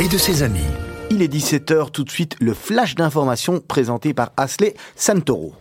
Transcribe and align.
et 0.00 0.08
de 0.08 0.16
ses 0.16 0.42
amis. 0.42 0.60
Il 1.10 1.20
est 1.20 1.30
17h, 1.30 1.90
tout 1.90 2.04
de 2.04 2.10
suite 2.10 2.34
le 2.40 2.54
flash 2.54 2.94
d'information 2.94 3.60
présenté 3.60 4.14
par 4.14 4.32
Asley 4.38 4.74
Santoro. 4.96 5.52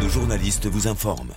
Nos 0.00 0.08
journalistes 0.08 0.66
vous 0.66 0.88
informent. 0.88 1.34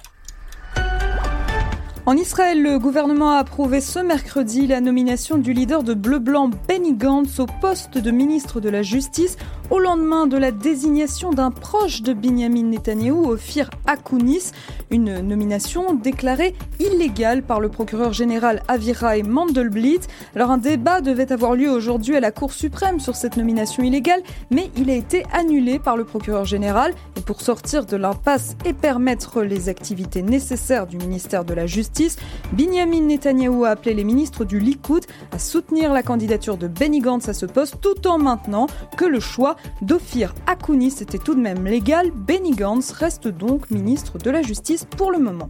En 2.06 2.16
Israël, 2.16 2.62
le 2.62 2.80
gouvernement 2.80 3.32
a 3.32 3.40
approuvé 3.40 3.82
ce 3.82 4.00
mercredi 4.00 4.66
la 4.66 4.80
nomination 4.80 5.38
du 5.38 5.52
leader 5.52 5.84
de 5.84 5.94
Bleu-Blanc 5.94 6.52
Benny 6.68 6.94
Gantz 6.94 7.40
au 7.40 7.48
poste 7.62 7.98
de 7.98 8.12
ministre 8.12 8.62
de 8.62 8.70
la 8.70 8.82
Justice 8.82 9.38
au 9.70 9.80
lendemain 9.80 10.28
de 10.28 10.38
la 10.38 10.52
désignation 10.52 11.32
d'un 11.32 11.52
proche 11.52 12.02
de 12.02 12.14
Benjamin 12.14 12.64
Netanyahou, 12.64 13.32
Ophir 13.32 13.70
Akounis, 13.88 14.52
une 14.92 15.22
nomination 15.22 15.94
déclarée 15.94 16.56
illégale 16.80 17.44
par 17.44 17.60
le 17.60 17.70
procureur 17.70 18.14
général 18.14 18.62
Avirai 18.68 19.24
Mandelblit. 19.24 20.02
Alors 20.36 20.52
un 20.52 20.58
débat 20.58 21.02
devait 21.02 21.32
avoir 21.32 21.56
lieu 21.56 21.70
aujourd'hui 21.70 22.16
à 22.16 22.20
la 22.20 22.32
Cour 22.32 22.54
suprême 22.54 23.00
sur 23.00 23.16
cette 23.16 23.38
nomination 23.38 23.84
illégale, 23.84 24.22
mais 24.52 24.70
il 24.78 24.90
a 24.90 24.96
été 24.96 25.24
annulé 25.34 25.80
par 25.80 25.98
le 25.98 26.04
procureur 26.04 26.46
général. 26.46 26.94
Et 27.18 27.22
pour 27.22 27.42
sortir 27.42 27.86
de 27.86 27.98
l'impasse 27.98 28.56
et 28.66 28.74
permettre 28.74 29.42
les 29.42 29.70
activités 29.70 30.22
nécessaires 30.22 30.88
du 30.88 30.98
ministère 30.98 31.46
de 31.46 31.54
la 31.54 31.66
Justice, 31.66 32.18
Binyamin 32.52 33.02
Netanyahou 33.02 33.66
a 33.66 33.70
appelé 33.70 33.96
les 33.96 34.04
ministres 34.04 34.46
du 34.46 34.60
Likoud 34.60 35.06
à 35.32 35.40
soutenir 35.40 35.94
la 35.94 36.04
candidature 36.04 36.58
de 36.58 36.68
Benny 36.68 37.00
Gantz 37.00 37.30
à 37.30 37.34
ce 37.34 37.46
poste 37.46 37.78
tout 37.82 38.08
en 38.08 38.18
maintenant 38.18 38.68
que 38.98 39.06
le 39.06 39.20
choix 39.20 39.53
d'Ophir 39.82 40.34
Akounis 40.48 40.96
était 41.02 41.18
tout 41.18 41.36
de 41.36 41.42
même 41.42 41.66
légal. 41.66 42.12
Benny 42.12 42.52
Gantz 42.52 42.92
reste 42.92 43.28
donc 43.28 43.72
ministre 43.72 44.18
de 44.18 44.30
la 44.30 44.42
Justice 44.42 44.86
pour 44.86 45.12
le 45.12 45.20
moment. 45.20 45.50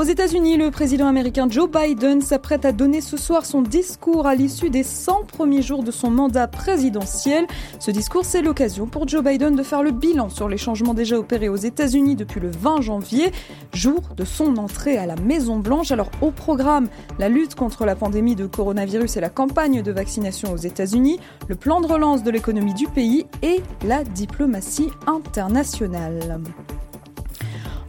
Aux 0.00 0.04
États-Unis, 0.04 0.56
le 0.56 0.70
président 0.70 1.08
américain 1.08 1.46
Joe 1.50 1.68
Biden 1.70 2.22
s'apprête 2.22 2.64
à 2.64 2.72
donner 2.72 3.02
ce 3.02 3.18
soir 3.18 3.44
son 3.44 3.60
discours 3.60 4.26
à 4.26 4.34
l'issue 4.34 4.70
des 4.70 4.82
100 4.82 5.24
premiers 5.26 5.60
jours 5.60 5.82
de 5.82 5.90
son 5.90 6.10
mandat 6.10 6.48
présidentiel. 6.48 7.46
Ce 7.78 7.90
discours, 7.90 8.24
c'est 8.24 8.40
l'occasion 8.40 8.86
pour 8.86 9.06
Joe 9.06 9.22
Biden 9.22 9.54
de 9.54 9.62
faire 9.62 9.82
le 9.82 9.90
bilan 9.90 10.30
sur 10.30 10.48
les 10.48 10.56
changements 10.56 10.94
déjà 10.94 11.18
opérés 11.18 11.50
aux 11.50 11.56
États-Unis 11.56 12.16
depuis 12.16 12.40
le 12.40 12.50
20 12.50 12.80
janvier, 12.80 13.30
jour 13.74 14.00
de 14.16 14.24
son 14.24 14.56
entrée 14.56 14.96
à 14.96 15.04
la 15.04 15.16
Maison-Blanche. 15.16 15.90
Alors, 15.90 16.10
au 16.22 16.30
programme, 16.30 16.88
la 17.18 17.28
lutte 17.28 17.54
contre 17.54 17.84
la 17.84 17.94
pandémie 17.94 18.36
de 18.36 18.46
coronavirus 18.46 19.18
et 19.18 19.20
la 19.20 19.28
campagne 19.28 19.82
de 19.82 19.92
vaccination 19.92 20.50
aux 20.50 20.56
États-Unis, 20.56 21.20
le 21.46 21.56
plan 21.56 21.82
de 21.82 21.86
relance 21.86 22.22
de 22.22 22.30
l'économie 22.30 22.72
du 22.72 22.86
pays 22.86 23.26
et 23.42 23.60
la 23.84 24.02
diplomatie 24.02 24.88
internationale. 25.06 26.40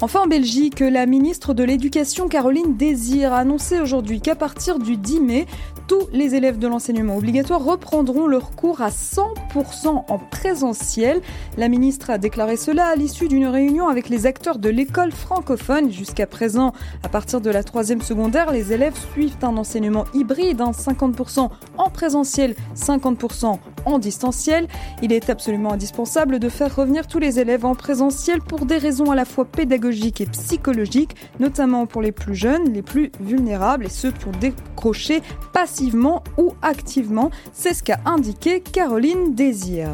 Enfin, 0.04 0.22
en 0.24 0.28
Belgique, 0.28 0.80
la 0.80 1.06
ministre 1.06 1.54
de 1.54 1.64
l'Éducation, 1.64 2.28
Caroline 2.28 2.76
Désir, 2.76 3.34
a 3.34 3.38
annoncé 3.38 3.80
aujourd'hui 3.80 4.20
qu'à 4.20 4.34
partir 4.34 4.80
du 4.80 4.98
10 4.98 5.20
mai, 5.20 5.46
tous 5.88 6.08
les 6.12 6.34
élèves 6.34 6.58
de 6.58 6.68
l'enseignement 6.68 7.18
obligatoire 7.18 7.64
reprendront 7.64 8.26
leurs 8.26 8.56
cours 8.56 8.82
à 8.82 8.90
100% 8.90 10.06
en 10.08 10.18
présentiel. 10.18 11.22
La 11.56 11.68
ministre 11.68 12.10
a 12.10 12.18
déclaré 12.18 12.58
cela 12.58 12.88
à 12.88 12.96
l'issue 12.96 13.28
d'une 13.28 13.46
réunion 13.46 13.90
avec 13.90 14.10
les 14.10 14.26
acteurs 14.26 14.58
de 14.58 14.70
l'école 14.70 15.12
francophone. 15.12 15.92
Jusqu'à 15.92 16.26
présent, 16.26 16.74
à 17.04 17.10
partir 17.10 17.40
de 17.40 17.52
la 17.52 17.64
troisième 17.64 18.02
secondaire, 18.02 18.52
les 18.52 18.74
élèves 18.74 18.98
suivent 19.14 19.38
un 19.44 19.56
enseignement 19.56 20.06
hybride, 20.16 20.62
50% 20.62 21.50
en 21.78 21.90
présentiel, 21.92 22.56
50% 22.76 23.60
en 23.86 24.00
distanciel. 24.00 24.68
Il 25.02 25.12
est 25.12 25.30
absolument 25.30 25.74
indispensable 25.74 26.40
de 26.40 26.50
faire 26.50 26.76
revenir 26.76 27.08
tous 27.08 27.20
les 27.20 27.40
élèves 27.40 27.66
en 27.66 27.76
présentiel 27.76 28.42
pour 28.42 28.66
des 28.66 28.78
raisons 28.78 29.12
à 29.12 29.16
la 29.16 29.26
fois 29.26 29.46
pédagogiques 29.46 30.22
et 30.22 30.26
psychologiques, 30.26 31.16
notamment 31.40 31.86
pour 31.86 32.02
les 32.02 32.12
plus 32.12 32.36
jeunes, 32.36 32.74
les 32.74 32.82
plus 32.82 33.12
vulnérables 33.20 33.86
et 33.86 33.90
ceux 33.90 34.12
qui 34.12 34.28
ont 34.28 34.40
décroché 34.40 35.22
passivement 35.54 36.24
ou 36.38 36.54
activement. 36.62 37.32
C'est 37.54 37.74
ce 37.74 37.84
qu'a 37.84 38.00
indiqué 38.06 38.62
Caroline 38.62 39.34
Désir. 39.34 39.90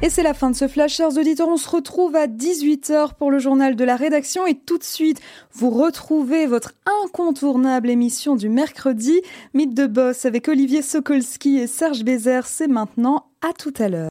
Et 0.00 0.10
c'est 0.10 0.22
la 0.22 0.32
fin 0.32 0.50
de 0.50 0.54
ce 0.54 0.68
flash, 0.68 0.94
chers 0.94 1.16
auditeurs. 1.16 1.48
On 1.48 1.56
se 1.56 1.68
retrouve 1.68 2.14
à 2.14 2.28
18h 2.28 3.14
pour 3.14 3.32
le 3.32 3.40
journal 3.40 3.74
de 3.74 3.84
la 3.84 3.96
rédaction 3.96 4.46
et 4.46 4.54
tout 4.54 4.78
de 4.78 4.84
suite, 4.84 5.20
vous 5.52 5.70
retrouvez 5.70 6.46
votre 6.46 6.74
incontournable 7.02 7.90
émission 7.90 8.36
du 8.36 8.48
mercredi, 8.48 9.20
Mythe 9.54 9.74
de 9.74 9.86
Boss 9.86 10.24
avec 10.24 10.46
Olivier 10.46 10.82
Sokolski 10.82 11.58
et 11.58 11.66
Serge 11.66 12.04
Bézère. 12.04 12.46
C'est 12.46 12.68
maintenant. 12.68 13.26
À 13.40 13.52
tout 13.52 13.74
à 13.78 13.88
l'heure. 13.88 14.10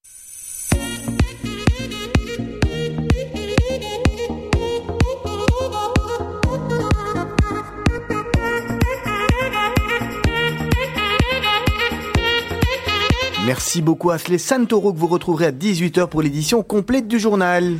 Merci 13.48 13.82
beaucoup 13.82 14.12
à 14.12 14.18
Sley 14.18 14.40
Santoro 14.40 14.92
que 14.92 14.98
vous 14.98 15.08
retrouverez 15.08 15.46
à 15.46 15.52
18h 15.54 16.10
pour 16.10 16.22
l'édition 16.22 16.64
complète 16.64 17.08
du 17.08 17.18
journal. 17.18 17.78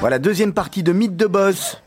Voilà, 0.00 0.18
deuxième 0.18 0.52
partie 0.52 0.82
de 0.82 0.92
Mythe 0.92 1.16
de 1.16 1.26
Boss. 1.26 1.80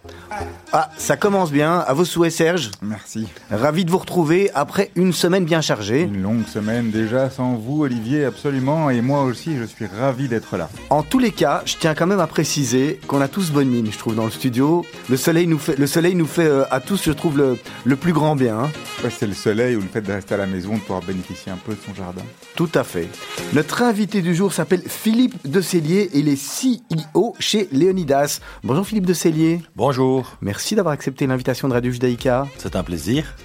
Ah, 0.75 0.89
ça 0.97 1.17
commence 1.17 1.51
bien. 1.51 1.78
À 1.78 1.94
vos 1.94 2.03
souhaits, 2.03 2.31
Serge. 2.31 2.72
Merci. 2.81 3.28
Ravi 3.51 3.85
de 3.85 3.91
vous 3.91 4.00
retrouver 4.00 4.50
après 4.56 4.89
une 4.95 5.13
semaine 5.13 5.45
bien 5.45 5.61
chargée. 5.61 6.01
Une 6.01 6.23
longue 6.23 6.47
semaine 6.47 6.89
déjà 6.89 7.29
sans 7.29 7.53
vous, 7.53 7.84
Olivier, 7.84 8.25
absolument. 8.25 8.89
Et 8.89 9.01
moi 9.01 9.22
aussi, 9.22 9.56
je 9.56 9.66
suis 9.66 9.85
ravi 9.85 10.28
d'être 10.28 10.57
là. 10.57 10.72
En 10.89 11.03
tous 11.03 11.19
les 11.19 11.29
cas, 11.29 11.62
je 11.66 11.75
tiens 11.79 11.94
quand 11.94 12.07
même 12.07 12.19
à 12.19 12.25
préciser 12.25 13.00
qu'on 13.06 13.22
a 13.22 13.28
tous 13.28 13.51
bonne 13.51 13.67
mine, 13.67 13.88
je 13.91 14.00
trouve, 14.00 14.16
dans 14.16 14.25
le 14.25 14.31
studio. 14.31 14.83
Le 15.09 15.16
soleil 15.16 15.45
nous 15.45 15.59
fait, 15.59 15.78
le 15.78 15.85
soleil 15.85 16.16
nous 16.16 16.25
fait 16.25 16.47
euh, 16.47 16.63
à 16.72 16.79
tous, 16.79 17.03
je 17.03 17.12
trouve, 17.12 17.38
le, 17.38 17.59
le 17.85 17.95
plus 17.95 18.13
grand 18.13 18.35
bien. 18.35 18.57
Hein. 18.57 18.72
Ouais, 19.03 19.12
c'est 19.16 19.28
le 19.28 19.35
soleil 19.35 19.75
ou 19.75 19.81
le 19.81 19.88
fait 19.88 20.01
de 20.01 20.12
rester 20.12 20.33
à 20.33 20.38
la 20.38 20.47
maison, 20.47 20.73
de 20.73 20.79
pouvoir 20.79 21.03
bénéficier 21.03 21.51
un 21.51 21.59
peu 21.63 21.73
de 21.73 21.79
son 21.85 21.94
jardin. 21.94 22.23
Tout 22.56 22.69
à 22.73 22.83
fait. 22.83 23.09
Notre 23.53 23.83
invité 23.83 24.23
du 24.23 24.33
jour 24.33 24.51
s'appelle 24.51 24.81
Philippe 24.88 25.35
de 25.47 25.62
Cellier 25.62 26.09
et 26.13 26.19
il 26.19 26.29
est 26.29 26.41
CEO 26.41 27.35
chez 27.38 27.67
Léonidas. 27.72 28.39
Bonjour 28.63 28.88
Philippe 28.88 29.06
de 29.06 29.13
Cellier. 29.13 29.62
Bonjour. 29.75 30.35
Merci 30.41 30.62
d'avoir 30.72 30.94
accepté 30.94 31.28
l'invitation 31.28 31.68
de 31.68 31.74
Radio 31.74 31.91
Judaïka. 31.91 32.47
C'est 32.57 32.75
un 32.75 32.84
plaisir. 32.84 33.35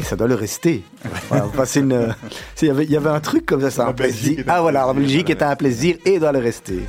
Et 0.00 0.04
ça 0.04 0.16
doit 0.16 0.26
le 0.26 0.34
rester. 0.34 0.82
Voilà, 1.28 1.46
une... 1.76 2.14
il, 2.60 2.68
y 2.68 2.70
avait, 2.70 2.84
il 2.84 2.90
y 2.90 2.96
avait 2.96 3.10
un 3.10 3.20
truc 3.20 3.46
comme 3.46 3.60
ça, 3.60 3.70
c'est 3.70 3.80
un 3.80 3.92
plaisir. 3.92 4.44
Ah 4.46 4.60
voilà, 4.60 4.88
en 4.88 4.94
Belgique 4.94 5.30
est 5.30 5.42
un 5.42 5.56
plaisir 5.56 5.96
et 6.04 6.18
doit 6.18 6.32
le 6.32 6.38
rester. 6.38 6.80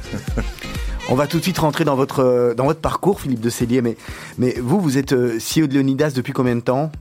On 1.10 1.16
va 1.16 1.28
tout 1.28 1.38
de 1.38 1.44
suite 1.44 1.58
rentrer 1.60 1.86
dans 1.86 1.96
votre, 1.96 2.54
dans 2.58 2.66
votre 2.66 2.82
parcours, 2.82 3.22
Philippe 3.22 3.40
de 3.40 3.50
Cellier. 3.50 3.82
Mais, 3.82 3.96
mais 4.38 4.56
vous, 4.60 4.82
vous 4.82 4.98
êtes 4.98 5.14
euh, 5.14 5.38
CEO 5.38 5.68
de 5.68 5.74
Léonidas 5.74 6.12
depuis 6.12 6.34
combien 6.34 6.56
de 6.56 6.62
temps? 6.62 6.92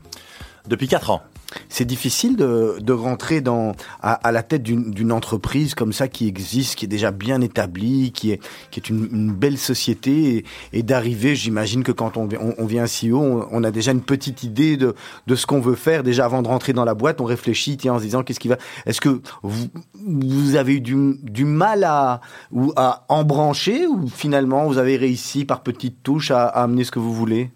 Depuis 0.69 0.87
4 0.87 1.11
ans. 1.11 1.23
C'est 1.69 1.85
difficile 1.85 2.37
de, 2.37 2.77
de 2.81 2.93
rentrer 2.93 3.41
dans, 3.41 3.73
à, 4.01 4.33
la 4.33 4.43
tête 4.43 4.63
d'une 4.63 5.13
entreprise 5.13 5.75
comme 5.75 5.93
ça 5.93 6.09
qui 6.09 6.27
existe, 6.29 6.77
qui 6.77 6.85
est 6.85 6.89
déjà 6.89 7.11
bien 7.11 7.41
établie, 7.41 8.13
qui 8.13 8.33
est, 8.33 8.41
qui 8.71 8.81
est 8.81 8.89
une, 8.89 9.33
belle 9.33 9.59
société 9.59 10.45
et, 10.73 10.83
d'arriver, 10.83 11.35
j'imagine 11.35 11.83
que 11.83 11.93
quand 11.93 12.17
on, 12.17 12.29
on, 12.59 12.67
vient 12.67 12.85
CEO, 12.85 13.19
on, 13.19 13.49
on 13.51 13.65
a 13.65 13.71
déjà 13.71 13.93
une 13.93 14.01
petite 14.01 14.43
idée 14.43 14.77
de, 14.77 14.95
de 15.27 15.35
ce 15.35 15.47
qu'on 15.47 15.61
veut 15.61 15.75
faire. 15.75 16.03
Déjà 16.03 16.25
avant 16.25 16.43
de 16.43 16.49
rentrer 16.49 16.73
dans 16.73 16.85
la 16.85 16.95
boîte, 16.95 17.21
on 17.21 17.25
réfléchit 17.25 17.77
tiens, 17.77 17.95
en 17.95 17.99
se 17.99 18.05
disant 18.05 18.23
qu'est-ce 18.23 18.41
qui 18.41 18.49
va. 18.49 18.57
Est-ce 18.87 19.01
que 19.01 19.21
vous, 19.43 19.67
vous 19.95 20.57
avez 20.57 20.75
eu 20.75 20.81
du, 20.81 21.19
du 21.23 21.45
mal 21.45 21.85
à, 21.85 22.21
ou 22.53 22.73
à 22.77 23.05
embrancher 23.09 23.87
ou 23.87 24.09
finalement 24.09 24.67
vous 24.67 24.79
avez 24.79 24.97
réussi 24.97 25.45
par 25.45 25.63
petites 25.63 26.03
touches 26.03 26.31
à 26.31 26.47
amener 26.47 26.85
ce 26.85 26.91
que 26.91 26.99
vous 26.99 27.13
voulez? 27.13 27.51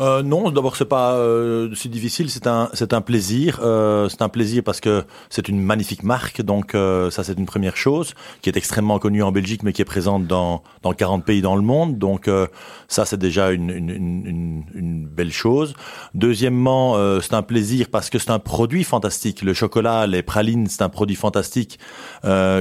Euh, 0.00 0.22
non, 0.22 0.50
d'abord 0.50 0.76
c'est 0.76 0.86
pas 0.86 1.12
euh, 1.16 1.74
si 1.74 1.90
difficile, 1.90 2.30
c'est 2.30 2.46
un 2.46 2.70
c'est 2.72 2.94
un 2.94 3.02
plaisir, 3.02 3.60
euh, 3.62 4.08
c'est 4.08 4.22
un 4.22 4.30
plaisir 4.30 4.62
parce 4.64 4.80
que 4.80 5.04
c'est 5.28 5.46
une 5.46 5.60
magnifique 5.60 6.04
marque, 6.04 6.40
donc 6.40 6.74
euh, 6.74 7.10
ça 7.10 7.22
c'est 7.22 7.34
une 7.38 7.44
première 7.44 7.76
chose 7.76 8.14
qui 8.40 8.48
est 8.48 8.56
extrêmement 8.56 8.98
connue 8.98 9.22
en 9.22 9.30
Belgique 9.30 9.62
mais 9.62 9.74
qui 9.74 9.82
est 9.82 9.84
présente 9.84 10.26
dans 10.26 10.62
dans 10.82 10.94
40 10.94 11.26
pays 11.26 11.42
dans 11.42 11.54
le 11.54 11.60
monde, 11.60 11.98
donc 11.98 12.28
euh, 12.28 12.46
ça 12.88 13.04
c'est 13.04 13.18
déjà 13.18 13.50
une, 13.50 13.68
une, 13.68 13.90
une, 13.90 14.64
une 14.74 15.06
belle 15.06 15.32
chose. 15.32 15.74
Deuxièmement, 16.14 16.96
euh, 16.96 17.20
c'est 17.20 17.34
un 17.34 17.42
plaisir 17.42 17.88
parce 17.92 18.08
que 18.08 18.18
c'est 18.18 18.30
un 18.30 18.38
produit 18.38 18.84
fantastique. 18.84 19.42
Le 19.42 19.52
chocolat, 19.52 20.06
les 20.06 20.22
pralines, 20.22 20.66
c'est 20.66 20.82
un 20.82 20.88
produit 20.88 21.16
fantastique 21.16 21.78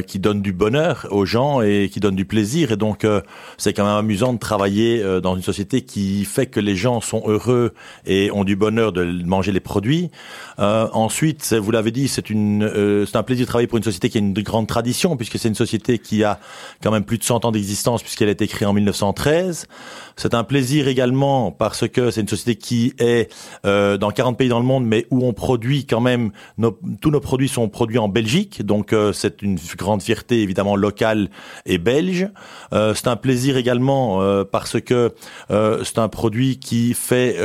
qui 0.07 0.19
donne 0.19 0.41
du 0.41 0.51
bonheur 0.51 1.07
aux 1.11 1.25
gens 1.25 1.61
et 1.61 1.89
qui 1.91 1.99
donne 1.99 2.15
du 2.15 2.25
plaisir 2.25 2.71
et 2.71 2.77
donc 2.77 3.05
c'est 3.57 3.73
quand 3.73 3.85
même 3.85 3.95
amusant 3.95 4.33
de 4.33 4.39
travailler 4.39 5.21
dans 5.21 5.35
une 5.35 5.41
société 5.41 5.81
qui 5.83 6.25
fait 6.25 6.47
que 6.47 6.59
les 6.59 6.75
gens 6.75 7.01
sont 7.01 7.28
heureux 7.29 7.73
et 8.05 8.31
ont 8.31 8.43
du 8.43 8.55
bonheur 8.55 8.91
de 8.91 9.03
manger 9.25 9.51
les 9.51 9.59
produits. 9.59 10.11
Euh, 10.59 10.87
ensuite, 10.93 11.53
vous 11.53 11.71
l'avez 11.71 11.91
dit, 11.91 12.07
c'est 12.07 12.25
euh, 12.31 13.05
un 13.13 13.23
plaisir 13.23 13.45
de 13.45 13.47
travailler 13.49 13.67
pour 13.67 13.77
une 13.77 13.83
société 13.83 14.09
qui 14.09 14.17
a 14.17 14.21
une 14.21 14.33
grande 14.33 14.67
tradition, 14.67 15.15
puisque 15.15 15.39
c'est 15.39 15.47
une 15.47 15.55
société 15.55 15.99
qui 15.99 16.23
a 16.23 16.39
quand 16.83 16.91
même 16.91 17.03
plus 17.05 17.17
de 17.17 17.23
100 17.23 17.45
ans 17.45 17.51
d'existence, 17.51 18.01
puisqu'elle 18.03 18.27
a 18.27 18.31
été 18.31 18.47
créée 18.47 18.67
en 18.67 18.73
1913. 18.73 19.67
C'est 20.17 20.33
un 20.33 20.43
plaisir 20.43 20.87
également 20.89 21.51
parce 21.51 21.87
que 21.87 22.11
c'est 22.11 22.21
une 22.21 22.27
société 22.27 22.55
qui 22.55 22.93
est 22.99 23.31
euh, 23.65 23.97
dans 23.97 24.11
40 24.11 24.37
pays 24.37 24.49
dans 24.49 24.59
le 24.59 24.65
monde, 24.65 24.85
mais 24.85 25.05
où 25.11 25.25
on 25.25 25.31
produit 25.33 25.85
quand 25.85 26.01
même, 26.01 26.31
nos- 26.57 26.77
tous 27.01 27.09
nos 27.11 27.21
produits 27.21 27.47
sont 27.47 27.69
produits 27.69 27.99
en 27.99 28.09
Belgique, 28.09 28.65
donc 28.65 28.91
euh, 28.91 29.13
c'est 29.13 29.41
une 29.41 29.57
grande 29.77 30.01
fierté 30.01 30.41
évidemment 30.41 30.75
locale 30.75 31.29
et 31.65 31.77
belge. 31.77 32.27
Euh, 32.73 32.93
c'est 32.93 33.07
un 33.07 33.15
plaisir 33.15 33.55
également 33.55 34.21
euh, 34.21 34.43
parce 34.43 34.79
que 34.81 35.13
c'est 35.49 35.99
un 35.99 36.09
produit 36.09 36.59
qui 36.59 36.93
fait 36.93 37.37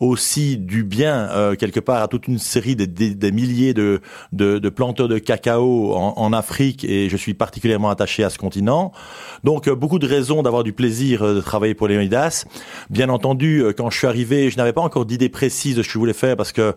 aussi 0.00 0.56
du 0.56 0.84
bien 0.84 1.54
quelque 1.58 1.80
part 1.80 2.02
à 2.02 2.08
toute 2.08 2.28
une 2.28 2.38
série 2.46 2.76
de, 2.76 2.84
des- 2.84 3.32
milliers 3.32 3.74
de, 3.74 4.00
de, 4.32 4.68
planteurs 4.70 5.08
de 5.08 5.18
cacao 5.18 5.94
en, 5.94 6.14
en 6.16 6.32
Afrique 6.32 6.84
et 6.84 7.08
je 7.08 7.16
suis 7.16 7.34
particulièrement 7.34 7.90
attaché 7.90 8.24
à 8.24 8.30
ce 8.30 8.38
continent. 8.38 8.92
Donc 9.44 9.68
euh, 9.68 9.74
beaucoup 9.74 9.98
de 9.98 10.06
raisons 10.06 10.42
d'avoir 10.42 10.64
du 10.64 10.72
plaisir 10.72 11.22
euh, 11.22 11.34
de 11.34 11.40
travailler 11.40 11.74
pour 11.74 11.88
Léonidas. 11.88 12.44
Bien 12.90 13.08
entendu, 13.08 13.62
euh, 13.62 13.72
quand 13.76 13.90
je 13.90 13.98
suis 13.98 14.06
arrivé, 14.06 14.50
je 14.50 14.56
n'avais 14.56 14.72
pas 14.72 14.80
encore 14.80 15.04
d'idée 15.06 15.28
précise 15.28 15.76
de 15.76 15.82
ce 15.82 15.88
que 15.88 15.94
je 15.94 15.98
voulais 15.98 16.12
faire 16.12 16.36
parce 16.36 16.52
que 16.52 16.74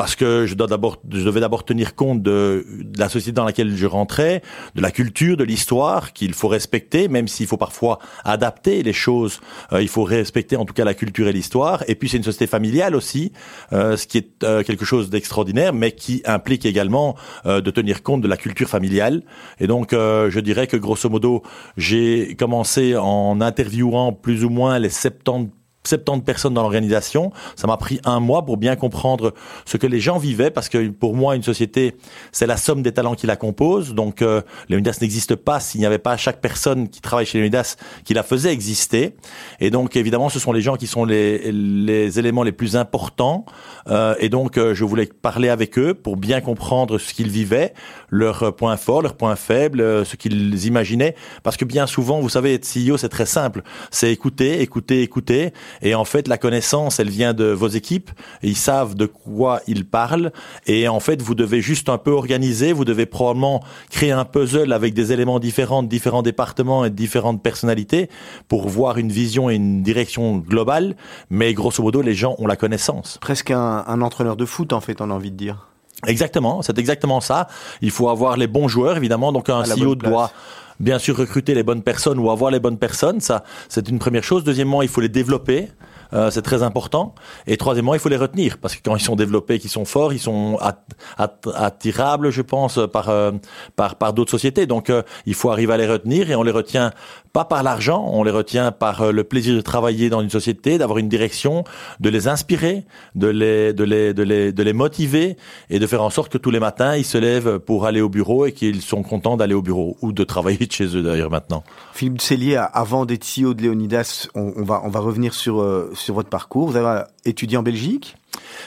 parce 0.00 0.16
que 0.16 0.46
je, 0.46 0.54
dois 0.54 0.66
je 1.10 1.24
devais 1.24 1.40
d'abord 1.40 1.62
tenir 1.62 1.94
compte 1.94 2.22
de, 2.22 2.64
la 2.96 3.10
société 3.10 3.32
dans 3.32 3.44
laquelle 3.44 3.76
je 3.76 3.84
rentrais, 3.84 4.40
de 4.74 4.80
la 4.80 4.90
culture, 4.90 5.36
de 5.36 5.44
l'histoire 5.44 6.14
qu'il 6.14 6.32
faut 6.32 6.48
respecter, 6.48 7.06
même 7.08 7.28
s'il 7.28 7.46
faut 7.46 7.58
parfois 7.58 7.98
adapter 8.24 8.82
les 8.82 8.94
choses. 8.94 9.40
Euh, 9.74 9.82
il 9.82 9.88
faut 9.88 10.02
respecter 10.02 10.56
en 10.56 10.64
tout 10.64 10.72
cas 10.72 10.86
la 10.86 10.94
culture 10.94 11.28
et 11.28 11.34
l'histoire. 11.34 11.84
Et 11.86 11.96
puis 11.96 12.08
c'est 12.08 12.16
une 12.16 12.22
société 12.22 12.46
familiale 12.46 12.96
aussi, 12.96 13.32
euh, 13.74 13.98
ce 13.98 14.06
qui 14.06 14.16
est 14.16 14.42
euh, 14.42 14.62
quelque 14.62 14.86
chose 14.86 15.10
d'extraordinaire, 15.10 15.74
mais 15.74 15.92
qui 15.92 16.22
implique 16.24 16.64
également 16.64 17.14
de 17.44 17.70
tenir 17.70 18.02
compte 18.02 18.22
de 18.22 18.28
la 18.28 18.38
culture 18.38 18.70
familiale. 18.70 19.22
Et 19.58 19.66
donc 19.66 19.90
je 19.92 20.40
dirais 20.40 20.66
que 20.66 20.78
grosso 20.78 21.10
modo, 21.10 21.42
j'ai 21.76 22.36
commencé 22.36 22.96
en 22.96 23.42
interviewant 23.42 24.14
plus 24.14 24.46
ou 24.46 24.48
moins 24.48 24.78
les 24.78 24.88
70 24.88 25.59
70 25.84 26.24
personnes 26.24 26.54
dans 26.54 26.62
l'organisation. 26.62 27.32
Ça 27.56 27.66
m'a 27.66 27.76
pris 27.76 28.00
un 28.04 28.20
mois 28.20 28.44
pour 28.44 28.56
bien 28.56 28.76
comprendre 28.76 29.34
ce 29.64 29.76
que 29.76 29.86
les 29.86 30.00
gens 30.00 30.18
vivaient, 30.18 30.50
parce 30.50 30.68
que 30.68 30.88
pour 30.88 31.14
moi, 31.14 31.36
une 31.36 31.42
société, 31.42 31.96
c'est 32.32 32.46
la 32.46 32.56
somme 32.56 32.82
des 32.82 32.92
talents 32.92 33.14
qui 33.14 33.26
la 33.26 33.36
composent. 33.36 33.94
Donc, 33.94 34.22
euh, 34.22 34.42
Leonidas 34.68 34.98
n'existe 35.00 35.36
pas 35.36 35.60
s'il 35.60 35.80
n'y 35.80 35.86
avait 35.86 35.98
pas 35.98 36.16
chaque 36.16 36.40
personne 36.40 36.88
qui 36.88 37.00
travaille 37.00 37.26
chez 37.26 37.38
Leonidas 37.38 37.76
qui 38.04 38.14
la 38.14 38.22
faisait 38.22 38.52
exister. 38.52 39.16
Et 39.60 39.70
donc, 39.70 39.96
évidemment, 39.96 40.28
ce 40.28 40.38
sont 40.38 40.52
les 40.52 40.60
gens 40.60 40.76
qui 40.76 40.86
sont 40.86 41.04
les, 41.04 41.50
les 41.52 42.18
éléments 42.18 42.42
les 42.42 42.52
plus 42.52 42.76
importants. 42.76 43.44
Euh, 43.88 44.14
et 44.18 44.28
donc, 44.28 44.58
euh, 44.58 44.74
je 44.74 44.84
voulais 44.84 45.06
parler 45.06 45.48
avec 45.48 45.78
eux 45.78 45.94
pour 45.94 46.16
bien 46.16 46.40
comprendre 46.40 46.98
ce 46.98 47.14
qu'ils 47.14 47.30
vivaient, 47.30 47.72
leurs 48.08 48.54
points 48.54 48.76
forts, 48.76 49.02
leurs 49.02 49.16
points 49.16 49.36
faibles, 49.36 49.80
euh, 49.80 50.04
ce 50.04 50.16
qu'ils 50.16 50.66
imaginaient. 50.66 51.14
Parce 51.42 51.56
que 51.56 51.64
bien 51.64 51.86
souvent, 51.86 52.20
vous 52.20 52.28
savez, 52.28 52.54
être 52.54 52.66
CEO, 52.66 52.96
c'est 52.96 53.08
très 53.08 53.26
simple. 53.26 53.62
C'est 53.90 54.12
écouter, 54.12 54.60
écouter, 54.60 55.02
écouter. 55.02 55.52
Et 55.82 55.94
en 55.94 56.04
fait, 56.04 56.28
la 56.28 56.38
connaissance, 56.38 57.00
elle 57.00 57.10
vient 57.10 57.34
de 57.34 57.46
vos 57.46 57.68
équipes. 57.68 58.10
Ils 58.42 58.56
savent 58.56 58.94
de 58.94 59.06
quoi 59.06 59.60
ils 59.66 59.86
parlent. 59.86 60.32
Et 60.66 60.88
en 60.88 61.00
fait, 61.00 61.22
vous 61.22 61.34
devez 61.34 61.60
juste 61.60 61.88
un 61.88 61.98
peu 61.98 62.10
organiser. 62.10 62.72
Vous 62.72 62.84
devez 62.84 63.06
probablement 63.06 63.62
créer 63.90 64.12
un 64.12 64.24
puzzle 64.24 64.72
avec 64.72 64.94
des 64.94 65.12
éléments 65.12 65.38
différents 65.38 65.82
de 65.82 65.88
différents 65.88 66.22
départements 66.22 66.84
et 66.84 66.90
de 66.90 66.94
différentes 66.94 67.42
personnalités 67.42 68.08
pour 68.48 68.68
voir 68.68 68.98
une 68.98 69.10
vision 69.10 69.50
et 69.50 69.54
une 69.54 69.82
direction 69.82 70.38
globale. 70.38 70.96
Mais 71.30 71.54
grosso 71.54 71.82
modo, 71.82 72.02
les 72.02 72.14
gens 72.14 72.34
ont 72.38 72.46
la 72.46 72.56
connaissance. 72.56 73.18
Presque 73.20 73.50
un, 73.50 73.84
un 73.86 74.00
entraîneur 74.00 74.36
de 74.36 74.44
foot, 74.44 74.72
en 74.72 74.80
fait, 74.80 75.00
on 75.00 75.10
a 75.10 75.14
envie 75.14 75.30
de 75.30 75.36
dire. 75.36 75.70
Exactement, 76.06 76.62
c'est 76.62 76.78
exactement 76.78 77.20
ça. 77.20 77.46
Il 77.82 77.90
faut 77.90 78.08
avoir 78.08 78.36
les 78.36 78.46
bons 78.46 78.68
joueurs, 78.68 78.96
évidemment. 78.96 79.32
Donc 79.32 79.48
un 79.48 79.62
CEO 79.84 79.94
doit 80.10 80.30
bien 80.78 80.98
sûr 80.98 81.16
recruter 81.16 81.54
les 81.54 81.62
bonnes 81.62 81.82
personnes 81.82 82.18
ou 82.18 82.30
avoir 82.30 82.50
les 82.50 82.60
bonnes 82.60 82.78
personnes. 82.78 83.20
Ça, 83.20 83.44
c'est 83.68 83.88
une 83.88 83.98
première 83.98 84.24
chose. 84.24 84.44
Deuxièmement, 84.44 84.80
il 84.82 84.88
faut 84.88 85.02
les 85.02 85.10
développer. 85.10 85.68
Euh, 86.12 86.28
c'est 86.32 86.42
très 86.42 86.64
important. 86.64 87.14
Et 87.46 87.56
troisièmement, 87.56 87.94
il 87.94 88.00
faut 88.00 88.08
les 88.08 88.16
retenir 88.16 88.58
parce 88.58 88.74
que 88.74 88.80
quand 88.84 88.96
ils 88.96 89.00
sont 89.02 89.14
développés, 89.14 89.60
qu'ils 89.60 89.70
sont 89.70 89.84
forts, 89.84 90.12
ils 90.12 90.18
sont 90.18 90.58
at- 90.60 90.82
at- 91.18 91.38
attirables, 91.54 92.30
je 92.30 92.42
pense, 92.42 92.80
par 92.92 93.10
euh, 93.10 93.30
par 93.76 93.94
par 93.94 94.12
d'autres 94.12 94.32
sociétés. 94.32 94.66
Donc, 94.66 94.90
euh, 94.90 95.02
il 95.26 95.34
faut 95.34 95.50
arriver 95.52 95.72
à 95.72 95.76
les 95.76 95.86
retenir 95.86 96.28
et 96.28 96.34
on 96.34 96.42
les 96.42 96.50
retient 96.50 96.90
pas 97.32 97.44
par 97.44 97.62
l'argent, 97.62 98.08
on 98.12 98.22
les 98.24 98.30
retient 98.30 98.72
par 98.72 99.02
euh, 99.02 99.12
le 99.12 99.24
plaisir 99.24 99.54
de 99.54 99.60
travailler 99.60 100.10
dans 100.10 100.20
une 100.20 100.30
société, 100.30 100.78
d'avoir 100.78 100.98
une 100.98 101.08
direction, 101.08 101.64
de 102.00 102.08
les 102.08 102.28
inspirer, 102.28 102.84
de 103.14 103.28
les 103.28 103.72
de 103.72 103.84
les 103.84 104.14
de 104.14 104.22
les 104.22 104.52
de 104.52 104.62
les 104.62 104.72
motiver 104.72 105.36
et 105.68 105.78
de 105.78 105.86
faire 105.86 106.02
en 106.02 106.10
sorte 106.10 106.32
que 106.32 106.38
tous 106.38 106.50
les 106.50 106.60
matins 106.60 106.96
ils 106.96 107.04
se 107.04 107.18
lèvent 107.18 107.58
pour 107.58 107.86
aller 107.86 108.00
au 108.00 108.08
bureau 108.08 108.46
et 108.46 108.52
qu'ils 108.52 108.82
sont 108.82 109.02
contents 109.02 109.36
d'aller 109.36 109.54
au 109.54 109.62
bureau 109.62 109.96
ou 110.02 110.12
de 110.12 110.24
travailler 110.24 110.66
de 110.66 110.72
chez 110.72 110.96
eux 110.96 111.02
d'ailleurs 111.02 111.30
maintenant. 111.30 111.62
Philippe 111.92 112.18
Ducellier, 112.18 112.60
avant 112.72 113.06
d'être 113.06 113.24
CEO 113.24 113.54
de 113.54 113.62
Léonidas, 113.62 114.28
on, 114.34 114.52
on 114.56 114.64
va, 114.64 114.82
on 114.84 114.88
va 114.88 115.00
revenir 115.00 115.34
sur, 115.34 115.60
euh, 115.60 115.90
sur 115.94 116.14
votre 116.14 116.28
parcours. 116.28 116.68
Vous 116.68 116.76
avez 116.76 117.02
étudié 117.24 117.56
en 117.56 117.62
Belgique 117.62 118.16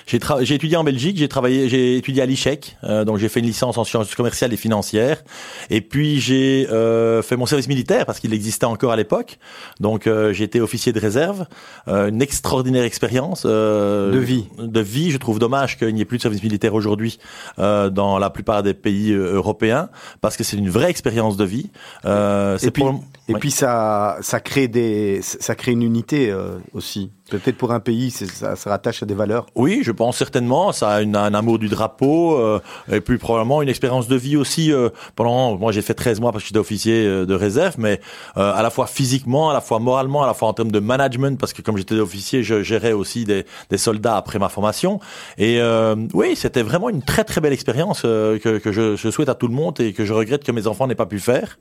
J'ai 0.07 0.19
tra- 0.19 0.43
j'ai 0.43 0.55
étudié 0.55 0.77
en 0.77 0.83
Belgique, 0.83 1.17
j'ai 1.17 1.27
travaillé, 1.27 1.69
j'ai 1.69 1.97
étudié 1.97 2.21
à 2.21 2.25
l'ICHEC, 2.25 2.77
euh, 2.83 3.05
donc 3.05 3.17
j'ai 3.17 3.29
fait 3.29 3.39
une 3.39 3.45
licence 3.45 3.77
en 3.77 3.83
sciences 3.83 4.13
commerciales 4.15 4.53
et 4.53 4.57
financières. 4.57 5.23
Et 5.69 5.81
puis 5.81 6.19
j'ai 6.19 6.67
euh, 6.71 7.21
fait 7.21 7.35
mon 7.37 7.45
service 7.45 7.67
militaire 7.67 8.05
parce 8.05 8.19
qu'il 8.19 8.33
existait 8.33 8.65
encore 8.65 8.91
à 8.91 8.95
l'époque. 8.95 9.37
Donc 9.79 10.07
euh, 10.07 10.33
j'ai 10.33 10.43
été 10.43 10.59
officier 10.61 10.91
de 10.93 10.99
réserve, 10.99 11.45
euh, 11.87 12.09
une 12.09 12.21
extraordinaire 12.21 12.83
expérience 12.83 13.45
De 13.45 14.17
vie. 14.19 14.45
De 14.57 14.79
vie, 14.79 15.11
je 15.11 15.17
trouve 15.17 15.39
dommage 15.39 15.77
qu'il 15.77 15.93
n'y 15.93 16.01
ait 16.01 16.05
plus 16.05 16.17
de 16.17 16.21
service 16.23 16.43
militaire 16.43 16.73
aujourd'hui 16.73 17.19
dans 17.57 18.17
la 18.19 18.29
plupart 18.29 18.63
des 18.63 18.73
pays 18.73 19.11
européens 19.13 19.89
parce 20.21 20.37
que 20.37 20.43
c'est 20.43 20.57
une 20.57 20.69
vraie 20.69 20.89
expérience 20.89 21.37
de 21.37 21.43
vie. 21.45 21.69
C'est 22.03 22.63
Et 22.67 22.71
puis, 22.71 22.83
pour- 22.83 23.03
et 23.29 23.33
Oui. 23.33 23.39
puis 23.39 23.51
ça, 23.51 24.17
ça 24.21 24.39
crée 24.41 24.67
des, 24.67 25.21
ça 25.21 25.55
crée 25.55 25.71
une 25.71 25.81
unité 25.83 26.33
aussi. 26.73 27.11
Peut-être 27.29 27.57
pour 27.57 27.71
un 27.71 27.79
pays, 27.79 28.11
ça 28.11 28.55
se 28.55 28.67
rattache 28.69 29.01
à 29.01 29.05
des 29.05 29.13
valeurs. 29.13 29.45
Oui, 29.55 29.79
je 29.81 29.91
pense 29.91 30.17
certainement. 30.17 30.71
Ça 30.73 30.89
a 30.91 31.01
une- 31.01 31.15
un 31.15 31.33
amour 31.33 31.57
du 31.57 31.67
drapeau 31.69 32.37
euh, 32.37 32.59
et 32.91 32.99
puis 32.99 33.17
probablement 33.17 33.61
une 33.61 33.69
expérience 33.69 34.07
de 34.09 34.15
vie 34.15 34.35
aussi. 34.35 34.71
euh, 34.73 34.89
pendant, 35.15 35.57
moi, 35.57 35.71
j'ai 35.71 35.81
fait 35.81 35.93
13 35.93 36.19
mois 36.19 36.31
parce 36.31 36.43
que 36.43 36.49
j'étais 36.49 36.59
officier 36.59 37.05
euh, 37.07 37.25
de 37.25 37.33
réserve, 37.33 37.75
mais 37.77 38.01
euh, 38.37 38.53
à 38.53 38.61
la 38.61 38.69
fois 38.69 38.87
physiquement, 38.87 39.49
à 39.49 39.53
la 39.53 39.61
fois 39.61 39.79
moralement, 39.79 40.21
à 40.23 40.27
la 40.27 40.33
fois 40.33 40.49
en 40.49 40.53
termes 40.53 40.71
de 40.71 40.79
management, 40.79 41.39
parce 41.39 41.53
que 41.53 41.61
comme 41.61 41.77
j'étais 41.77 41.95
officier, 41.95 42.43
je 42.43 42.61
gérais 42.61 42.91
aussi 42.91 43.23
des, 43.23 43.45
des 43.69 43.77
soldats 43.77 44.17
après 44.17 44.37
ma 44.37 44.49
formation. 44.49 44.99
Et 45.37 45.59
euh, 45.61 45.95
oui, 46.13 46.35
c'était 46.35 46.61
vraiment 46.61 46.89
une 46.89 47.01
très 47.03 47.23
très 47.23 47.39
belle 47.41 47.53
expérience 47.53 48.01
euh, 48.05 48.37
que, 48.37 48.57
que 48.59 48.71
je, 48.73 48.95
je 48.97 49.09
souhaite 49.09 49.29
à 49.29 49.35
tout 49.35 49.47
le 49.47 49.55
monde 49.55 49.79
et 49.79 49.93
que 49.93 50.03
je 50.05 50.13
regrette 50.13 50.43
que 50.43 50.51
mes 50.51 50.67
enfants 50.67 50.87
n'aient 50.87 50.93
pas 50.93 51.05
pu 51.07 51.19
faire. 51.19 51.57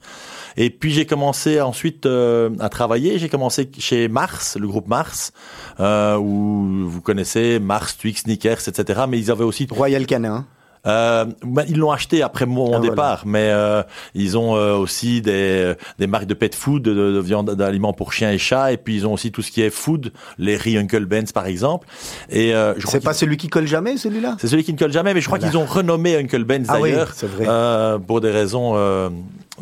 Et 0.57 0.69
puis 0.69 0.93
j'ai 0.93 1.07
commencé 1.07 1.61
ensuite 1.63 2.05
à 2.05 2.69
travailler. 2.69 3.19
J'ai 3.19 3.31
commencé 3.31 3.71
chez 3.79 4.09
Mars, 4.09 4.59
le 4.61 4.67
groupe 4.69 4.87
Mars, 4.87 5.33
euh, 5.81 6.17
où 6.17 6.89
vous 6.89 7.01
connaissez 7.01 7.59
Mars, 7.59 7.97
Twix, 7.99 8.23
Snickers, 8.23 8.69
etc. 8.69 9.03
Mais 9.09 9.19
ils 9.19 9.31
avaient 9.31 9.45
aussi 9.45 9.67
Royal 9.71 10.07
Canin. 10.07 10.47
euh, 10.87 11.25
ben, 11.45 11.65
ils 11.69 11.79
l'ont 11.79 11.93
acheté 11.93 12.23
après 12.23 12.45
mon, 12.45 12.67
Ah, 12.75 12.79
voilà. 12.79 12.91
départ, 12.91 13.23
mais 13.25 13.51
euh, 13.53 13.83
ils 14.17 14.37
ont 14.37 14.57
euh, 14.57 14.75
aussi 14.75 15.23
des, 15.23 15.75
des 16.01 16.07
marques 16.09 16.27
de 16.27 16.35
pet 16.35 16.53
food, 16.55 16.83
de, 16.83 16.93
de 16.93 17.21
viande, 17.21 17.55
d'aliments 17.55 17.93
pour 17.93 18.13
chiens 18.13 18.33
et 18.33 18.39
chats, 18.39 18.73
et 18.73 18.77
puis 18.77 18.97
ils 18.97 19.07
ont 19.07 19.13
aussi 19.13 19.31
tout 19.31 19.43
ce 19.43 19.53
qui 19.53 19.63
est 19.63 19.71
food, 19.71 20.13
les 20.39 20.57
riz 20.57 20.77
Uncle 20.77 21.07
Ben's 21.07 21.31
par 21.33 21.47
exemple. 21.47 21.87
Et 22.31 22.53
C'est 22.85 23.03
pas 23.05 23.15
celui 23.15 23.37
qui 23.37 23.47
colle 23.49 23.69
jamais, 23.69 23.97
celui-là? 23.97 24.37
C'est 24.41 24.49
celui 24.49 24.65
qui 24.65 24.73
ne 24.73 24.79
colle 24.79 24.93
jamais, 24.93 25.15
mais 25.15 25.21
je 25.21 25.27
crois 25.27 25.39
Voilà. 25.39 25.53
qu'ils 25.53 25.61
ont 25.61 25.67
renommé 25.67 26.17
Uncle 26.17 26.43
Ben's 26.45 26.67
Ah 26.69 26.81
d'ailleurs, 26.81 27.13
pour 28.07 28.21
des 28.21 28.31
raisons 28.33 28.75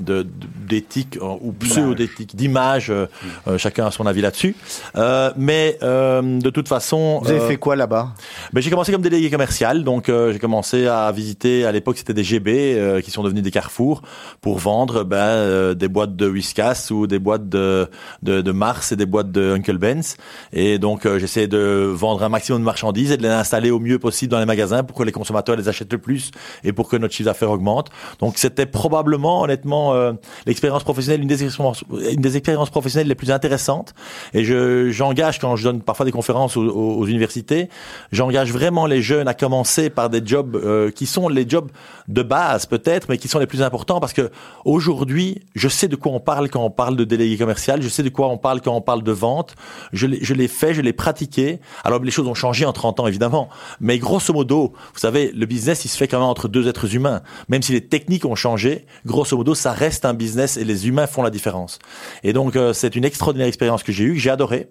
de- 0.05 0.23
de- 0.23 0.29
d'éthique 0.69 1.17
euh, 1.21 1.37
ou 1.41 1.53
pseudo-d'éthique, 1.53 2.37
d'image. 2.37 2.91
euh, 2.91 3.07
euh, 3.49 3.59
chacun 3.59 3.87
a 3.87 3.91
son 3.91 4.07
avis 4.07 4.21
là-dessus. 4.21 4.55
Euh, 4.97 5.31
mais 5.37 5.79
de 5.81 6.51
toute 6.51 6.69
façon, 6.69 7.21
Vous 7.23 7.31
avez 7.31 7.41
fait 7.41 7.57
quoi 7.57 7.77
là-bas? 7.77 8.09
ben, 8.53 8.61
j'ai 8.61 8.71
commencé 8.71 8.93
comme 8.93 9.03
délégué 9.03 9.31
commercial, 9.31 9.85
donc 9.85 10.07
j'ai 10.09 10.39
commencé 10.39 10.87
à 10.87 11.11
visiter. 11.13 11.65
À 11.65 11.73
l'époque, 11.73 11.99
c'était 11.99 12.15
des 12.15 12.25
GB 12.25 13.01
qui 13.05 13.11
sont 13.11 13.23
devenus 13.23 13.43
des 13.43 13.51
carrefours 13.51 14.03
pour 14.41 14.59
vendre 14.59 15.05
ben, 15.05 15.75
des 15.75 15.89
boîtes 15.89 16.17
de 16.17 16.29
Whiskas 16.29 16.89
ou 16.91 17.07
des 17.07 17.19
boîtes 17.19 17.49
de, 17.49 17.89
de, 18.23 18.41
de 18.41 18.53
Mars 18.53 18.93
et 18.93 18.97
des 18.97 19.07
boîtes 19.07 19.31
de 19.33 19.53
Uncle 19.55 19.79
Ben's. 19.79 20.17
Et 20.53 20.79
donc, 20.79 21.07
j'essayais 21.19 21.49
de 21.49 21.91
vendre 21.93 22.23
un 22.23 22.29
maximum 22.29 22.61
de 22.61 22.65
marchandises 22.65 23.11
et 23.13 23.17
de 23.17 23.23
les 23.23 23.29
installer 23.29 23.71
au 23.71 23.79
mieux 23.81 23.99
possible 23.99 24.31
dans 24.31 24.41
les 24.41 24.47
magasins 24.47 24.83
pour 24.83 24.97
que 24.97 25.03
les 25.03 25.13
consommateurs 25.13 25.57
les 25.57 25.69
achètent 25.69 25.93
le 25.93 25.99
plus 25.99 26.31
et 26.65 26.73
pour 26.73 26.89
que 26.89 26.97
notre 26.97 27.15
chiffre 27.15 27.29
d'affaires 27.29 27.51
augmente. 27.51 27.91
Donc, 28.21 28.35
c'était 28.39 28.67
probablement, 28.67 29.43
honnêtement, 29.43 29.90
euh, 29.93 30.13
l'expérience 30.47 30.85
professionnelle, 30.85 31.23
une 31.23 31.29
des 31.29 32.37
expériences, 32.37 32.71
professionnelles 32.71 33.09
les 33.09 33.15
plus 33.15 33.31
intéressantes. 33.31 33.95
Et 34.35 34.45
je 34.45 34.91
j'engage 34.91 35.39
quand 35.39 35.57
je 35.57 35.65
donne 35.65 35.81
parfois 35.81 36.07
des 36.07 36.13
conférences 36.13 36.57
aux, 36.57 37.07
universités, 37.07 37.69
j'engage 38.13 38.53
vraiment 38.53 38.87
les 38.87 39.03
jeunes 39.03 39.29
à 39.29 39.35
commencer 39.35 39.91
par 39.91 40.11
des 40.11 40.23
jobs 40.25 40.57
euh, 40.57 40.91
qui 40.91 41.07
sont 41.07 41.29
les 41.29 41.49
jobs 41.49 41.71
de 42.09 42.23
base 42.23 42.67
peut-être, 42.67 43.09
mais 43.09 43.19
qui 43.19 43.29
sont 43.29 43.39
les 43.39 43.47
plus 43.47 43.63
importants 43.63 44.01
parce 44.01 44.13
que 44.13 44.31
aujourd'hui, 44.65 45.43
je 45.55 45.69
sais 45.69 45.89
de 45.89 45.97
quoi 45.97 46.13
on 46.13 46.21
parle 46.21 46.51
quand 46.51 46.65
on 46.65 46.71
parle 46.71 46.97
de 46.97 47.05
délégué 47.05 47.37
commercial, 47.37 47.83
je 47.83 47.89
sais 47.89 48.03
de 48.03 48.09
quoi 48.09 48.29
on 48.29 48.39
parle 48.39 48.61
quand 48.61 48.75
on 48.75 48.81
parle 48.81 49.03
de 49.03 49.13
vente. 49.13 49.55
Je 49.93 50.07
je 50.21 50.35
l'ai 50.35 50.49
fait, 50.49 50.75
je 50.75 50.83
l'ai 50.83 50.93
pratiqué. 50.93 51.61
Alors 51.85 52.01
les 52.01 52.11
choses 52.11 52.27
ont 52.27 52.35
changé 52.35 52.65
en 52.65 52.73
30 52.73 53.01
ans 53.01 53.07
évidemment, 53.07 53.49
mais 53.81 53.99
grosso 53.99 54.33
modo, 54.33 54.73
vous 54.93 55.01
savez, 55.01 55.33
le 55.33 55.47
business 55.47 55.85
il 55.85 55.89
se 55.89 55.97
fait 55.97 56.09
quand 56.09 56.19
même 56.19 56.29
entre 56.29 56.49
deux 56.49 56.69
êtres 56.69 56.95
humains. 56.95 57.23
Même 57.49 57.63
si 57.63 57.73
les 57.73 57.81
techniques 57.81 58.25
ont 58.25 58.35
changé, 58.35 58.87
grosso 59.07 59.37
modo, 59.37 59.55
ça 59.55 59.70
reste 59.73 60.05
un 60.05 60.15
business 60.15 60.57
et 60.57 60.65
les 60.65 60.89
humains 60.89 61.07
font 61.07 61.23
la 61.23 61.31
différence. 61.31 61.79
Et 62.23 62.33
donc 62.33 62.57
euh, 62.57 62.73
c'est 62.73 62.97
une 62.97 63.05
extraordinaire 63.05 63.49
expérience 63.49 63.83
que 63.83 63.93
j'ai 63.93 64.05
eue, 64.05 64.15
que 64.15 64.21
j'ai 64.21 64.31
adoré. 64.31 64.69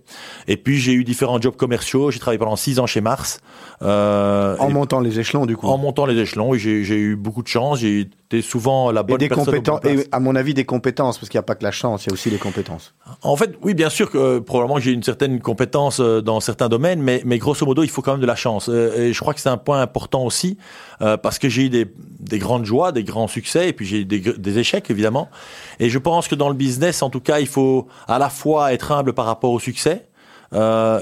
Et 0.47 0.57
puis 0.57 0.79
j'ai 0.79 0.93
eu 0.93 1.03
différents 1.03 1.39
jobs 1.39 1.55
commerciaux. 1.55 2.11
J'ai 2.11 2.19
travaillé 2.19 2.39
pendant 2.39 2.55
six 2.55 2.79
ans 2.79 2.87
chez 2.87 3.01
Mars. 3.01 3.39
Euh, 3.81 4.55
En 4.57 4.69
montant 4.69 4.99
les 4.99 5.19
échelons, 5.19 5.45
du 5.45 5.55
coup. 5.57 5.67
en 5.67 5.77
montant 5.77 6.05
les 6.05 6.17
échelons, 6.17 6.53
j'ai 6.55 6.81
eu 6.81 7.15
beaucoup 7.15 7.43
de 7.43 7.47
chance. 7.47 7.79
J'ai 7.79 8.01
eu 8.01 8.09
es 8.37 8.41
souvent 8.41 8.91
la 8.91 9.01
Et 9.01 9.03
bonne 9.03 9.17
des 9.17 9.27
personne. 9.27 9.45
compétences, 9.45 9.79
et 9.85 10.07
à 10.11 10.19
mon 10.19 10.35
avis, 10.35 10.53
des 10.53 10.65
compétences, 10.65 11.17
parce 11.17 11.29
qu'il 11.29 11.37
n'y 11.37 11.43
a 11.43 11.43
pas 11.43 11.55
que 11.55 11.63
la 11.63 11.71
chance, 11.71 12.05
il 12.05 12.09
y 12.09 12.11
a 12.11 12.13
aussi 12.13 12.29
les 12.29 12.37
compétences. 12.37 12.93
En 13.23 13.35
fait, 13.35 13.55
oui, 13.63 13.73
bien 13.73 13.89
sûr 13.89 14.11
que 14.11 14.17
euh, 14.17 14.39
probablement 14.39 14.75
que 14.75 14.81
j'ai 14.81 14.91
une 14.91 15.01
certaine 15.01 15.39
compétence 15.39 15.99
euh, 15.99 16.21
dans 16.21 16.39
certains 16.39 16.69
domaines, 16.69 17.01
mais, 17.01 17.23
mais 17.25 17.39
grosso 17.39 17.65
modo, 17.65 17.81
il 17.81 17.89
faut 17.89 18.03
quand 18.03 18.11
même 18.11 18.21
de 18.21 18.27
la 18.27 18.35
chance. 18.35 18.69
Euh, 18.69 19.07
et 19.07 19.13
je 19.13 19.19
crois 19.19 19.33
que 19.33 19.39
c'est 19.39 19.49
un 19.49 19.57
point 19.57 19.81
important 19.81 20.23
aussi, 20.23 20.57
parce 20.99 21.39
que 21.39 21.49
j'ai 21.49 21.63
eu 21.63 21.69
des, 21.69 21.87
des 22.19 22.37
grandes 22.37 22.65
joies, 22.65 22.91
des 22.91 23.03
grands 23.03 23.27
succès, 23.27 23.69
et 23.69 23.73
puis 23.73 23.85
j'ai 23.85 24.01
eu 24.01 24.05
des, 24.05 24.19
des 24.19 24.59
échecs, 24.59 24.91
évidemment. 24.91 25.29
Et 25.79 25.89
je 25.89 25.97
pense 25.97 26.27
que 26.27 26.35
dans 26.35 26.49
le 26.49 26.55
business, 26.55 27.01
en 27.01 27.09
tout 27.09 27.21
cas, 27.21 27.39
il 27.39 27.47
faut 27.47 27.87
à 28.07 28.19
la 28.19 28.29
fois 28.29 28.73
être 28.73 28.91
humble 28.91 29.13
par 29.13 29.25
rapport 29.25 29.51
au 29.51 29.59
succès, 29.59 30.07
et 30.53 30.57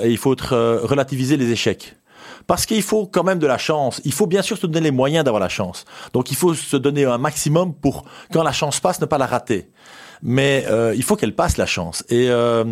il 0.06 0.18
faut 0.18 0.34
être, 0.34 0.56
relativiser 0.84 1.36
les 1.36 1.52
échecs. 1.52 1.97
Parce 2.48 2.66
qu'il 2.66 2.82
faut 2.82 3.06
quand 3.06 3.24
même 3.24 3.40
de 3.40 3.48
la 3.48 3.58
chance. 3.58 4.02
Il 4.06 4.14
faut 4.14 4.26
bien 4.26 4.42
sûr 4.42 4.58
se 4.58 4.66
donner 4.66 4.86
les 4.86 4.92
moyens 4.92 5.26
d'avoir 5.26 5.42
la 5.42 5.50
chance. 5.50 5.86
Donc 6.14 6.32
il 6.32 6.38
faut 6.38 6.54
se 6.54 6.78
donner 6.78 7.06
un 7.06 7.18
maximum 7.18 7.74
pour, 7.74 8.06
quand 8.32 8.44
la 8.44 8.54
chance 8.54 8.80
passe, 8.80 9.02
ne 9.02 9.06
pas 9.06 9.18
la 9.18 9.28
rater. 9.28 9.70
Mais 10.24 10.66
euh, 10.70 10.96
il 10.96 11.04
faut 11.04 11.16
qu'elle 11.16 11.36
passe 11.36 11.58
la 11.58 11.66
chance. 11.66 12.04
Et, 12.10 12.30
euh, 12.30 12.64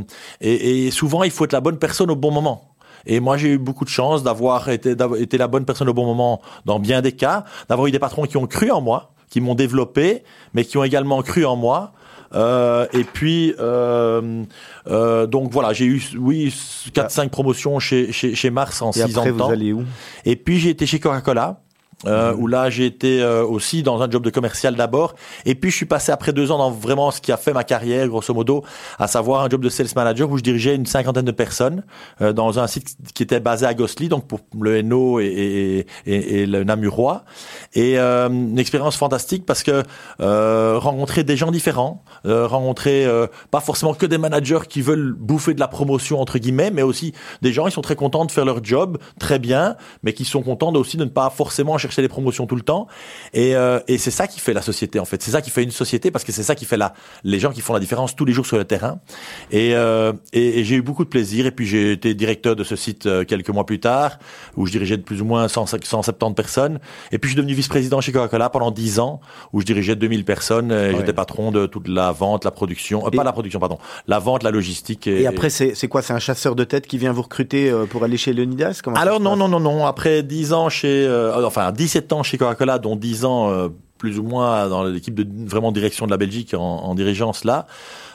et, 0.42 0.88
et 0.88 0.92
souvent, 0.92 1.24
il 1.24 1.32
faut 1.32 1.44
être 1.46 1.54
la 1.54 1.62
bonne 1.62 1.78
personne 1.78 2.10
au 2.10 2.16
bon 2.16 2.32
moment. 2.32 2.76
Et 3.06 3.20
moi, 3.20 3.38
j'ai 3.38 3.50
eu 3.50 3.58
beaucoup 3.58 3.86
de 3.86 3.90
chance 3.90 4.24
d'avoir 4.24 4.70
été, 4.70 4.96
été 5.20 5.38
la 5.38 5.48
bonne 5.48 5.66
personne 5.66 5.90
au 5.90 5.94
bon 5.94 6.06
moment 6.06 6.42
dans 6.66 6.80
bien 6.80 7.02
des 7.02 7.12
cas, 7.12 7.44
d'avoir 7.70 7.88
eu 7.88 7.92
des 7.92 8.00
patrons 8.00 8.26
qui 8.26 8.38
ont 8.38 8.48
cru 8.48 8.72
en 8.72 8.82
moi, 8.82 9.14
qui 9.30 9.42
m'ont 9.42 9.56
développé, 9.56 10.24
mais 10.54 10.66
qui 10.66 10.78
ont 10.78 10.84
également 10.84 11.22
cru 11.22 11.46
en 11.46 11.56
moi. 11.56 11.94
Euh, 12.36 12.86
et 12.94 13.04
puis, 13.04 13.54
euh, 13.60 14.44
euh, 14.88 15.26
donc 15.26 15.52
voilà, 15.52 15.74
j'ai 15.74 15.86
eu, 15.86 16.02
oui, 16.18 16.54
4-5 16.94 17.30
promotions 17.30 17.80
chez, 17.80 18.12
chez, 18.12 18.36
chez 18.36 18.50
Mars 18.50 18.82
en 18.82 18.92
Et 18.92 18.94
6 18.94 19.18
ans 19.18 19.26
de 19.26 19.30
vous 19.32 19.38
temps. 19.40 19.50
allez 19.50 19.74
où? 19.74 19.84
Et 20.26 20.36
puis 20.36 20.60
j'ai 20.60 20.70
été 20.72 20.86
chez 20.86 21.00
Coca-Cola. 21.00 21.62
Euh, 22.08 22.36
où 22.38 22.48
là 22.48 22.70
j'ai 22.70 22.86
été 22.86 23.22
euh, 23.22 23.44
aussi 23.44 23.82
dans 23.82 24.02
un 24.02 24.10
job 24.10 24.24
de 24.24 24.30
commercial 24.30 24.76
d'abord. 24.76 25.16
Et 25.46 25.56
puis 25.56 25.72
je 25.72 25.76
suis 25.76 25.86
passé 25.86 26.12
après 26.12 26.34
deux 26.34 26.52
ans 26.52 26.58
dans 26.58 26.70
vraiment 26.70 27.10
ce 27.10 27.20
qui 27.20 27.32
a 27.32 27.38
fait 27.38 27.54
ma 27.54 27.64
carrière 27.64 28.08
grosso 28.08 28.34
modo 28.34 28.64
à 29.00 29.08
savoir 29.08 29.42
un 29.42 29.50
job 29.50 29.62
de 29.62 29.70
sales 29.70 29.88
manager 29.96 30.30
où 30.30 30.38
je 30.38 30.44
dirigeais 30.44 30.76
une 30.76 30.86
cinquantaine 30.86 31.26
de 31.26 31.32
personnes 31.32 31.84
euh, 32.22 32.32
dans 32.32 32.60
un 32.60 32.68
site 32.68 32.96
qui 33.14 33.24
était 33.24 33.40
basé 33.40 33.66
à 33.66 33.74
Gosselies 33.74 34.10
donc 34.10 34.28
pour 34.28 34.42
le 34.60 34.78
Hainaut 34.78 35.20
et, 35.20 35.26
et, 35.26 35.88
et, 36.06 36.42
et 36.42 36.46
le 36.46 36.64
Namurois. 36.64 37.24
Et 37.74 37.98
euh, 37.98 38.30
une 38.30 38.60
expérience 38.60 38.98
fantastique 38.98 39.46
parce 39.46 39.64
que 39.64 39.84
euh, 40.22 40.78
rencontrer 40.78 41.24
des 41.24 41.38
gens 41.38 41.52
différents 41.52 42.04
rencontrer 42.26 43.08
pas 43.52 43.60
forcément 43.60 43.94
que 43.94 44.06
des 44.06 44.18
managers 44.18 44.60
qui 44.68 44.82
veulent 44.82 45.14
bouffer 45.14 45.54
de 45.54 45.60
la 45.60 45.68
promotion 45.68 46.20
entre 46.20 46.40
guillemets 46.40 46.72
mais 46.72 46.82
aussi 46.82 47.14
des 47.42 47.54
gens 47.54 47.66
qui 47.66 47.72
sont 47.72 47.82
très 47.82 47.96
contents 47.96 48.26
de 48.26 48.32
faire 48.32 48.46
leur 48.46 48.64
job 48.64 48.98
très 49.20 49.40
bien 49.40 49.76
mais 50.04 50.14
qui 50.14 50.26
sont 50.26 50.42
contents 50.42 50.74
aussi 50.74 50.98
de 50.98 51.04
ne 51.04 51.10
pas 51.10 51.30
forcément 51.30 51.78
chercher 51.78 51.95
les 52.02 52.08
promotions 52.08 52.46
tout 52.48 52.56
le 52.56 52.62
temps. 52.62 52.88
Et, 53.34 53.56
euh, 53.56 53.80
et 53.88 53.98
c'est 53.98 54.12
ça 54.12 54.28
qui 54.28 54.40
fait 54.40 54.54
la 54.54 54.62
société 54.62 55.00
en 55.00 55.06
fait. 55.06 55.22
C'est 55.22 55.32
ça 55.32 55.42
qui 55.42 55.50
fait 55.50 55.64
une 55.64 55.72
société 55.72 56.12
parce 56.12 56.24
que 56.24 56.32
c'est 56.32 56.44
ça 56.44 56.56
qui 56.56 56.66
fait 56.66 56.78
la 56.78 56.94
les 57.24 57.40
gens 57.40 57.52
qui 57.52 57.62
font 57.62 57.74
la 57.74 57.80
différence 57.80 58.16
tous 58.16 58.26
les 58.26 58.34
jours 58.34 58.46
sur 58.46 58.58
le 58.58 58.66
terrain. 58.66 59.00
Et, 59.52 59.76
euh, 59.76 60.14
et, 60.34 60.60
et 60.60 60.64
j'ai 60.64 60.76
eu 60.76 60.82
beaucoup 60.82 61.04
de 61.04 61.10
plaisir. 61.10 61.46
Et 61.46 61.52
puis 61.52 61.66
j'ai 61.68 61.92
été 61.94 62.14
directeur 62.14 62.56
de 62.56 62.64
ce 62.64 62.76
site 62.76 63.06
euh, 63.06 63.24
quelques 63.26 63.50
mois 63.50 63.66
plus 63.66 63.80
tard 63.80 64.18
où 64.56 64.66
je 64.66 64.72
dirigeais 64.72 64.98
de 64.98 65.04
plus 65.04 65.22
ou 65.22 65.26
moins 65.26 65.48
100, 65.48 65.66
170 65.84 66.34
personnes. 66.36 66.80
Et 67.12 67.18
puis 67.20 67.30
je 67.30 67.34
suis 67.34 67.38
devenu 67.38 67.54
vice-président 67.54 68.02
chez 68.02 68.12
Coca-Cola 68.12 68.50
pendant 68.50 68.72
10 68.72 69.00
ans 69.00 69.20
où 69.54 69.62
je 69.62 69.66
dirigeais 69.66 69.96
2000 69.96 70.26
personnes. 70.26 70.72
Et 70.72 70.76
Ouais. 70.86 70.96
j'étais 70.98 71.14
patron 71.14 71.52
de 71.52 71.66
toute 71.66 71.88
la 71.88 72.12
vente 72.12 72.46
la 72.46 72.52
production 72.52 73.06
euh, 73.08 73.10
pas 73.10 73.24
la 73.24 73.32
production 73.34 73.60
pardon 73.60 73.80
la 74.08 74.20
vente 74.20 74.44
la 74.44 74.52
logistique 74.52 75.08
et, 75.08 75.22
Et 75.22 75.28
après, 75.28 75.50
c'est 75.50 75.74
c'est 75.76 75.88
quoi? 75.88 76.02
C'est 76.02 76.14
un 76.14 76.20
chasseur 76.20 76.56
de 76.56 76.64
tête 76.64 76.86
qui 76.88 76.98
vient 76.98 77.12
vous 77.12 77.22
recruter 77.24 77.72
pour 77.90 78.04
aller 78.04 78.18
chez 78.18 78.34
Leonidas? 78.34 78.80
Comment 78.84 78.98
alors 78.98 79.20
non, 79.20 79.36
non, 79.36 79.48
non, 79.48 79.60
non. 79.60 79.86
Après 79.86 80.22
10 80.24 80.54
ans 80.54 80.70
chez, 80.70 81.06
euh, 81.08 81.46
enfin 81.46 81.72
17 81.76 82.14
ans 82.14 82.24
chez 82.24 82.38
Coca-Cola, 82.38 82.80
dont 82.80 82.96
10 82.96 83.26
ans 83.26 83.50
euh, 83.50 83.70
plus 83.98 84.20
ou 84.20 84.24
moins 84.24 84.68
dans 84.68 84.84
l'équipe 84.84 85.16
de 85.16 85.26
vraiment 85.48 85.72
direction 85.72 86.06
de 86.06 86.12
la 86.12 86.18
Belgique 86.18 86.54
en, 86.54 86.96
dirigeant 86.96 87.34
cela. 87.34 87.68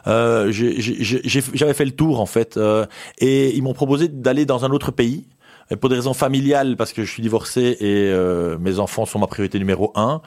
Euh, 0.06 0.50
J'avais 0.50 1.74
fait 1.74 1.84
le 1.84 1.92
tour 1.92 2.20
en 2.20 2.26
fait, 2.26 2.56
euh, 2.56 2.86
et 3.18 3.54
ils 3.56 3.62
m'ont 3.62 3.74
proposé 3.74 4.08
d'aller 4.08 4.44
dans 4.44 4.64
un 4.64 4.70
autre 4.70 4.90
pays. 4.90 5.24
Et 5.72 5.76
pour 5.76 5.88
des 5.88 5.94
raisons 5.94 6.14
familiales, 6.14 6.76
parce 6.76 6.92
que 6.92 7.04
je 7.04 7.10
suis 7.10 7.22
divorcé 7.22 7.76
et 7.78 8.12
mes 8.58 8.80
enfants 8.80 9.06
sont 9.06 9.20
ma 9.20 9.28
priorité 9.28 9.56
numéro 9.60 9.92
un, 9.94 10.20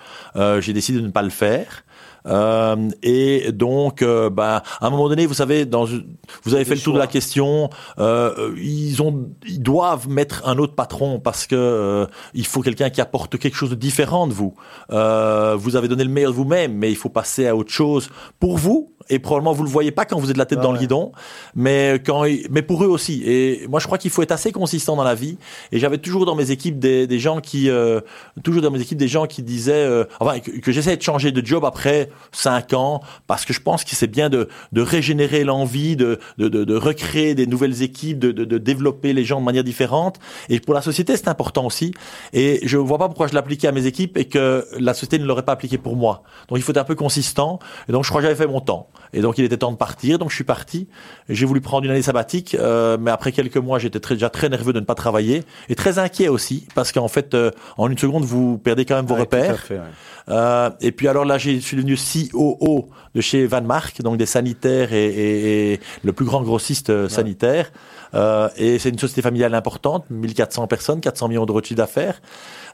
j'ai 0.61 0.71
décidé 0.71 1.01
de 1.01 1.05
ne 1.05 1.11
pas 1.11 1.21
le 1.21 1.29
faire. 1.29 1.83
Euh, 2.25 2.89
et 3.01 3.51
donc, 3.51 4.01
euh, 4.01 4.29
bah, 4.29 4.63
à 4.79 4.87
un 4.87 4.89
moment 4.89 5.09
donné, 5.09 5.25
vous 5.25 5.33
savez, 5.33 5.65
dans, 5.65 5.85
vous 5.85 6.53
avez 6.53 6.65
fait 6.65 6.75
le 6.75 6.81
tour 6.81 6.93
de 6.93 6.99
la 6.99 7.07
question. 7.07 7.69
euh, 7.99 8.53
ils 8.57 9.01
ont, 9.01 9.29
ils 9.47 9.61
doivent 9.61 10.07
mettre 10.09 10.47
un 10.47 10.57
autre 10.57 10.75
patron 10.75 11.19
parce 11.19 11.47
que 11.47 11.55
euh, 11.55 12.05
il 12.33 12.45
faut 12.45 12.61
quelqu'un 12.61 12.89
qui 12.89 13.01
apporte 13.01 13.37
quelque 13.37 13.55
chose 13.55 13.69
de 13.69 13.75
différent 13.75 14.27
de 14.27 14.33
vous. 14.33 14.53
Euh, 14.91 15.55
vous 15.57 15.75
avez 15.75 15.87
donné 15.87 16.03
le 16.03 16.09
meilleur 16.09 16.31
de 16.31 16.35
vous-même, 16.37 16.73
mais 16.73 16.89
il 16.91 16.95
faut 16.95 17.09
passer 17.09 17.47
à 17.47 17.55
autre 17.55 17.71
chose 17.71 18.09
pour 18.39 18.57
vous. 18.57 18.89
Et 19.09 19.19
probablement 19.19 19.51
vous 19.51 19.63
le 19.63 19.69
voyez 19.69 19.91
pas 19.91 20.05
quand 20.05 20.17
vous 20.17 20.31
êtes 20.31 20.37
la 20.37 20.45
tête 20.45 20.59
Ah 20.61 20.63
dans 20.63 20.71
le 20.71 20.79
guidon, 20.79 21.11
mais 21.55 22.01
quand, 22.05 22.23
mais 22.49 22.61
pour 22.61 22.85
eux 22.85 22.87
aussi. 22.87 23.21
Et 23.25 23.67
moi, 23.67 23.81
je 23.81 23.85
crois 23.85 23.97
qu'il 23.97 24.09
faut 24.11 24.21
être 24.21 24.31
assez 24.31 24.53
consistant 24.53 24.95
dans 24.95 25.03
la 25.03 25.13
vie. 25.13 25.37
Et 25.73 25.79
j'avais 25.79 25.97
toujours 25.97 26.25
dans 26.25 26.35
mes 26.35 26.51
équipes 26.51 26.79
des, 26.79 27.05
des 27.05 27.19
gens 27.19 27.41
qui, 27.41 27.69
euh, 27.69 27.99
toujours 28.43 28.61
dans 28.61 28.71
mes 28.71 28.79
équipes 28.79 28.97
des 28.97 29.09
gens 29.09 29.25
qui 29.27 29.43
disaient, 29.43 29.73
euh, 29.73 30.05
enfin, 30.21 30.39
que, 30.39 30.51
que 30.51 30.71
j'essaie 30.71 30.95
de 30.95 31.01
changer 31.01 31.33
de 31.33 31.45
job 31.45 31.65
après 31.65 32.09
cinq 32.31 32.73
ans, 32.73 33.01
parce 33.27 33.45
que 33.45 33.53
je 33.53 33.61
pense 33.61 33.83
que 33.83 33.95
c'est 33.95 34.07
bien 34.07 34.29
de, 34.29 34.47
de 34.71 34.81
régénérer 34.81 35.43
l'envie, 35.43 35.95
de, 35.95 36.19
de, 36.37 36.47
de, 36.47 36.75
recréer 36.75 37.35
des 37.35 37.47
nouvelles 37.47 37.81
équipes, 37.83 38.19
de, 38.19 38.31
de, 38.31 38.57
développer 38.57 39.13
les 39.13 39.23
gens 39.25 39.39
de 39.39 39.45
manière 39.45 39.63
différente. 39.63 40.19
Et 40.49 40.59
pour 40.59 40.73
la 40.73 40.81
société, 40.81 41.15
c'est 41.17 41.27
important 41.27 41.65
aussi. 41.65 41.93
Et 42.33 42.59
je 42.63 42.77
vois 42.77 42.97
pas 42.97 43.07
pourquoi 43.07 43.27
je 43.27 43.33
l'appliquais 43.33 43.67
à 43.67 43.71
mes 43.71 43.85
équipes 43.85 44.17
et 44.17 44.25
que 44.25 44.65
la 44.79 44.93
société 44.93 45.19
ne 45.19 45.25
l'aurait 45.25 45.43
pas 45.43 45.53
appliqué 45.53 45.77
pour 45.77 45.95
moi. 45.95 46.23
Donc 46.49 46.57
il 46.57 46.61
faut 46.61 46.71
être 46.71 46.77
un 46.77 46.83
peu 46.83 46.95
consistant. 46.95 47.59
Et 47.87 47.91
donc 47.91 48.03
je 48.03 48.09
crois 48.09 48.21
que 48.21 48.27
j'avais 48.27 48.37
fait 48.37 48.47
mon 48.47 48.61
temps. 48.61 48.89
Et 49.13 49.21
donc 49.21 49.37
il 49.37 49.45
était 49.45 49.57
temps 49.57 49.71
de 49.71 49.77
partir. 49.77 50.17
Donc 50.19 50.29
je 50.29 50.35
suis 50.35 50.43
parti. 50.43 50.87
J'ai 51.29 51.45
voulu 51.45 51.61
prendre 51.61 51.85
une 51.85 51.91
année 51.91 52.01
sabbatique, 52.01 52.55
euh, 52.59 52.97
mais 52.99 53.11
après 53.11 53.31
quelques 53.31 53.57
mois, 53.57 53.79
j'étais 53.79 53.99
très, 53.99 54.15
déjà 54.15 54.29
très 54.29 54.49
nerveux 54.49 54.73
de 54.73 54.79
ne 54.79 54.85
pas 54.85 54.95
travailler 54.95 55.43
et 55.69 55.75
très 55.75 55.99
inquiet 55.99 56.27
aussi 56.27 56.67
parce 56.75 56.91
qu'en 56.91 57.07
fait, 57.07 57.33
euh, 57.33 57.51
en 57.77 57.89
une 57.89 57.97
seconde, 57.97 58.23
vous 58.23 58.57
perdez 58.57 58.85
quand 58.85 58.95
même 58.95 59.05
vos 59.05 59.13
Ouais, 59.15 59.25
tout 59.25 59.35
à 59.35 59.39
repères. 59.39 59.59
fait, 59.59 59.75
ouais. 59.75 59.81
Euh, 60.29 60.69
et 60.81 60.91
puis 60.91 61.07
alors 61.07 61.25
là, 61.25 61.37
je 61.37 61.59
suis 61.59 61.75
devenu 61.77 61.95
COO 61.97 62.89
de 63.15 63.21
chez 63.21 63.45
Van 63.45 63.61
Mark, 63.61 64.01
donc 64.01 64.17
des 64.17 64.25
sanitaires 64.25 64.93
et, 64.93 65.05
et- 65.05 65.73
et 65.73 65.79
le 66.03 66.13
plus 66.13 66.25
grand 66.25 66.41
grossiste 66.43 66.89
euh, 66.89 67.09
sanitaire. 67.09 67.71
Euh, 68.15 68.47
et 68.57 68.79
c'est 68.79 68.89
une 68.89 68.99
société 68.99 69.21
familiale 69.21 69.53
importante, 69.55 70.05
1400 70.09 70.67
personnes, 70.67 71.01
400 71.01 71.27
millions 71.29 71.45
d'euros 71.45 71.61
de 71.61 71.65
chiffre 71.65 71.77
d'affaires. 71.77 72.21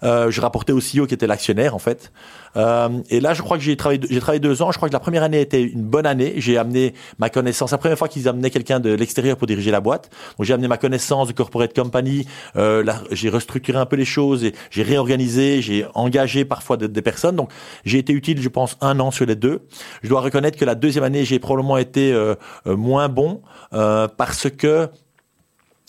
Euh, 0.04 0.32
je 0.32 0.40
rapportais 0.42 0.72
au 0.74 0.80
CEO 0.80 1.06
qui 1.08 1.14
était 1.14 1.28
l'actionnaire 1.28 1.76
en 1.76 1.80
fait. 1.80 2.12
Euh, 2.58 2.90
et 3.10 3.20
là, 3.20 3.34
je 3.34 3.42
crois 3.42 3.58
que 3.58 3.64
j'ai 3.64 3.76
travaillé, 3.78 4.00
deux 4.40 4.62
ans. 4.62 4.72
Je 4.72 4.78
crois 4.78 4.90
que 4.90 4.94
la 4.94 5.00
première 5.00 5.24
année 5.24 5.42
était 5.42 5.62
une 5.62 5.84
bonne 5.84 6.06
année. 6.06 6.34
J'ai 6.38 6.58
amené 6.58 6.94
ma 7.20 7.30
connaissance. 7.30 7.72
La 7.72 7.78
première 7.78 7.98
fois 7.98 8.08
qu'ils 8.08 8.28
amenaient 8.28 8.50
quelqu'un 8.50 8.80
de 8.80 8.92
l'extérieur 8.92 9.38
pour 9.38 9.46
diriger 9.46 9.72
la 9.72 9.82
boîte. 9.82 10.10
J'ai 10.40 10.54
amené 10.54 10.68
ma 10.68 10.78
connaissance 10.78 11.28
de 11.28 11.34
corporate 11.34 11.76
company. 11.76 12.26
Euh, 12.56 12.84
j'ai 13.12 13.30
restructuré 13.30 13.78
un 13.78 13.86
peu 13.86 13.98
les 13.98 14.06
choses 14.06 14.44
et 14.44 14.54
j'ai 14.72 14.84
réorganisé. 14.84 15.62
J'ai 15.62 15.86
engagé 15.94 16.44
parfois 16.46 16.78
de- 16.78 16.88
des 16.88 17.02
personnes. 17.02 17.36
Donc 17.36 17.52
j'ai 17.86 18.00
été 18.00 18.14
utile, 18.14 18.42
je 18.42 18.50
pense, 18.50 18.78
un 18.82 19.00
an 19.00 19.12
sur 19.12 19.26
les 19.26 19.36
deux. 19.36 19.62
Je 20.02 20.10
dois 20.10 20.22
reconnaître 20.22 20.58
que 20.58 20.66
la 20.66 20.76
deuxième 20.76 21.04
année, 21.04 21.26
j'ai 21.26 21.40
probablement 21.40 21.78
été 21.78 22.18
moins 22.66 23.10
bon 23.10 23.42
parce 23.72 24.50
que 24.50 24.90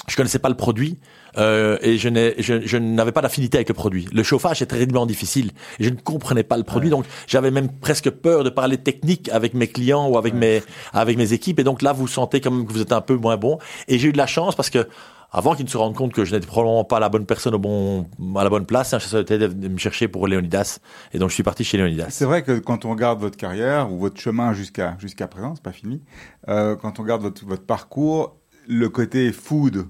je 0.08 0.16
connaissais 0.16 0.38
pas 0.38 0.48
le 0.48 0.56
produit 0.56 0.98
euh, 1.38 1.78
et 1.82 1.98
je 1.98 2.08
n'ai- 2.08 2.34
je, 2.38 2.66
je 2.66 2.76
n'avais 2.76 3.12
pas 3.12 3.20
d'affinité 3.22 3.58
avec 3.58 3.68
le 3.68 3.74
produit. 3.74 4.06
Le 4.12 4.22
chauffage 4.22 4.62
est 4.62 4.66
terriblement 4.66 5.06
difficile 5.06 5.50
et 5.78 5.84
je 5.84 5.90
ne 5.90 5.96
comprenais 5.96 6.42
pas 6.44 6.56
le 6.56 6.64
produit, 6.64 6.90
donc 6.90 7.04
j'avais 7.26 7.50
même 7.50 7.68
presque 7.68 8.10
peur 8.10 8.44
de 8.44 8.50
parler 8.50 8.78
technique 8.78 9.28
avec 9.30 9.54
mes 9.54 9.66
clients 9.68 10.08
ou 10.08 10.18
avec 10.18 10.34
mes 10.34 10.62
avec 10.92 11.16
mes 11.16 11.32
équipes. 11.32 11.58
Et 11.60 11.64
donc 11.64 11.82
là, 11.82 11.92
vous 11.92 12.08
sentez 12.08 12.40
quand 12.40 12.50
même 12.50 12.66
que 12.66 12.72
vous 12.72 12.80
êtes 12.82 12.92
un 12.92 13.00
peu 13.00 13.16
moins 13.16 13.36
bon. 13.36 13.58
Et 13.88 13.98
j'ai 13.98 14.08
eu 14.08 14.12
de 14.12 14.18
la 14.18 14.26
chance 14.26 14.54
parce 14.56 14.70
que 14.70 14.86
avant 15.32 15.54
qu'ils 15.54 15.64
ne 15.64 15.70
se 15.70 15.76
rendent 15.76 15.94
compte 15.94 16.12
que 16.12 16.24
je 16.24 16.34
n'étais 16.34 16.46
probablement 16.48 16.82
pas 16.82 16.98
la 16.98 17.08
bonne 17.08 17.24
personne 17.24 17.54
au 17.54 17.58
bon 17.60 18.06
à 18.36 18.42
la 18.42 18.50
bonne 18.50 18.66
place, 18.66 18.92
un 18.94 18.98
chasseur 18.98 19.24
de 19.24 19.46
venu 19.46 19.68
me 19.68 19.78
chercher 19.78 20.08
pour 20.08 20.26
Leonidas 20.26 20.80
et 21.12 21.18
donc 21.20 21.28
je 21.30 21.34
suis 21.34 21.44
parti 21.44 21.62
chez 21.62 21.78
Leonidas. 21.78 22.06
C'est 22.10 22.24
vrai 22.24 22.42
que 22.42 22.58
quand 22.58 22.84
on 22.84 22.90
regarde 22.90 23.20
votre 23.20 23.36
carrière 23.36 23.92
ou 23.92 23.98
votre 24.00 24.20
chemin 24.20 24.52
jusqu'à 24.54 24.96
jusqu'à 24.98 25.28
présent, 25.28 25.54
c'est 25.54 25.62
pas 25.62 25.70
fini. 25.70 26.00
euh, 26.48 26.74
quand 26.74 26.98
on 26.98 27.02
regarde 27.02 27.22
votre, 27.22 27.44
votre 27.46 27.64
parcours, 27.64 28.36
le 28.66 28.88
côté 28.88 29.30
food 29.32 29.86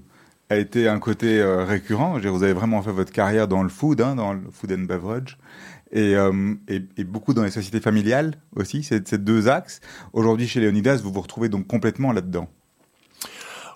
a 0.51 0.57
été 0.57 0.89
un 0.89 0.99
côté 0.99 1.39
euh, 1.39 1.63
récurrent. 1.63 2.19
Vous 2.19 2.43
avez 2.43 2.53
vraiment 2.53 2.81
fait 2.81 2.91
votre 2.91 3.11
carrière 3.11 3.47
dans 3.47 3.63
le 3.63 3.69
food, 3.69 4.01
hein, 4.01 4.15
dans 4.15 4.33
le 4.33 4.41
food 4.51 4.71
and 4.73 4.83
beverage, 4.83 5.37
et, 5.91 6.15
euh, 6.15 6.53
et, 6.67 7.03
beaucoup 7.05 7.33
dans 7.33 7.43
les 7.43 7.51
sociétés 7.51 7.79
familiales 7.79 8.35
aussi. 8.55 8.83
C'est 8.83 9.07
ces 9.07 9.17
deux 9.17 9.47
axes. 9.47 9.79
Aujourd'hui, 10.11 10.47
chez 10.47 10.59
Leonidas, 10.59 10.97
vous 10.97 11.11
vous 11.11 11.21
retrouvez 11.21 11.47
donc 11.47 11.67
complètement 11.67 12.11
là-dedans. 12.11 12.49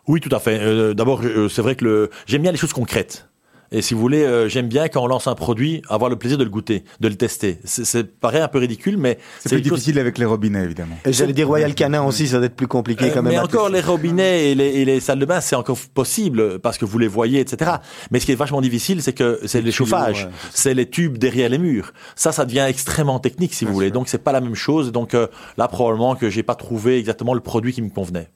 Oui, 0.08 0.20
tout 0.20 0.34
à 0.36 0.40
fait. 0.40 0.60
Euh, 0.60 0.94
D'abord, 0.94 1.22
c'est 1.50 1.62
vrai 1.62 1.76
que 1.76 2.10
j'aime 2.26 2.42
bien 2.42 2.52
les 2.52 2.58
choses 2.58 2.74
concrètes. 2.74 3.30
Et 3.78 3.82
si 3.82 3.94
vous 3.94 4.00
voulez, 4.00 4.24
euh, 4.24 4.48
j'aime 4.48 4.70
bien 4.70 4.88
quand 4.88 5.04
on 5.04 5.08
lance 5.08 5.28
un 5.28 5.36
produit, 5.36 5.82
avoir 5.90 6.10
le 6.10 6.16
plaisir 6.16 6.38
de 6.38 6.46
le 6.46 6.50
goûter, 6.50 6.86
de 7.02 7.10
le 7.10 7.16
tester. 7.16 7.60
C'est- 7.66 8.04
paraît 8.20 8.40
un 8.40 8.48
peu 8.48 8.60
ridicule, 8.60 8.98
mais 8.98 9.18
C'est 9.40 9.50
plus 9.50 9.58
chose- 9.58 9.64
difficile 9.80 10.00
avec 10.00 10.18
les 10.18 10.24
robinets, 10.24 10.64
évidemment. 10.64 10.98
Et 11.04 11.12
j'allais 11.12 11.34
dire 11.34 11.46
Royal 11.48 11.76
Canin 11.76 12.02
aussi, 12.04 12.28
ça 12.28 12.38
doit 12.38 12.46
être 12.46 12.56
plus 12.56 12.68
compliqué 12.68 13.06
Euh, 13.06 13.10
quand 13.14 13.22
même. 13.22 13.34
mais 13.34 13.40
encore, 13.40 13.68
les 13.68 13.82
robinets 13.82 14.52
et 14.52 14.56
les, 14.56 14.68
et 14.76 14.86
les 14.86 15.02
salles 15.02 15.20
de 15.20 15.26
bain, 15.26 15.42
c'est 15.42 15.58
encore 15.58 15.78
possible 15.94 16.60
parce 16.60 16.78
que 16.78 16.86
vous 16.86 16.98
les 17.00 17.10
voyez, 17.10 17.42
etc. 17.42 17.72
Mais 18.12 18.22
ce 18.22 18.26
qui 18.26 18.32
est 18.32 18.36
vachement 18.36 18.62
difficile, 18.62 19.02
c'est 19.02 19.12
que 19.14 19.42
c'est 19.46 19.62
les 19.62 19.74
chauffages, 19.74 20.24
ouais, 20.26 20.32
c'est 20.54 20.74
les 20.74 20.90
tubes 20.90 21.18
derrière 21.18 21.50
les 21.50 21.58
murs. 21.58 21.92
Ça, 22.16 22.32
ça 22.32 22.46
devient 22.46 22.66
extrêmement 22.70 23.20
technique, 23.20 23.54
si 23.54 23.66
vous 23.66 23.74
voulez. 23.74 23.92
Donc, 23.92 24.08
c'est 24.08 24.24
pas 24.24 24.32
la 24.32 24.40
même 24.40 24.56
chose. 24.56 24.94
Donc, 24.94 25.14
euh, 25.14 25.28
là, 25.58 25.68
probablement 25.68 26.16
que 26.16 26.30
j'ai 26.30 26.44
pas 26.44 26.56
trouvé 26.56 26.98
exactement 26.98 27.34
le 27.34 27.42
produit 27.42 27.74
qui 27.74 27.82
me 27.82 27.90
convenait. 27.90 28.30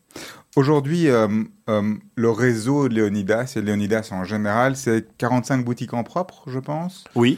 Aujourd'hui, 0.56 1.08
euh, 1.10 1.27
euh, 1.70 1.94
le 2.15 2.29
réseau 2.32 2.89
de 2.89 2.96
Léonidas 2.96 3.53
et 3.56 3.62
Léonidas 3.62 4.10
en 4.12 4.24
général, 4.24 4.75
c'est 4.75 5.06
45 5.18 5.63
boutiques 5.63 5.94
en 5.94 6.03
propre, 6.03 6.44
je 6.48 6.60
pense, 6.60 7.03
Oui. 7.15 7.38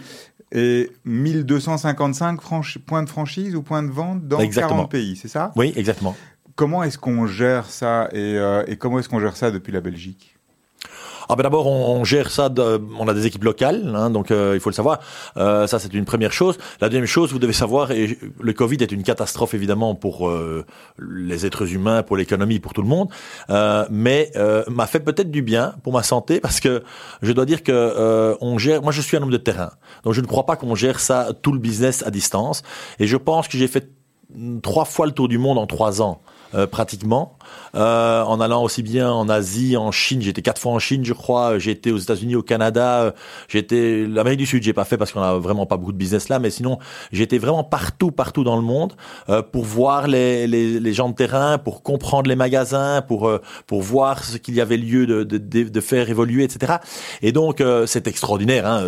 et 0.53 0.89
1255 1.05 2.41
franchi- 2.41 2.79
points 2.79 3.03
de 3.03 3.09
franchise 3.09 3.55
ou 3.55 3.61
points 3.61 3.83
de 3.83 3.91
vente 3.91 4.27
dans 4.27 4.39
Exactement. 4.39 4.75
40 4.77 4.91
pays, 4.91 5.15
c'est 5.17 5.27
ça? 5.27 5.51
Oui, 5.55 5.73
exactement. 5.75 6.15
Comment 6.55 6.83
est-ce 6.83 6.97
qu'on 6.97 7.27
gère 7.27 7.65
ça 7.69 8.07
et, 8.13 8.37
euh, 8.37 8.63
et 8.67 8.77
comment 8.77 8.99
est-ce 8.99 9.09
qu'on 9.09 9.19
gère 9.19 9.35
ça 9.35 9.51
depuis 9.51 9.71
la 9.73 9.81
Belgique? 9.81 10.37
Ah 11.33 11.37
ben 11.37 11.43
d'abord, 11.43 11.65
on, 11.65 12.03
gère 12.03 12.29
ça. 12.29 12.49
on 12.99 13.07
a 13.07 13.13
des 13.13 13.25
équipes 13.25 13.45
locales, 13.45 13.93
hein, 13.95 14.09
donc 14.09 14.31
euh, 14.31 14.51
il 14.53 14.59
faut 14.59 14.69
le 14.69 14.75
savoir. 14.75 14.99
Euh, 15.37 15.65
ça, 15.65 15.79
c'est 15.79 15.93
une 15.93 16.03
première 16.03 16.33
chose. 16.33 16.57
La 16.81 16.89
deuxième 16.89 17.05
chose, 17.05 17.31
vous 17.31 17.39
devez 17.39 17.53
savoir, 17.53 17.91
et 17.91 18.17
le 18.37 18.51
Covid 18.51 18.75
est 18.81 18.91
une 18.91 19.03
catastrophe 19.03 19.53
évidemment 19.53 19.95
pour 19.95 20.27
euh, 20.27 20.65
les 20.99 21.45
êtres 21.45 21.73
humains, 21.73 22.03
pour 22.03 22.17
l'économie, 22.17 22.59
pour 22.59 22.73
tout 22.73 22.81
le 22.81 22.89
monde, 22.89 23.07
mais 23.89 24.33
m'a 24.67 24.87
fait 24.87 24.99
peut-être 24.99 25.31
du 25.31 25.41
bien 25.41 25.75
pour 25.83 25.93
ma 25.93 26.03
santé 26.03 26.41
parce 26.41 26.59
que 26.59 26.83
je 27.21 27.31
dois 27.31 27.45
dire 27.45 27.63
que 27.63 28.35
on 28.41 28.57
gère. 28.57 28.81
Moi, 28.81 28.91
je 28.91 28.99
suis 28.99 29.15
un 29.15 29.21
homme 29.21 29.31
de 29.31 29.37
terrain, 29.37 29.71
donc 30.03 30.13
je 30.13 30.19
ne 30.19 30.27
crois 30.27 30.45
pas 30.45 30.57
qu'on 30.57 30.75
gère 30.75 30.99
ça 30.99 31.29
tout 31.41 31.53
le 31.53 31.59
business 31.59 32.03
à 32.05 32.11
distance. 32.11 32.61
Et 32.99 33.07
je 33.07 33.15
pense 33.15 33.47
que 33.47 33.57
j'ai 33.57 33.69
fait 33.69 33.89
trois 34.61 34.83
fois 34.83 35.05
le 35.05 35.13
tour 35.13 35.29
du 35.29 35.37
monde 35.37 35.57
en 35.57 35.65
trois 35.65 36.01
ans. 36.01 36.21
Euh, 36.53 36.67
pratiquement, 36.67 37.37
euh, 37.75 38.21
en 38.23 38.39
allant 38.39 38.63
aussi 38.63 38.83
bien 38.83 39.11
en 39.11 39.29
Asie, 39.29 39.77
en 39.77 39.91
Chine. 39.91 40.21
Été 40.21 40.41
quatre 40.41 40.59
fois 40.59 40.73
en 40.73 40.79
Chine, 40.79 41.05
je 41.05 41.13
crois. 41.13 41.57
J'ai 41.59 41.71
été 41.71 41.91
aux 41.91 41.97
États-Unis, 41.97 42.35
au 42.35 42.43
Canada. 42.43 43.01
euh, 43.03 43.11
été 43.53 44.05
l'Amérique 44.07 44.39
du 44.39 44.45
Sud. 44.45 44.63
J'ai 44.63 44.73
pas 44.73 44.85
fait 44.85 44.97
parce 44.97 45.11
qu'on 45.11 45.21
a 45.21 45.37
vraiment 45.37 45.65
pas 45.65 45.77
beaucoup 45.77 45.91
de 45.91 45.97
business 45.97 46.29
là, 46.29 46.39
mais 46.39 46.49
sinon 46.49 46.79
été 47.11 47.37
vraiment 47.37 47.63
partout, 47.63 48.11
partout 48.11 48.43
dans 48.43 48.55
le 48.55 48.61
monde 48.61 48.93
euh, 49.29 49.41
pour 49.41 49.63
voir 49.63 50.07
les, 50.07 50.47
les, 50.47 50.79
les 50.79 50.93
gens 50.93 51.09
de 51.09 51.15
terrain, 51.15 51.57
pour 51.57 51.83
comprendre 51.83 52.27
les 52.27 52.35
magasins, 52.35 53.01
pour 53.01 53.27
euh, 53.27 53.39
pour 53.67 53.81
voir 53.81 54.23
ce 54.23 54.37
qu'il 54.37 54.55
y 54.55 54.61
avait 54.61 54.77
lieu 54.77 55.05
de, 55.05 55.23
de, 55.23 55.37
de, 55.37 55.81
faire 55.81 56.09
évoluer, 56.09 56.43
etc. 56.43 56.77
Et 57.21 57.31
donc 57.31 57.63
c'est 57.85 58.07
extraordinaire. 58.07 58.65
Hein, 58.65 58.83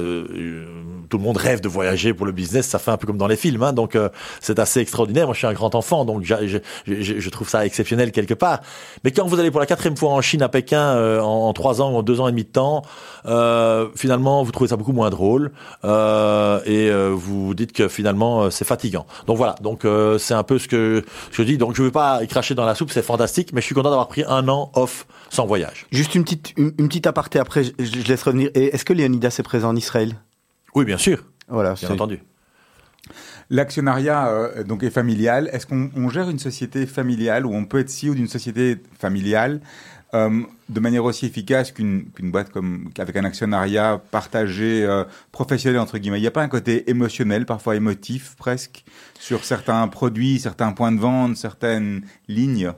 tout 1.10 1.18
le 1.18 1.24
monde 1.24 1.38
rêve 1.38 1.62
de 1.62 1.68
voyager 1.68 2.14
pour 2.14 2.26
le 2.26 2.32
business. 2.32 2.68
Ça 2.68 2.80
fait 2.80 2.92
un 2.92 2.98
peu 2.98 3.08
comme 3.08 3.18
dans 3.18 3.28
les 3.28 3.36
films. 3.36 3.64
Hein, 3.64 3.74
donc 3.74 3.98
c'est 4.40 4.60
assez 4.60 4.80
extraordinaire. 4.80 5.26
Moi, 5.26 5.34
je 5.34 5.40
suis 5.40 5.48
un 5.48 5.54
grand 5.54 5.76
enfant, 5.76 6.06
donc 6.06 6.24
je, 6.24 6.60
je, 6.88 7.20
je 7.20 7.30
trouve 7.30 7.50
exceptionnel 7.62 8.12
quelque 8.12 8.34
part. 8.34 8.60
Mais 9.04 9.12
quand 9.12 9.26
vous 9.26 9.40
allez 9.40 9.52
pour 9.52 9.60
la 9.60 9.66
quatrième 9.66 9.98
fois 9.98 10.12
en 10.12 10.22
Chine, 10.22 10.42
à 10.42 10.50
Pékin, 10.50 10.82
euh, 10.96 11.20
en, 11.22 11.48
en 11.50 11.54
trois 11.54 11.82
ans 11.82 11.92
ou 11.92 11.98
en 11.98 12.04
deux 12.04 12.20
ans 12.20 12.28
et 12.28 12.32
demi 12.32 12.44
de 12.44 12.50
temps, 12.50 12.82
euh, 13.26 13.88
finalement, 13.96 14.44
vous 14.44 14.52
trouvez 14.52 14.70
ça 14.70 14.78
beaucoup 14.78 14.92
moins 14.94 15.10
drôle 15.10 15.52
euh, 15.86 16.60
et 16.66 16.92
vous 17.14 17.54
dites 17.54 17.74
que 17.74 17.88
finalement, 17.88 18.50
c'est 18.50 18.66
fatigant. 18.66 19.06
Donc 19.28 19.38
voilà. 19.38 19.56
Donc 19.62 19.86
c'est 20.20 20.34
un 20.34 20.44
peu 20.44 20.58
ce 20.60 20.68
que 20.68 21.04
ce 21.32 21.38
que 21.38 21.44
je 21.44 21.48
dis. 21.48 21.58
Donc 21.58 21.76
je 21.76 21.84
veux 21.84 21.92
pas 21.92 22.26
cracher 22.26 22.56
dans 22.56 22.66
la 22.66 22.76
soupe, 22.76 22.92
c'est 22.92 23.04
fantastique, 23.04 23.52
mais 23.54 23.62
je 23.62 23.66
suis 23.66 23.76
content 23.76 23.90
d'avoir 23.90 24.08
pris 24.08 24.24
un 24.28 24.48
an 24.48 24.72
off 24.76 25.06
sans 25.30 25.46
voyage. 25.46 25.86
Juste 25.92 26.16
une 26.16 26.24
petite, 26.24 26.54
une, 26.58 26.74
une 26.78 26.88
petite 26.88 27.08
aparté 27.08 27.40
après, 27.40 27.64
je, 27.64 27.72
je 27.80 28.08
laisse 28.08 28.24
revenir. 28.24 28.50
Est-ce 28.54 28.86
que 28.86 28.94
Léonidas 28.94 29.36
est 29.40 29.44
présent 29.44 29.70
en 29.70 29.76
Israël? 29.76 30.16
Oui, 30.76 30.86
bien 30.86 30.98
sûr, 30.98 31.24
Voilà, 31.50 31.74
bien 31.74 31.92
entendu. 31.92 32.22
L'actionnariat 33.50 34.28
euh, 34.28 34.64
donc 34.64 34.84
est 34.84 34.90
familial. 34.90 35.50
Est-ce 35.52 35.66
qu'on 35.66 35.90
on 35.96 36.10
gère 36.10 36.30
une 36.30 36.40
société 36.40 36.86
familiale 36.86 37.46
ou 37.46 37.54
on 37.54 37.66
peut 37.66 37.80
être 37.80 37.92
CEO 37.92 38.14
d'une 38.14 38.28
société 38.28 38.78
familiale 38.98 39.62
euh, 40.14 40.42
de 40.70 40.80
manière 40.80 41.04
aussi 41.04 41.26
efficace 41.26 41.72
qu'une 41.72 42.06
qu'une 42.12 42.30
boîte 42.30 42.52
comme 42.52 42.92
avec 42.98 43.16
un 43.16 43.24
actionnariat 43.24 44.00
partagé 44.12 44.86
euh, 44.86 45.04
professionnel 45.32 45.80
entre 45.80 45.98
guillemets? 45.98 46.20
Il 46.20 46.22
n'y 46.22 46.28
a 46.28 46.32
pas 46.32 46.44
un 46.44 46.48
côté 46.48 46.90
émotionnel, 46.90 47.46
parfois 47.46 47.76
émotif 47.76 48.36
presque, 48.38 48.84
sur 49.20 49.44
certains 49.44 49.88
produits, 49.88 50.40
certains 50.40 50.72
points 50.72 50.92
de 50.92 51.00
vente, 51.00 51.38
certaines 51.38 52.04
lignes? 52.28 52.72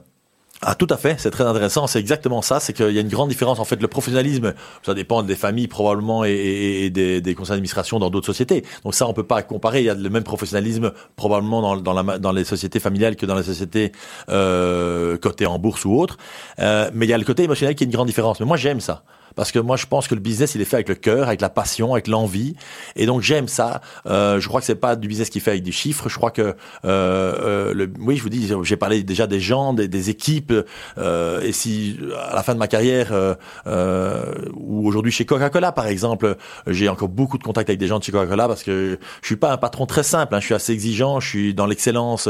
Ah, 0.62 0.74
tout 0.74 0.86
à 0.88 0.96
fait, 0.96 1.16
c'est 1.18 1.30
très 1.30 1.44
intéressant. 1.44 1.86
C'est 1.86 2.00
exactement 2.00 2.40
ça. 2.40 2.60
C'est 2.60 2.72
qu'il 2.72 2.90
y 2.90 2.98
a 2.98 3.00
une 3.00 3.08
grande 3.08 3.28
différence. 3.28 3.58
En 3.58 3.64
fait, 3.64 3.80
le 3.80 3.88
professionnalisme, 3.88 4.54
ça 4.82 4.94
dépend 4.94 5.22
des 5.22 5.36
familles 5.36 5.68
probablement 5.68 6.24
et, 6.24 6.90
des, 6.90 7.34
conseils 7.34 7.56
d'administration 7.56 7.98
dans 7.98 8.08
d'autres 8.08 8.26
sociétés. 8.26 8.64
Donc 8.82 8.94
ça, 8.94 9.06
on 9.06 9.12
peut 9.12 9.22
pas 9.22 9.42
comparer. 9.42 9.80
Il 9.80 9.84
y 9.84 9.90
a 9.90 9.94
le 9.94 10.10
même 10.10 10.24
professionnalisme 10.24 10.92
probablement 11.14 11.76
dans 11.76 12.32
les 12.32 12.44
sociétés 12.44 12.80
familiales 12.80 13.16
que 13.16 13.26
dans 13.26 13.34
les 13.34 13.42
sociétés 13.42 13.92
euh, 14.30 15.18
cotées 15.18 15.46
en 15.46 15.58
bourse 15.58 15.84
ou 15.84 15.94
autres. 15.94 16.16
Euh, 16.58 16.90
mais 16.94 17.06
il 17.06 17.10
y 17.10 17.14
a 17.14 17.18
le 17.18 17.24
côté 17.24 17.42
émotionnel 17.42 17.74
qui 17.74 17.84
est 17.84 17.86
une 17.86 17.92
grande 17.92 18.06
différence. 18.06 18.40
Mais 18.40 18.46
moi, 18.46 18.56
j'aime 18.56 18.80
ça. 18.80 19.02
Parce 19.36 19.52
que 19.52 19.58
moi, 19.58 19.76
je 19.76 19.86
pense 19.86 20.08
que 20.08 20.14
le 20.14 20.20
business, 20.20 20.54
il 20.54 20.60
est 20.62 20.64
fait 20.64 20.76
avec 20.76 20.88
le 20.88 20.94
cœur, 20.94 21.28
avec 21.28 21.40
la 21.40 21.50
passion, 21.50 21.92
avec 21.92 22.08
l'envie. 22.08 22.56
Et 22.96 23.06
donc, 23.06 23.20
j'aime 23.22 23.48
ça. 23.48 23.82
Euh, 24.06 24.40
je 24.40 24.48
crois 24.48 24.60
que 24.60 24.66
c'est 24.66 24.74
pas 24.74 24.96
du 24.96 25.06
business 25.08 25.30
qui 25.30 25.40
fait 25.40 25.52
avec 25.52 25.62
des 25.62 25.72
chiffres. 25.72 26.08
Je 26.08 26.16
crois 26.16 26.30
que, 26.30 26.42
euh, 26.42 26.54
euh, 26.84 27.74
le, 27.74 27.92
oui, 28.00 28.16
je 28.16 28.22
vous 28.22 28.30
dis, 28.30 28.50
j'ai 28.62 28.76
parlé 28.76 29.02
déjà 29.02 29.26
des 29.26 29.40
gens, 29.40 29.74
des, 29.74 30.10
équipes. 30.10 30.52
Euh, 30.98 31.40
et 31.42 31.52
si, 31.52 31.98
à 32.30 32.34
la 32.34 32.42
fin 32.42 32.54
de 32.54 32.58
ma 32.58 32.68
carrière, 32.68 33.12
euh, 33.12 33.34
euh, 33.66 34.34
ou 34.54 34.86
aujourd'hui 34.88 35.12
chez 35.12 35.26
Coca-Cola, 35.26 35.72
par 35.72 35.86
exemple, 35.86 36.36
j'ai 36.66 36.88
encore 36.88 37.08
beaucoup 37.08 37.38
de 37.38 37.42
contacts 37.42 37.68
avec 37.68 37.78
des 37.78 37.86
gens 37.86 37.98
de 37.98 38.04
chez 38.04 38.12
Coca-Cola 38.12 38.48
parce 38.48 38.62
que 38.62 38.98
je 39.20 39.26
suis 39.26 39.36
pas 39.36 39.52
un 39.52 39.58
patron 39.58 39.86
très 39.86 40.02
simple. 40.02 40.34
hein. 40.34 40.40
je 40.40 40.46
suis 40.46 40.54
assez 40.54 40.72
exigeant. 40.72 41.20
Je 41.20 41.28
suis 41.28 41.54
dans 41.54 41.66
l'excellence. 41.66 42.28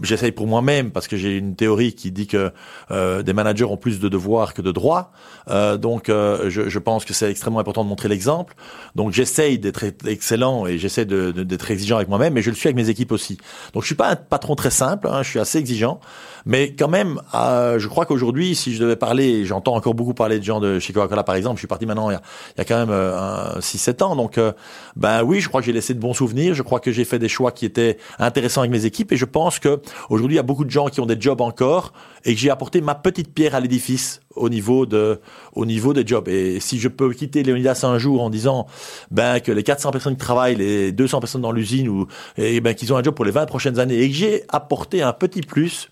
J'essaye 0.00 0.32
pour 0.32 0.46
moi-même 0.46 0.90
parce 0.90 1.06
que 1.06 1.16
j'ai 1.16 1.36
une 1.36 1.54
théorie 1.54 1.92
qui 1.92 2.10
dit 2.10 2.26
que 2.26 2.50
euh, 2.90 3.22
des 3.22 3.32
managers 3.32 3.64
ont 3.64 3.76
plus 3.76 4.00
de 4.00 4.08
devoirs 4.08 4.54
que 4.54 4.62
de 4.62 4.72
droits. 4.72 5.12
Euh, 5.50 5.76
donc, 5.76 6.08
euh, 6.08 6.31
je, 6.48 6.78
pense 6.78 7.04
que 7.04 7.12
c'est 7.14 7.30
extrêmement 7.30 7.60
important 7.60 7.84
de 7.84 7.88
montrer 7.88 8.08
l'exemple. 8.08 8.54
Donc, 8.94 9.12
j'essaye 9.12 9.58
d'être 9.58 9.84
excellent 10.06 10.66
et 10.66 10.78
j'essaie 10.78 11.04
d'être 11.04 11.70
exigeant 11.70 11.96
avec 11.96 12.08
moi-même, 12.08 12.34
mais 12.34 12.42
je 12.42 12.50
le 12.50 12.56
suis 12.56 12.68
avec 12.68 12.76
mes 12.76 12.88
équipes 12.88 13.12
aussi. 13.12 13.38
Donc, 13.72 13.82
je 13.82 13.86
suis 13.86 13.94
pas 13.94 14.10
un 14.10 14.16
patron 14.16 14.54
très 14.54 14.70
simple. 14.70 15.08
hein, 15.08 15.22
je 15.22 15.30
suis 15.30 15.38
assez 15.38 15.58
exigeant, 15.58 16.00
mais 16.44 16.74
quand 16.74 16.88
même, 16.88 17.20
euh, 17.34 17.78
je 17.78 17.88
crois 17.88 18.06
qu'aujourd'hui, 18.06 18.54
si 18.54 18.74
je 18.74 18.82
devais 18.82 18.96
parler, 18.96 19.44
j'entends 19.44 19.74
encore 19.74 19.94
beaucoup 19.94 20.14
parler 20.14 20.38
de 20.38 20.44
gens 20.44 20.60
de 20.60 20.78
chez 20.78 20.92
Coca-Cola, 20.92 21.22
par 21.22 21.34
exemple. 21.34 21.56
Je 21.56 21.60
suis 21.60 21.68
parti 21.68 21.86
maintenant 21.86 22.10
il 22.10 22.14
y 22.14 22.60
a, 22.60 22.64
quand 22.64 22.76
même 22.76 22.90
euh, 22.90 23.56
un 23.56 23.60
6-7 23.60 24.02
ans. 24.02 24.16
Donc, 24.16 24.38
euh, 24.38 24.52
ben 24.96 25.22
oui, 25.22 25.40
je 25.40 25.48
crois 25.48 25.60
que 25.60 25.66
j'ai 25.66 25.72
laissé 25.72 25.94
de 25.94 26.00
bons 26.00 26.14
souvenirs. 26.14 26.54
Je 26.54 26.62
crois 26.62 26.80
que 26.80 26.92
j'ai 26.92 27.04
fait 27.04 27.18
des 27.18 27.28
choix 27.28 27.52
qui 27.52 27.64
étaient 27.64 27.98
intéressants 28.18 28.62
avec 28.62 28.72
mes 28.72 28.84
équipes, 28.84 29.12
et 29.12 29.16
je 29.16 29.24
pense 29.24 29.58
que 29.58 29.80
aujourd'hui, 30.10 30.36
il 30.36 30.38
y 30.38 30.40
a 30.40 30.44
beaucoup 30.44 30.64
de 30.64 30.70
gens 30.70 30.88
qui 30.88 31.00
ont 31.00 31.06
des 31.06 31.20
jobs 31.20 31.40
encore, 31.40 31.92
et 32.24 32.34
que 32.34 32.40
j'ai 32.40 32.50
apporté 32.50 32.80
ma 32.80 32.94
petite 32.94 33.32
pierre 33.32 33.54
à 33.54 33.60
l'édifice 33.60 34.20
au 34.36 34.48
niveau 34.48 34.86
de 34.86 35.20
au 35.54 35.66
niveau 35.66 35.92
des 35.92 36.06
jobs 36.06 36.28
et 36.28 36.60
si 36.60 36.78
je 36.78 36.88
peux 36.88 37.12
quitter 37.12 37.42
Léonidas 37.42 37.84
un 37.84 37.98
jour 37.98 38.22
en 38.22 38.30
disant 38.30 38.66
ben 39.10 39.40
que 39.40 39.52
les 39.52 39.62
400 39.62 39.90
personnes 39.90 40.14
qui 40.14 40.24
travaillent 40.24 40.56
les 40.56 40.92
200 40.92 41.20
personnes 41.20 41.42
dans 41.42 41.52
l'usine 41.52 41.88
ou 41.88 42.06
et 42.38 42.60
ben 42.60 42.74
qu'ils 42.74 42.92
ont 42.92 42.96
un 42.96 43.02
job 43.02 43.14
pour 43.14 43.24
les 43.24 43.30
20 43.30 43.46
prochaines 43.46 43.78
années 43.78 44.00
et 44.00 44.08
que 44.08 44.14
j'ai 44.14 44.44
apporté 44.48 45.02
un 45.02 45.12
petit 45.12 45.42
plus 45.42 45.88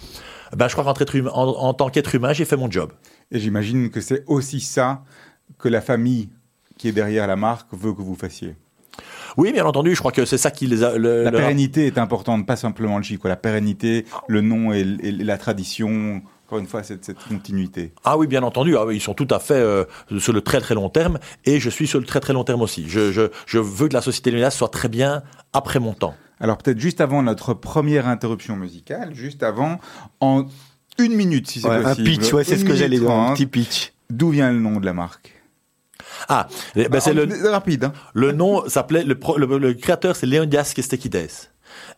ben 0.56 0.68
je 0.68 0.72
crois 0.74 0.84
qu'en 0.84 0.94
être 1.00 1.14
humain- 1.16 1.30
en, 1.34 1.48
en 1.48 1.74
tant 1.74 1.88
qu'être 1.90 2.14
humain 2.14 2.32
j'ai 2.32 2.44
fait 2.44 2.56
mon 2.56 2.70
job 2.70 2.92
Et 3.30 3.38
j'imagine 3.38 3.90
que 3.90 4.00
c'est 4.00 4.24
aussi 4.26 4.60
ça 4.60 5.02
que 5.58 5.68
la 5.68 5.80
famille 5.80 6.28
qui 6.78 6.88
est 6.88 6.92
derrière 6.92 7.26
la 7.26 7.36
marque 7.36 7.68
veut 7.72 7.92
que 7.92 8.02
vous 8.02 8.14
fassiez. 8.14 8.56
oui 9.36 9.52
bien 9.52 9.64
entendu 9.64 9.94
je 9.94 10.00
crois 10.00 10.12
que 10.12 10.24
c'est 10.24 10.38
ça 10.38 10.50
qui 10.50 10.66
les 10.66 10.82
a 10.82 10.96
le- 10.96 11.24
La 11.24 11.30
le- 11.30 11.36
pérennité 11.36 11.86
est 11.86 11.98
importante, 11.98 12.46
pas 12.46 12.56
simplement 12.56 12.96
le 12.98 13.02
chiffre. 13.04 13.28
La 13.28 13.36
pérennité, 13.36 14.04
le 14.28 14.40
nom 14.40 14.72
et, 14.72 14.80
et 15.02 15.12
la 15.12 15.38
tradition, 15.38 16.22
encore 16.46 16.58
une 16.58 16.66
fois, 16.66 16.82
cette, 16.82 17.04
cette 17.04 17.22
continuité. 17.28 17.92
Ah 18.04 18.18
oui, 18.18 18.26
bien 18.26 18.42
entendu. 18.42 18.76
Ah 18.76 18.84
oui, 18.86 18.96
ils 18.96 19.00
sont 19.00 19.14
tout 19.14 19.28
à 19.30 19.38
fait 19.38 19.54
euh, 19.54 19.84
sur 20.18 20.32
le 20.32 20.40
très 20.40 20.60
très 20.60 20.74
long 20.74 20.88
terme 20.88 21.18
et 21.44 21.60
je 21.60 21.70
suis 21.70 21.86
sur 21.86 22.00
le 22.00 22.06
très 22.06 22.18
très 22.20 22.32
long 22.32 22.42
terme 22.44 22.62
aussi. 22.62 22.88
Je, 22.88 23.12
je, 23.12 23.22
je 23.46 23.58
veux 23.58 23.86
que 23.88 23.94
la 23.94 24.02
société 24.02 24.30
Léonidas 24.30 24.50
soit 24.50 24.68
très 24.68 24.88
bien 24.88 25.22
après 25.52 25.78
mon 25.78 25.92
temps. 25.92 26.14
Alors 26.40 26.56
peut-être 26.58 26.78
juste 26.80 27.00
avant 27.00 27.22
notre 27.22 27.54
première 27.54 28.08
interruption 28.08 28.56
musicale, 28.56 29.14
juste 29.14 29.42
avant, 29.42 29.78
en 30.20 30.44
une 30.98 31.14
minute 31.14 31.48
si 31.48 31.60
c'est 31.60 31.68
Ouais, 31.68 31.76
un 31.76 31.82
possible. 31.94 32.08
pitch, 32.10 32.32
ouais, 32.32 32.44
c'est 32.44 32.56
ce 32.56 32.64
que 32.64 32.74
j'allais 32.74 32.98
dire, 32.98 33.10
un 33.10 33.34
petit 33.34 33.46
pitch. 33.46 33.92
D'où 34.10 34.30
vient 34.30 34.50
le 34.52 34.58
nom 34.58 34.80
de 34.80 34.86
la 34.86 34.92
marque 34.92 35.34
Ah, 36.28 36.48
eh 36.76 36.88
ben 36.88 37.00
c'est 37.00 37.10
Ah, 37.10 37.24
le, 37.24 37.48
rapide. 37.50 37.84
Hein. 37.84 37.92
Le 38.14 38.32
nom 38.32 38.68
s'appelait 38.68 39.04
le, 39.04 39.14
pro- 39.18 39.38
le, 39.38 39.58
le 39.58 39.74
créateur, 39.74 40.16
c'est 40.16 40.26
Leonidas 40.26 40.72
Kestekides. 40.74 41.30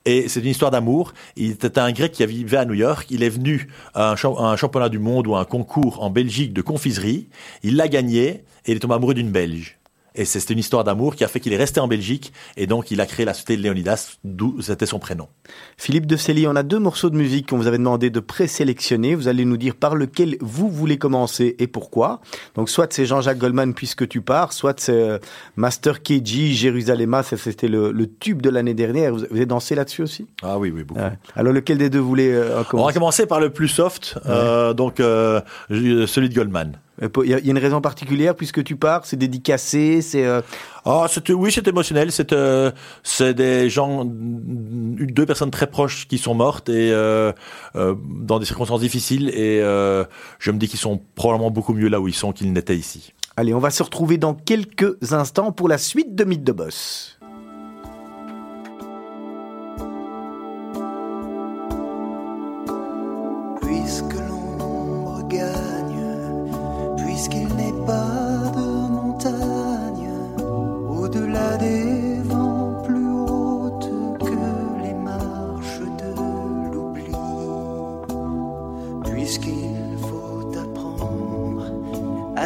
Et 0.05 0.29
c'est 0.29 0.41
une 0.41 0.49
histoire 0.49 0.71
d'amour. 0.71 1.15
Il 1.37 1.53
était 1.53 1.79
un 1.79 1.91
grec 1.93 2.13
qui 2.13 2.27
vivait 2.27 2.59
à 2.59 2.65
New 2.65 2.75
York. 2.75 3.07
Il 3.11 3.23
est 3.23 3.29
venu 3.31 3.69
à 3.95 4.11
un, 4.11 4.17
champ- 4.17 4.37
à 4.37 4.45
un 4.51 4.57
championnat 4.57 4.89
du 4.91 4.99
monde 4.99 5.27
ou 5.27 5.35
à 5.37 5.41
un 5.41 5.45
concours 5.45 6.03
en 6.03 6.11
Belgique 6.11 6.53
de 6.53 6.61
confiserie. 6.61 7.29
Il 7.63 7.77
l'a 7.77 7.89
gagné 7.89 8.27
et 8.67 8.73
il 8.73 8.77
est 8.77 8.81
tombé 8.81 8.95
amoureux 8.95 9.15
d'une 9.15 9.31
Belge. 9.31 9.79
Et 10.15 10.25
c'était 10.25 10.53
une 10.53 10.59
histoire 10.59 10.85
d'amour 10.85 11.17
qui 11.17 11.25
a 11.25 11.29
fait 11.29 11.41
qu'il 11.41 11.53
est 11.53 11.59
resté 11.59 11.81
en 11.81 11.89
Belgique 11.89 12.33
et 12.57 12.67
donc 12.67 12.91
il 12.91 13.01
a 13.01 13.07
créé 13.07 13.25
la 13.25 13.35
société 13.35 13.57
de 13.57 13.63
Léonidas, 13.63 14.17
d'où 14.25 14.61
c'était 14.61 14.87
son 14.87 14.99
prénom. 14.99 15.29
Philippe 15.77 16.07
de 16.07 16.17
Célie, 16.17 16.47
on 16.47 16.57
a 16.57 16.63
deux 16.63 16.79
morceaux 16.79 17.11
de 17.11 17.17
musique 17.17 17.49
qu'on 17.49 17.59
vous 17.59 17.67
avait 17.67 17.79
demandé 17.79 18.11
de 18.11 18.21
présélectionner. 18.21 19.15
Vous 19.15 19.29
allez 19.29 19.45
nous 19.45 19.57
dire 19.57 19.75
par 19.75 19.95
lequel 19.95 20.37
vous 20.41 20.69
voulez 20.69 20.99
commencer 20.99 21.57
et 21.59 21.67
pourquoi. 21.67 22.21
Donc 22.55 22.69
soit 22.69 22.93
c'est 22.93 23.07
Jean-Jacques 23.07 23.39
Goldman 23.39 23.75
puisque 23.75 24.09
tu 24.09 24.21
pars, 24.21 24.53
soit 24.53 24.79
c'est 24.81 24.93
euh, 24.93 25.19
Master 25.57 26.03
KG, 26.03 26.53
Jérusalem, 26.53 27.13
c'était 27.25 27.69
le, 27.69 27.93
le, 27.93 28.07
tube 28.07 28.43
de 28.43 28.51
l'année 28.51 28.75
dernière. 28.75 29.13
Vous, 29.13 29.25
avez 29.25 29.47
dansé 29.47 29.75
là-dessus 29.75 30.03
aussi? 30.03 30.27
Ah 30.43 30.59
oui, 30.59 30.71
oui, 30.75 30.85
beaucoup. 30.85 31.01
Alors 31.37 31.53
lequel 31.53 31.79
des 31.79 31.91
deux 31.91 31.99
vous 31.99 32.09
voulez 32.09 32.33
euh, 32.33 32.63
commencer 32.65 32.83
On 32.83 32.87
va 32.87 32.93
commencer 32.93 33.27
par 33.27 33.41
le 33.41 33.51
plus 33.51 33.69
soft, 33.69 34.19
euh, 34.27 34.73
donc 34.75 35.01
euh, 35.01 35.41
celui 35.69 36.29
de 36.29 36.35
Goldman. 36.35 36.79
Il 37.01 37.31
y 37.31 37.35
a 37.35 37.39
une 37.39 37.59
raison 37.59 37.81
particulière 37.81 38.35
puisque 38.35 38.63
tu 38.63 38.77
pars, 38.77 39.07
c'est 39.07 39.17
dédicacé, 39.17 40.03
c'est. 40.03 40.25
Euh... 40.25 40.43
Ah, 40.85 41.07
oui, 41.31 41.51
c'est 41.51 41.67
émotionnel. 41.67 42.13
C'est 42.13 42.33
euh, 42.33 42.71
c'est 43.03 43.35
des 43.35 43.71
gens, 43.71 44.05
deux 44.05 45.25
personnes 45.27 45.51
très 45.51 45.69
proches 45.69 46.07
qui 46.07 46.19
sont 46.19 46.35
mortes 46.35 46.69
et 46.69 46.93
euh, 46.93 47.33
euh, 47.77 47.95
dans 48.07 48.39
des 48.39 48.47
circonstances 48.47 48.81
difficiles. 48.81 49.31
Et 49.31 49.61
euh, 49.63 50.05
je 50.39 50.51
me 50.51 50.59
dis 50.59 50.69
qu'ils 50.69 50.79
sont 50.79 51.01
probablement 51.15 51.51
beaucoup 51.51 51.73
mieux 51.73 51.89
là 51.89 52.01
où 52.01 52.09
ils 52.09 52.15
sont 52.15 52.33
qu'ils 52.33 52.53
n'étaient 52.53 52.77
ici. 52.77 53.15
Allez, 53.37 53.55
on 53.55 53.59
va 53.59 53.71
se 53.71 53.83
retrouver 53.83 54.19
dans 54.19 54.35
quelques 54.35 55.13
instants 55.13 55.53
pour 55.53 55.69
la 55.69 55.79
suite 55.79 56.15
de 56.15 56.25
Mythe 56.25 56.45
de 56.45 56.53
Boss. 56.53 57.19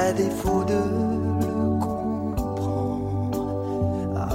à 0.07 0.13
défaut 0.13 0.63
de 0.63 0.81
le 1.41 1.79
comprendre, 1.81 3.41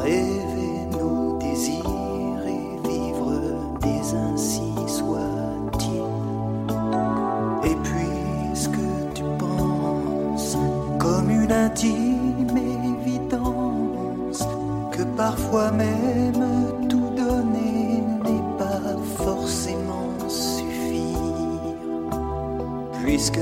rêver 0.02 0.76
nos 0.92 1.38
désirs 1.38 2.46
et 2.46 2.88
vivre 2.90 3.32
des 3.80 4.04
ainsi 4.14 4.74
soit-il. 4.86 6.04
Et 7.70 7.76
puisque 7.88 8.86
tu 9.14 9.24
penses 9.40 10.58
comme 11.00 11.30
une 11.30 11.54
intime 11.54 12.58
évidence 13.08 14.44
que 14.92 15.04
parfois 15.16 15.72
même 15.72 16.44
tout 16.90 17.12
donner 17.16 18.04
n'est 18.26 18.48
pas 18.58 18.98
forcément 19.24 20.12
suffire, 20.28 21.78
puisque 23.02 23.40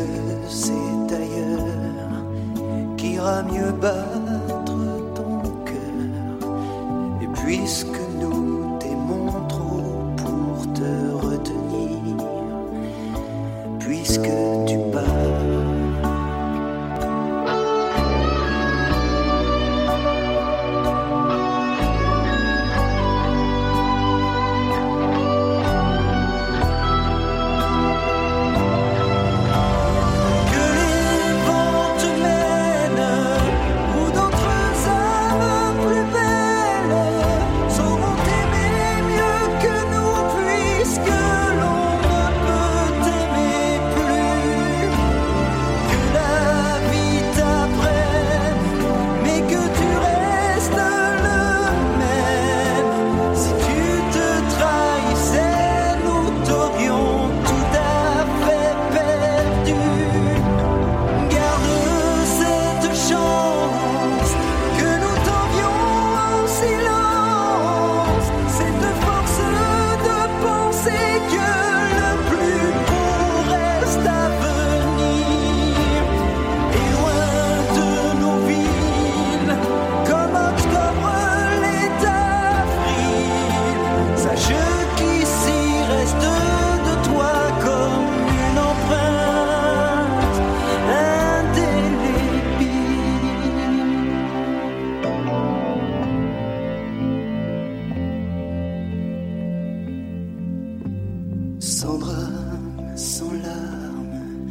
sans 101.82 101.98
drame, 101.98 102.92
sans 102.98 103.32
larmes, 103.32 104.50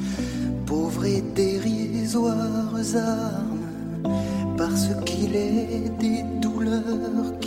pauvres 0.65 1.05
et 1.05 1.21
dérisoires 1.21 2.75
armes, 2.95 4.15
parce 4.57 4.89
qu'il 5.05 5.37
est 5.37 5.91
des 6.01 6.23
douleurs 6.41 7.39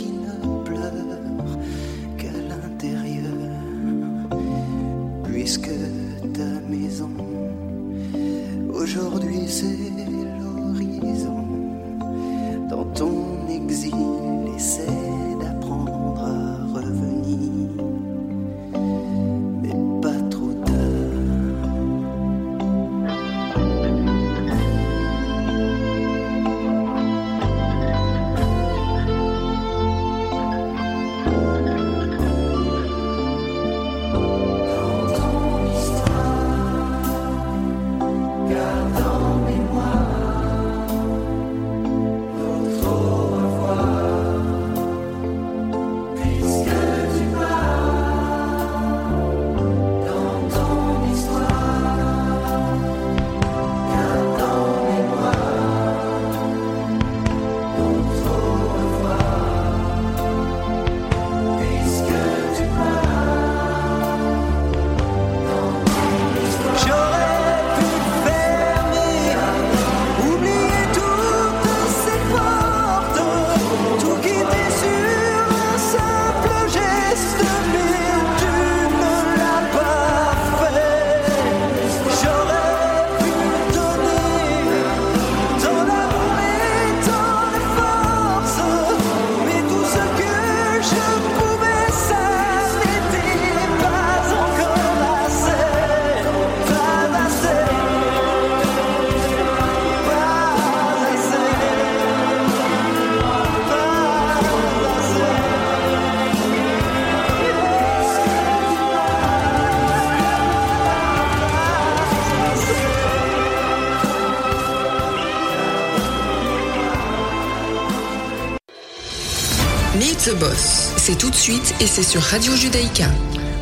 boss. 120.52 120.92
C'est 120.96 121.16
tout 121.16 121.30
de 121.30 121.34
suite 121.34 121.74
et 121.80 121.86
c'est 121.86 122.02
sur 122.02 122.20
Radio 122.20 122.54
Judaïka. 122.54 123.06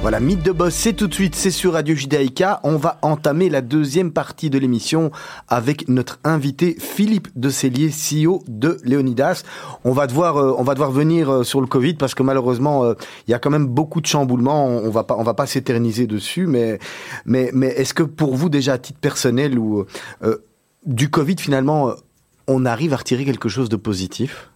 Voilà, 0.03 0.18
Mythe 0.18 0.42
de 0.42 0.50
Boss, 0.50 0.74
c'est 0.74 0.94
tout 0.94 1.09
de 1.09 1.14
suite, 1.14 1.35
c'est 1.35 1.50
sur 1.50 1.74
Radio 1.74 1.94
Judaïka. 1.94 2.61
On 2.64 2.76
va 2.76 2.98
entamer 3.03 3.50
la 3.50 3.61
deuxième 3.61 4.12
partie 4.12 4.48
de 4.48 4.59
l'émission 4.59 5.11
avec 5.48 5.88
notre 5.88 6.18
invité 6.24 6.76
Philippe 6.79 7.29
de 7.37 7.50
Cellier, 7.50 7.90
CEO 7.90 8.42
de 8.48 8.79
Léonidas. 8.83 9.42
On 9.85 9.92
va 9.92 10.07
devoir, 10.07 10.38
euh, 10.38 10.55
on 10.57 10.62
va 10.62 10.74
devoir 10.74 10.90
venir 10.90 11.31
euh, 11.31 11.44
sur 11.44 11.61
le 11.61 11.66
Covid 11.66 11.94
parce 11.94 12.14
que 12.14 12.22
malheureusement, 12.22 12.85
euh, 12.85 12.94
il 13.29 13.31
y 13.31 13.35
a 13.35 13.38
quand 13.38 13.50
même 13.50 13.66
beaucoup 13.66 14.00
de 14.00 14.07
chamboulements. 14.07 14.66
On, 14.66 14.87
on 14.87 14.90
va 14.90 15.05
pas, 15.05 15.16
on 15.16 15.22
va 15.22 15.35
pas 15.35 15.46
s'éterniser 15.46 16.07
dessus, 16.07 16.46
mais, 16.46 16.79
mais, 17.26 17.50
mais 17.53 17.68
est-ce 17.68 17.94
que 17.94 18.03
pour 18.03 18.35
vous 18.35 18.48
déjà 18.48 18.74
à 18.74 18.79
titre 18.79 19.00
personnel 19.00 19.59
ou 19.59 19.85
du 20.87 21.11
Covid 21.11 21.37
finalement, 21.38 21.92
on 22.48 22.64
arrive 22.64 22.94
à 22.94 22.96
retirer 22.96 23.24
quelque 23.24 23.48
chose 23.48 23.68
de 23.68 23.76
positif? 23.76 24.50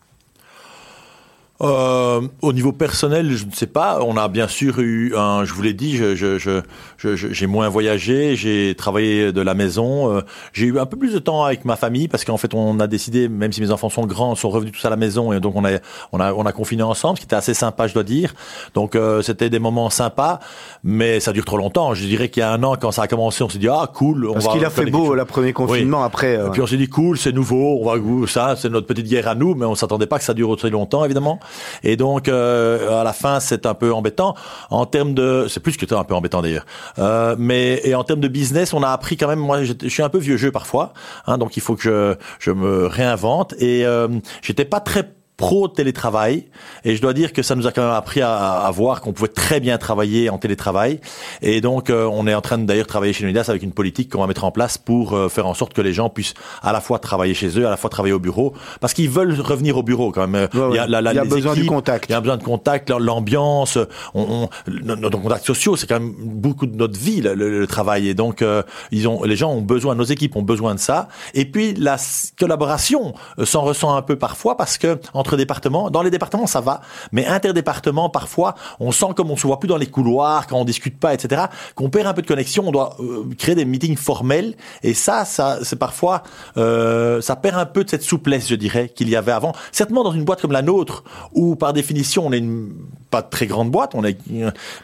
Euh, 1.61 2.21
au 2.43 2.53
niveau 2.53 2.73
personnel, 2.73 3.31
je 3.31 3.47
ne 3.47 3.53
sais 3.53 3.69
pas. 3.69 4.01
On 4.03 4.17
a 4.17 4.27
bien 4.27 4.49
sûr 4.49 4.81
eu 4.81 5.15
un. 5.17 5.45
Je 5.45 5.53
vous 5.53 5.63
l'ai 5.63 5.73
dit, 5.73 5.97
j'ai 5.97 6.17
je, 6.17 6.37
je, 6.37 7.15
je, 7.17 7.47
moins 7.47 7.69
voyagé, 7.69 8.35
j'ai 8.35 8.75
travaillé 8.77 9.31
de 9.31 9.41
la 9.41 9.55
maison. 9.55 10.13
Euh, 10.13 10.23
j'ai 10.53 10.67
eu 10.67 10.81
un 10.81 10.87
peu 10.87 10.97
plus 10.97 11.13
de 11.13 11.21
temps 11.21 11.45
avec 11.45 11.65
ma 11.65 11.77
famille 11.77 12.09
parce 12.09 12.25
qu'en 12.25 12.39
fait, 12.39 12.55
on 12.55 12.81
a 12.81 12.89
décidé, 12.89 13.29
même 13.29 13.53
si 13.53 13.61
mes 13.61 13.71
enfants 13.71 13.89
sont 13.89 14.05
grands, 14.05 14.35
sont 14.35 14.51
revenus 14.51 14.73
tous 14.73 14.85
à 14.85 14.91
la 14.91 14.97
maison 14.97 15.33
et 15.33 15.39
donc 15.39 15.55
on 15.55 15.65
a 15.65 15.79
on 16.11 16.19
a 16.19 16.33
on 16.33 16.45
a 16.45 16.51
confiné 16.51 16.83
ensemble, 16.83 17.19
ce 17.19 17.21
qui 17.21 17.27
était 17.27 17.37
assez 17.37 17.55
sympa, 17.55 17.87
je 17.87 17.95
dois 17.95 18.03
dire. 18.03 18.35
Donc 18.75 18.97
euh, 18.97 19.23
c'était 19.23 19.49
des 19.49 19.61
moments 19.61 19.91
sympas, 19.91 20.41
mais 20.83 21.21
ça 21.21 21.33
dure 21.33 21.45
trop 21.45 21.57
longtemps. 21.57 21.95
Je 21.95 22.05
dirais 22.05 22.31
qu'il 22.31 22.41
y 22.41 22.45
a 22.45 22.51
un 22.51 22.65
an, 22.65 22.75
quand 22.75 22.91
ça 22.91 23.03
a 23.03 23.07
commencé, 23.07 23.45
on 23.45 23.49
s'est 23.49 23.59
dit 23.59 23.69
ah 23.69 23.89
cool. 23.95 24.27
On 24.27 24.33
parce 24.33 24.49
qu'il 24.49 24.65
a 24.65 24.71
fait 24.71 24.87
beau 24.87 25.15
le 25.15 25.25
premier 25.25 25.53
confinement. 25.53 26.03
Après. 26.03 26.35
Et 26.35 26.51
puis 26.51 26.63
on 26.63 26.67
s'est 26.67 26.77
dit 26.77 26.89
cool, 26.89 27.17
c'est 27.17 27.33
nouveau, 27.33 27.79
on 27.81 27.85
va 27.85 28.27
ça, 28.27 28.57
c'est 28.57 28.71
notre 28.71 28.89
petite 28.89 29.07
guerre 29.07 29.29
à 29.29 29.37
nous, 29.37 29.55
mais 29.55 29.67
on 29.67 29.77
s'attendait 29.77 30.07
pas 30.07 30.19
que 30.19 30.25
ça 30.25 30.35
dure 30.35 30.51
aussi 30.51 30.69
longtemps, 30.69 31.05
évidemment. 31.05 31.39
Et 31.83 31.97
donc, 31.97 32.29
euh, 32.29 33.01
à 33.01 33.05
la 33.05 33.13
fin, 33.13 33.41
c'est 33.41 33.67
un 33.67 33.75
peu 33.75 33.93
embêtant. 33.93 34.35
En 34.71 34.87
termes 34.87 35.15
de, 35.15 35.47
c'est 35.49 35.61
plus 35.61 35.77
que 35.77 35.85
un 35.95 36.05
peu 36.05 36.15
embêtant 36.15 36.43
d'ailleurs. 36.43 36.67
Euh, 36.99 37.37
mais 37.39 37.81
et 37.85 37.95
en 37.95 38.05
termes 38.05 38.21
de 38.21 38.29
business, 38.29 38.73
on 38.73 38.83
a 38.83 38.89
appris 38.89 39.17
quand 39.17 39.29
même. 39.29 39.39
Moi, 39.39 39.65
je 39.65 39.89
suis 39.89 40.03
un 40.03 40.09
peu 40.09 40.19
vieux 40.19 40.37
jeu 40.37 40.51
parfois, 40.51 40.93
hein, 41.27 41.39
donc 41.39 41.57
il 41.57 41.61
faut 41.61 41.77
que 41.77 41.83
je, 41.83 42.15
je 42.39 42.51
me 42.51 42.87
réinvente. 42.87 43.55
Et 43.59 43.85
euh, 43.85 44.09
j'étais 44.43 44.65
pas 44.65 44.81
très 44.81 45.11
pro 45.37 45.67
télétravail 45.67 46.45
et 46.85 46.95
je 46.95 47.03
dois 47.03 47.13
dire 47.13 47.33
que 47.33 47.43
ça 47.43 47.57
nous 47.57 47.67
a 47.67 47.73
quand 47.73 47.83
même 47.83 47.91
appris 47.91 48.21
à, 48.21 48.37
à 48.37 48.71
voir 48.71 49.01
qu'on 49.01 49.13
pouvait 49.13 49.29
très 49.29 49.59
bien 49.59 49.79
travailler 49.79 50.31
en 50.31 50.39
télétravail. 50.39 51.01
Et 51.43 51.61
donc 51.61 51.91
euh, 51.91 52.09
on 52.11 52.27
est 52.27 52.35
en 52.35 52.41
train 52.41 52.59
d'ailleurs 52.59 52.87
travailler 52.87 53.13
chez 53.13 53.25
Nuidas 53.25 53.47
avec 53.49 53.63
une 53.63 53.73
politique 53.73 54.13
qu'on 54.13 54.21
va 54.21 54.29
mettre 54.29 54.45
en 54.45 54.53
place 54.53 54.79
pour 54.79 55.15
euh, 55.15 55.29
faire 55.29 55.47
en 55.47 55.55
sorte 55.55 55.73
que 55.73 55.81
les 55.83 55.93
gens 55.93 56.09
puissent 56.09 56.35
à 56.63 56.73
la 56.73 56.81
fois 56.81 57.01
travailler 57.01 57.35
chez 57.35 57.59
eux 57.59 57.67
à 57.67 57.71
la 57.71 57.77
fois 57.77 57.91
travailler 57.91 58.15
au 58.15 58.21
bureau. 58.21 58.55
Parce 58.81 58.95
qu'ils 58.95 59.11
veulent 59.11 59.39
revenir 59.41 59.77
au 59.77 59.83
bureau 59.83 60.13
quand 60.13 60.29
même. 60.29 60.49
Il 60.55 60.77
y 60.77 60.79
a, 60.79 60.87
la, 60.87 61.01
la, 61.01 61.13
il 61.13 61.17
y 61.17 61.19
a 61.19 61.25
besoin 61.25 61.55
du 61.55 61.67
contact. 61.67 62.09
il 62.09 62.13
y 62.13 62.15
a 62.15 62.21
besoin 62.21 62.37
de 62.37 62.45
contact 62.45 62.91
l'ambiance 62.91 63.79
on, 64.15 64.49
on, 64.69 64.73
nos 64.85 65.11
contacts 65.11 65.47
sociaux 65.47 65.77
c'est 65.77 65.87
quand 65.87 65.99
même 65.99 66.15
beaucoup 66.19 66.67
de 66.67 66.77
notre 66.77 66.99
vie 66.99 67.21
le, 67.21 67.35
le, 67.35 67.67
travail. 67.67 68.09
Et 68.09 68.15
donc 68.15 68.41
euh, 68.41 68.63
ils 68.93 69.09
ont 69.09 69.25
les 69.25 69.37
gens 69.37 69.51
ont 69.51 69.63
besoin 69.63 69.95
nos 69.95 70.05
équipes 70.05 70.37
ont 70.37 70.43
besoin 70.43 70.75
de 70.75 70.81
ça. 70.81 71.09
Et 71.35 71.45
puis 71.45 71.75
la 71.75 71.97
collaboration 72.39 73.15
s'en 73.43 73.63
ressent 73.63 73.97
un 73.97 74.03
peu 74.03 74.17
parfois 74.17 74.57
parce 74.57 74.79
que 74.79 74.99
entre 75.25 75.39
départements. 75.39 75.91
Dans 75.91 76.03
les 76.03 76.11
départements, 76.11 76.47
ça 76.47 76.61
va, 76.61 76.83
mais 77.11 77.25
interdépartements, 77.27 78.11
parfois, 78.11 78.55
on 78.79 78.93
sent 78.93 79.15
comme 79.17 79.31
on 79.31 79.37
se 79.37 79.47
voit 79.47 79.59
plus 79.59 79.69
dans 79.69 79.79
les 79.79 79.87
couloirs, 79.87 80.47
quand 80.47 80.59
on 80.59 80.67
discute 80.67 80.99
pas, 80.99 81.15
etc., 81.15 81.45
qu'on 81.75 81.89
perd 81.89 82.07
un 82.07 82.13
peu 82.13 82.21
de 82.21 82.27
connexion. 82.27 82.65
On 82.67 82.73
doit 82.73 82.97
euh, 83.01 83.25
créer 83.39 83.55
des 83.55 83.65
meetings 83.65 83.97
formels, 83.97 84.55
et 84.83 84.93
ça, 84.93 85.25
ça, 85.25 85.59
c'est 85.63 85.79
parfois, 85.79 86.23
euh, 86.59 87.23
ça 87.23 87.37
perd 87.37 87.59
un 87.59 87.65
peu 87.65 87.85
de 87.85 87.89
cette 87.89 88.03
souplesse, 88.03 88.49
je 88.49 88.55
dirais, 88.55 88.91
qu'il 88.95 89.09
y 89.09 89.17
avait 89.17 89.33
avant. 89.33 89.55
Certainement 89.73 90.05
dans 90.05 90.13
une 90.13 90.25
boîte 90.25 90.43
comme 90.43 90.53
la 90.53 90.63
nôtre, 90.63 91.05
où 91.33 91.57
par 91.57 91.73
définition, 91.73 92.27
on 92.27 92.33
est 92.33 92.39
une 92.39 92.75
pas 93.11 93.23
très 93.23 93.47
grande 93.47 93.71
boîte, 93.71 93.95
on 93.95 94.05
est, 94.05 94.19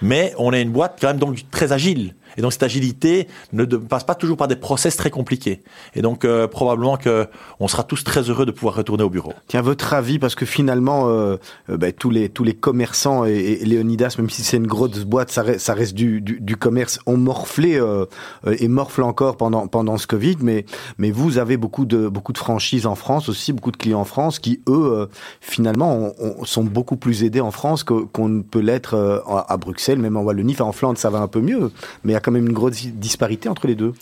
mais 0.01 0.33
on 0.39 0.53
est 0.53 0.63
une 0.63 0.73
boîte 0.73 0.99
quand 1.01 1.09
même 1.09 1.19
donc 1.19 1.45
très 1.51 1.73
agile. 1.73 2.15
Et 2.37 2.43
donc 2.43 2.53
cette 2.53 2.63
agilité 2.63 3.29
ne 3.53 3.65
passe 3.65 4.05
pas 4.05 4.15
toujours 4.15 4.37
par 4.37 4.49
des 4.49 4.57
process 4.57 4.97
très 4.97 5.11
compliqués. 5.11 5.63
Et 5.95 6.03
donc 6.03 6.25
euh, 6.25 6.47
probablement 6.47 6.97
que 6.97 7.27
on 7.59 7.69
sera 7.69 7.83
tous 7.83 8.05
très 8.05 8.23
heureux 8.23 8.47
de 8.47 8.51
pouvoir 8.51 8.75
retourner 8.75 9.03
au 9.03 9.11
bureau. 9.11 9.33
Tiens, 9.47 9.63
votre 9.63 9.95
avis, 9.95 10.19
parce 10.19 10.35
que 10.35 10.47
finalement, 10.47 11.09
euh, 11.09 11.37
euh 11.69 11.77
bah, 11.77 11.93
tous 11.93 12.11
les 12.11 12.29
tous 12.29 12.45
les 12.45 12.55
commerçants 12.55 13.25
et, 13.25 13.59
et 13.61 13.65
Léonidas, 13.65 14.15
même 14.19 14.31
si 14.31 14.43
c'est 14.43 14.57
une 14.57 14.67
grosse 14.67 15.05
boîte, 15.05 15.31
ça 15.31 15.43
reste, 15.43 15.95
du, 15.95 16.57
commerce, 16.59 16.99
ont 17.07 17.17
morflé 17.17 17.81
et 18.47 18.69
morflent 18.69 19.03
encore 19.03 19.37
pendant 19.37 19.67
pendant 19.67 19.97
ce 19.99 20.07
Covid. 20.07 20.37
Mais 20.41 20.65
mais 20.99 21.11
vous 21.11 21.39
avez 21.39 21.57
beaucoup 21.57 21.85
de 21.85 22.09
beaucoup 22.09 22.33
de 22.33 22.39
franchises 22.39 22.87
en 22.87 22.95
France 22.95 23.29
aussi, 23.29 23.53
beaucoup 23.53 23.73
de 23.73 23.77
clients 23.77 24.01
en 24.01 24.05
France 24.05 24.39
qui 24.39 24.61
eux 24.69 25.09
finalement 25.41 26.13
on, 26.21 26.35
on, 26.41 26.45
sont 26.45 26.65
beaucoup 26.65 26.97
plus 26.97 27.25
aidés 27.25 27.41
en 27.41 27.51
France 27.51 27.85
qu'on 27.85 28.29
ne 28.29 28.43
peut 28.43 28.61
l'être 28.61 29.23
à 29.49 29.57
Bruxelles, 29.57 29.99
même 29.99 30.17
en 30.17 30.23
Wallonie, 30.23 30.57
en 30.61 30.73
Flandre 30.73 30.99
ça 30.99 31.11
va 31.11 31.21
un 31.21 31.29
peu 31.29 31.41
mieux, 31.41 31.71
quand 32.21 32.31
même 32.31 32.47
une 32.47 32.53
grosse 32.53 32.87
disparité 32.87 33.49
entre 33.49 33.67
les 33.67 33.75
deux. 33.75 33.93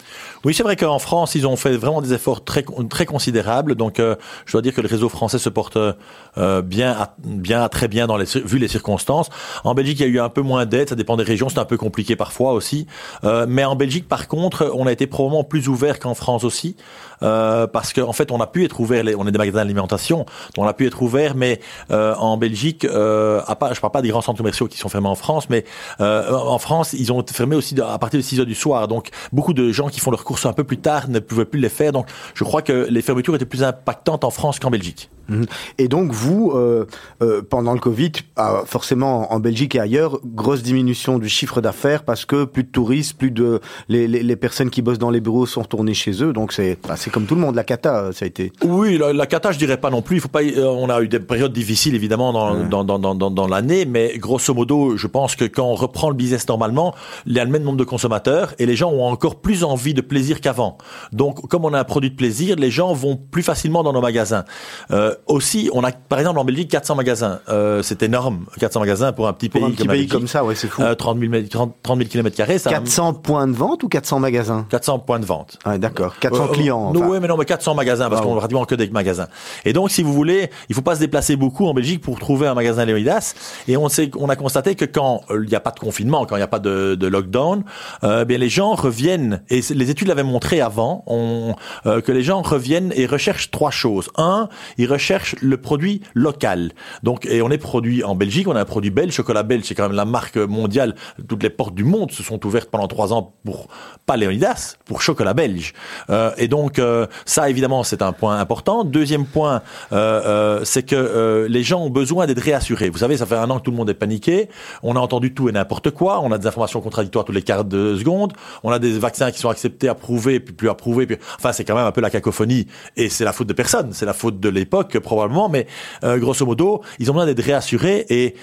Oui, 0.44 0.54
c'est 0.54 0.62
vrai 0.62 0.76
qu'en 0.76 0.98
France, 0.98 1.34
ils 1.34 1.46
ont 1.46 1.56
fait 1.56 1.76
vraiment 1.76 2.00
des 2.00 2.12
efforts 2.12 2.44
très 2.44 2.64
très 2.88 3.06
considérables. 3.06 3.74
Donc, 3.74 4.00
euh, 4.00 4.16
je 4.46 4.52
dois 4.52 4.62
dire 4.62 4.74
que 4.74 4.80
le 4.80 4.88
réseau 4.88 5.08
français 5.08 5.38
se 5.38 5.48
porte 5.48 5.76
euh, 5.76 6.62
bien, 6.62 7.08
bien, 7.24 7.68
très 7.68 7.88
bien 7.88 8.06
dans 8.06 8.16
les 8.16 8.26
vu 8.44 8.58
les 8.58 8.68
circonstances. 8.68 9.30
En 9.64 9.74
Belgique, 9.74 10.00
il 10.00 10.06
y 10.06 10.10
a 10.10 10.12
eu 10.12 10.20
un 10.20 10.28
peu 10.28 10.42
moins 10.42 10.66
d'aide. 10.66 10.88
Ça 10.88 10.94
dépend 10.94 11.16
des 11.16 11.24
régions, 11.24 11.48
c'est 11.48 11.58
un 11.58 11.64
peu 11.64 11.76
compliqué 11.76 12.16
parfois 12.16 12.52
aussi. 12.52 12.86
Euh, 13.24 13.46
mais 13.48 13.64
en 13.64 13.76
Belgique, 13.76 14.08
par 14.08 14.28
contre, 14.28 14.70
on 14.74 14.86
a 14.86 14.92
été 14.92 15.06
probablement 15.06 15.44
plus 15.44 15.68
ouvert 15.68 15.98
qu'en 15.98 16.14
France 16.14 16.44
aussi. 16.44 16.76
Parce 17.20 17.92
qu'en 17.92 18.08
en 18.08 18.12
fait, 18.12 18.30
on 18.30 18.40
a 18.40 18.46
pu 18.46 18.64
être 18.64 18.78
ouvert. 18.78 19.04
On 19.18 19.26
est 19.26 19.32
des 19.32 19.38
magasins 19.38 19.58
d'alimentation, 19.58 20.24
on 20.56 20.66
a 20.66 20.72
pu 20.72 20.86
être 20.86 21.02
ouvert, 21.02 21.34
mais 21.34 21.60
en 21.90 22.36
Belgique, 22.36 22.84
à 22.84 23.56
pas, 23.56 23.72
je 23.74 23.80
parle 23.80 23.92
pas 23.92 24.02
des 24.02 24.10
grands 24.10 24.22
centres 24.22 24.38
commerciaux 24.38 24.68
qui 24.68 24.78
sont 24.78 24.88
fermés 24.88 25.08
en 25.08 25.16
France, 25.16 25.50
mais 25.50 25.64
en 25.98 26.58
France, 26.58 26.92
ils 26.92 27.12
ont 27.12 27.24
fermé 27.26 27.56
aussi 27.56 27.74
à 27.80 27.98
partir 27.98 28.07
de 28.16 28.22
6 28.22 28.40
heures 28.40 28.46
du 28.46 28.54
soir. 28.54 28.88
Donc, 28.88 29.10
beaucoup 29.32 29.52
de 29.52 29.70
gens 29.72 29.88
qui 29.88 30.00
font 30.00 30.10
leurs 30.10 30.24
courses 30.24 30.46
un 30.46 30.52
peu 30.52 30.64
plus 30.64 30.78
tard 30.78 31.08
ne 31.08 31.18
pouvaient 31.18 31.44
plus 31.44 31.60
les 31.60 31.68
faire. 31.68 31.92
Donc, 31.92 32.06
je 32.34 32.44
crois 32.44 32.62
que 32.62 32.86
les 32.88 33.02
fermetures 33.02 33.34
étaient 33.34 33.44
plus 33.44 33.62
impactantes 33.62 34.24
en 34.24 34.30
France 34.30 34.58
qu'en 34.58 34.70
Belgique. 34.70 35.10
Mhm. 35.28 35.46
Et 35.78 35.88
donc 35.88 36.12
vous, 36.12 36.52
euh, 36.54 36.86
euh, 37.22 37.42
pendant 37.42 37.74
le 37.74 37.80
Covid, 37.80 38.12
ah, 38.36 38.62
forcément 38.64 39.32
en 39.32 39.40
Belgique 39.40 39.74
et 39.74 39.80
ailleurs, 39.80 40.18
grosse 40.24 40.62
diminution 40.62 41.18
du 41.18 41.28
chiffre 41.28 41.60
d'affaires 41.60 42.02
parce 42.02 42.24
que 42.24 42.44
plus 42.44 42.64
de 42.64 42.68
touristes, 42.68 43.16
plus 43.16 43.30
de 43.30 43.60
les, 43.88 44.08
les, 44.08 44.22
les, 44.22 44.36
personnes 44.36 44.70
qui 44.70 44.82
bossent 44.82 44.98
dans 44.98 45.10
les 45.10 45.20
bureaux 45.20 45.46
sont 45.46 45.62
retournées 45.62 45.94
chez 45.94 46.22
eux. 46.22 46.32
Donc 46.32 46.52
c'est 46.52 46.78
bah, 46.86 46.94
c'est 46.96 47.10
comme 47.10 47.26
tout 47.26 47.34
le 47.34 47.40
monde, 47.40 47.54
la 47.54 47.64
cata, 47.64 48.10
ça 48.12 48.24
a 48.24 48.28
été. 48.28 48.52
Oui, 48.64 48.96
la, 48.96 49.12
la, 49.12 49.26
cata, 49.26 49.52
je 49.52 49.58
dirais 49.58 49.76
pas 49.76 49.90
non 49.90 50.02
plus. 50.02 50.16
Il 50.16 50.20
faut 50.20 50.28
pas. 50.28 50.42
Euh, 50.42 50.64
on 50.64 50.88
a 50.88 51.00
eu 51.02 51.08
des 51.08 51.20
périodes 51.20 51.52
difficiles 51.52 51.94
évidemment 51.94 52.32
dans 52.32 52.54
ouais. 52.54 52.68
dans, 52.68 52.84
dans, 52.84 52.98
dans, 52.98 53.14
dans, 53.14 53.30
dans 53.30 53.46
l'année, 53.46 53.84
mais 53.84 54.16
grosso 54.18 54.54
modo, 54.54 54.96
je 54.96 55.06
pense 55.06 55.36
que 55.36 55.44
quand 55.44 55.66
on 55.66 55.74
reprend 55.74 56.08
le 56.08 56.16
business 56.16 56.48
normalement, 56.48 56.94
il 57.26 57.34
y 57.34 57.40
a 57.40 57.44
le 57.44 57.50
même 57.50 57.62
nombre 57.62 57.78
de 57.78 57.84
consommateurs 57.84 58.54
et 58.58 58.66
les 58.66 58.76
gens 58.76 58.90
ont 58.90 59.04
encore 59.04 59.36
plus 59.36 59.64
envie 59.64 59.94
de 59.94 60.00
plaisir 60.00 60.40
qu'avant. 60.40 60.78
Donc 61.12 61.46
comme 61.48 61.64
on 61.64 61.74
a 61.74 61.80
un 61.80 61.84
produit 61.84 62.10
de 62.10 62.16
plaisir, 62.16 62.56
les 62.56 62.70
gens 62.70 62.92
vont 62.94 63.16
plus 63.16 63.42
facilement 63.42 63.82
dans 63.82 63.92
nos 63.92 64.00
magasins. 64.00 64.44
Euh, 64.90 65.14
aussi, 65.26 65.70
on 65.72 65.84
a 65.84 65.92
par 65.92 66.18
exemple 66.18 66.38
en 66.38 66.44
Belgique 66.44 66.70
400 66.70 66.94
magasins. 66.94 67.40
Euh, 67.48 67.82
c'est 67.82 68.02
énorme, 68.02 68.46
400 68.58 68.80
magasins 68.80 69.12
pour 69.12 69.28
un 69.28 69.32
petit 69.32 69.48
pour 69.48 69.60
pays, 69.60 69.70
un 69.70 69.72
petit 69.72 69.86
comme, 69.86 69.96
pays 69.96 70.06
comme 70.06 70.28
ça, 70.28 70.44
ouais, 70.44 70.54
c'est 70.54 70.68
fou. 70.68 70.82
Euh, 70.82 70.94
30 70.94 71.18
000 71.18 71.32
30, 71.50 71.74
30 71.82 71.98
000 71.98 72.08
km 72.08 72.36
carrés. 72.36 72.58
400 72.58 73.14
points 73.14 73.46
de 73.46 73.52
vente 73.52 73.82
ou 73.82 73.88
400 73.88 74.20
magasins? 74.20 74.66
400 74.70 75.00
points 75.00 75.18
de 75.18 75.26
vente. 75.26 75.58
Ah, 75.64 75.78
d'accord. 75.78 76.18
400 76.20 76.44
euh, 76.44 76.48
clients. 76.48 76.92
Enfin. 76.94 77.06
Oui, 77.06 77.18
mais 77.20 77.28
non, 77.28 77.36
mais 77.36 77.44
400 77.44 77.74
magasins 77.74 78.08
parce 78.08 78.22
ah, 78.22 78.24
qu'on 78.24 78.34
a 78.34 78.38
pratiquement 78.38 78.64
que 78.64 78.74
des 78.74 78.88
magasins. 78.90 79.28
Et 79.64 79.72
donc, 79.72 79.90
si 79.90 80.02
vous 80.02 80.12
voulez, 80.12 80.50
il 80.68 80.74
faut 80.74 80.82
pas 80.82 80.94
se 80.94 81.00
déplacer 81.00 81.36
beaucoup 81.36 81.66
en 81.66 81.74
Belgique 81.74 82.00
pour 82.00 82.18
trouver 82.18 82.46
un 82.46 82.54
magasin 82.54 82.84
Léonidas. 82.84 83.34
Et 83.66 83.76
on 83.76 83.88
sait, 83.88 84.10
on 84.16 84.28
a 84.28 84.36
constaté 84.36 84.74
que 84.74 84.84
quand 84.84 85.22
euh, 85.30 85.42
il 85.44 85.48
n'y 85.48 85.56
a 85.56 85.60
pas 85.60 85.70
de 85.70 85.78
confinement, 85.80 86.24
quand 86.26 86.36
il 86.36 86.40
n'y 86.40 86.44
a 86.44 86.48
pas 86.48 86.58
de, 86.58 86.94
de 86.94 87.06
lockdown, 87.06 87.64
euh, 88.04 88.24
bien 88.24 88.38
les 88.38 88.48
gens 88.48 88.74
reviennent. 88.74 89.42
Et 89.50 89.60
les 89.70 89.90
études 89.90 90.08
l'avaient 90.08 90.22
montré 90.22 90.60
avant, 90.60 91.04
on, 91.06 91.54
euh, 91.86 92.00
que 92.00 92.12
les 92.12 92.22
gens 92.22 92.42
reviennent 92.42 92.92
et 92.94 93.06
recherchent 93.06 93.50
trois 93.50 93.70
choses. 93.70 94.10
Un, 94.16 94.48
ils 94.76 94.86
recherchent 94.86 95.07
le 95.40 95.56
produit 95.56 96.02
local. 96.14 96.72
Donc, 97.02 97.26
et 97.26 97.42
on 97.42 97.50
est 97.50 97.58
produit 97.58 98.04
en 98.04 98.14
Belgique, 98.14 98.48
on 98.48 98.56
a 98.56 98.60
un 98.60 98.64
produit 98.64 98.90
belge, 98.90 99.12
chocolat 99.12 99.42
belge, 99.42 99.64
c'est 99.66 99.74
quand 99.74 99.84
même 99.84 99.96
la 99.96 100.04
marque 100.04 100.36
mondiale. 100.36 100.94
Toutes 101.28 101.42
les 101.42 101.50
portes 101.50 101.74
du 101.74 101.84
monde 101.84 102.10
se 102.10 102.22
sont 102.22 102.44
ouvertes 102.46 102.70
pendant 102.70 102.88
trois 102.88 103.12
ans 103.12 103.34
pour 103.44 103.68
pas 104.06 104.16
Léonidas, 104.16 104.76
pour 104.84 105.02
chocolat 105.02 105.34
belge. 105.34 105.72
Euh, 106.10 106.32
et 106.36 106.48
donc, 106.48 106.78
euh, 106.78 107.06
ça 107.24 107.50
évidemment, 107.50 107.82
c'est 107.84 108.02
un 108.02 108.12
point 108.12 108.38
important. 108.38 108.84
Deuxième 108.84 109.26
point, 109.26 109.62
euh, 109.92 110.64
c'est 110.64 110.82
que 110.82 111.46
les 111.48 111.62
gens 111.62 111.82
ont 111.82 111.90
besoin 111.90 112.26
d'être 112.26 112.42
réassurés. 112.42 112.90
Vous 112.90 112.98
savez, 112.98 113.16
ça 113.16 113.26
fait 113.26 113.36
un 113.36 113.50
an 113.50 113.58
que 113.58 113.64
tout 113.64 113.70
le 113.70 113.76
monde 113.76 113.90
est 113.90 113.94
paniqué. 113.94 114.48
On 114.82 114.96
a 114.96 115.00
entendu 115.00 115.34
tout 115.34 115.48
et 115.48 115.52
n'importe 115.52 115.90
quoi. 115.90 116.20
On 116.22 116.32
a 116.32 116.38
des 116.38 116.46
informations 116.46 116.80
contradictoires 116.80 117.24
tous 117.24 117.32
les 117.32 117.42
quarts 117.42 117.64
de 117.64 117.96
seconde. 117.96 118.32
On 118.62 118.70
a 118.70 118.78
des 118.78 118.98
vaccins 118.98 119.30
qui 119.30 119.38
sont 119.38 119.48
acceptés, 119.48 119.88
approuvés, 119.88 120.40
puis 120.40 120.54
plus 120.54 120.68
approuvés. 120.68 121.06
Enfin, 121.36 121.52
c'est 121.52 121.64
quand 121.64 121.74
même 121.74 121.86
un 121.86 121.92
peu 121.92 122.00
la 122.00 122.10
cacophonie. 122.10 122.66
Et 122.96 123.08
c'est 123.08 123.24
la 123.24 123.32
faute 123.32 123.46
de 123.46 123.52
personne. 123.52 123.92
C'est 123.92 124.06
la 124.06 124.12
faute 124.12 124.40
de 124.40 124.48
l'époque 124.48 124.97
probablement. 125.00 125.48
Mais 125.48 125.66
euh, 126.04 126.18
grosso 126.18 126.44
modo, 126.44 126.82
ils 126.98 127.10
ont 127.10 127.14
besoin 127.14 127.26
d'être 127.26 127.44
réassurés 127.44 128.06
et 128.08 128.34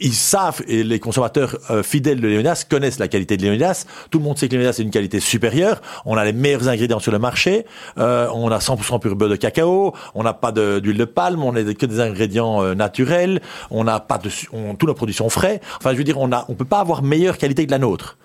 ils 0.00 0.14
savent, 0.14 0.62
et 0.66 0.82
les 0.82 0.98
consommateurs 0.98 1.56
euh, 1.70 1.82
fidèles 1.84 2.20
de 2.20 2.26
Léonidas 2.26 2.64
connaissent 2.68 2.98
la 2.98 3.06
qualité 3.06 3.36
de 3.36 3.42
Léonidas. 3.42 3.84
Tout 4.10 4.18
le 4.18 4.24
monde 4.24 4.36
sait 4.36 4.48
que 4.48 4.52
Léonidas 4.54 4.76
est 4.78 4.82
une 4.82 4.90
qualité 4.90 5.20
supérieure. 5.20 5.80
On 6.04 6.16
a 6.16 6.24
les 6.24 6.32
meilleurs 6.32 6.68
ingrédients 6.68 6.98
sur 6.98 7.12
le 7.12 7.20
marché. 7.20 7.66
Euh, 7.98 8.26
on 8.34 8.50
a 8.50 8.58
100% 8.58 8.98
pur 8.98 9.14
beurre 9.14 9.28
de 9.28 9.36
cacao. 9.36 9.92
On 10.14 10.24
n'a 10.24 10.32
pas 10.32 10.50
d'huile 10.50 10.96
de, 10.96 11.04
palme. 11.04 11.44
On 11.44 11.52
n'a 11.52 11.62
que 11.74 11.86
des 11.86 12.00
ingrédients 12.00 12.74
naturels. 12.74 13.40
On 13.70 13.84
n'a 13.84 14.00
pas 14.00 14.18
de, 14.18 14.28
on- 14.52 14.74
tous 14.74 14.86
nos 14.86 14.94
produits 14.94 15.14
sont 15.14 15.28
frais. 15.28 15.60
Enfin, 15.78 15.92
je 15.92 15.98
veux 15.98 16.04
dire, 16.04 16.18
on 16.18 16.32
a, 16.32 16.46
on 16.48 16.54
peut 16.54 16.64
pas 16.64 16.80
avoir 16.80 17.02
meilleure 17.02 17.38
qualité 17.38 17.64
que 17.66 17.70
la 17.70 17.78
nôtre. 17.78 18.16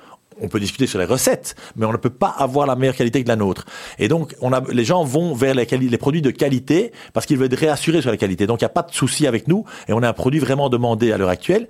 On 0.42 0.48
peut 0.48 0.60
discuter 0.60 0.88
sur 0.88 1.00
les 1.00 1.06
recettes, 1.06 1.56
mais 1.76 1.86
on 1.86 1.92
ne 1.92 1.98
peut 1.98 2.10
pas 2.10 2.28
avoir 2.28 2.68
la 2.68 2.76
meilleure 2.76 2.96
qualité 2.96 3.24
que 3.24 3.28
la 3.28 3.36
nôtre. 3.36 3.66
Et 3.98 4.08
donc, 4.08 4.36
les 4.72 4.86
gens 4.86 5.04
vont 5.04 5.34
vers 5.34 5.56
les, 5.56 5.98
produits 5.98 6.22
de 6.22 6.32
qualité 6.32 6.92
parce 7.14 7.26
qu'ils 7.26 7.38
veulent 7.38 7.52
être 7.52 7.60
réassurés 7.60 8.02
sur 8.02 8.12
la 8.12 8.18
qualité. 8.18 8.46
Donc, 8.46 8.62
il 8.62 8.66
n'y 8.66 8.68
a 8.68 8.70
pas 8.70 8.84
de 8.84 8.94
souci 8.94 9.26
avec 9.26 9.48
nous 9.48 9.66
et 9.88 9.94
on 9.94 10.04
a 10.04 10.10
un 10.10 10.14
produit 10.14 10.40
vraiment 10.40 10.70
demandé 10.70 11.12
à 11.12 11.18
l'heure 11.18 11.30
actuelle. 11.30 11.68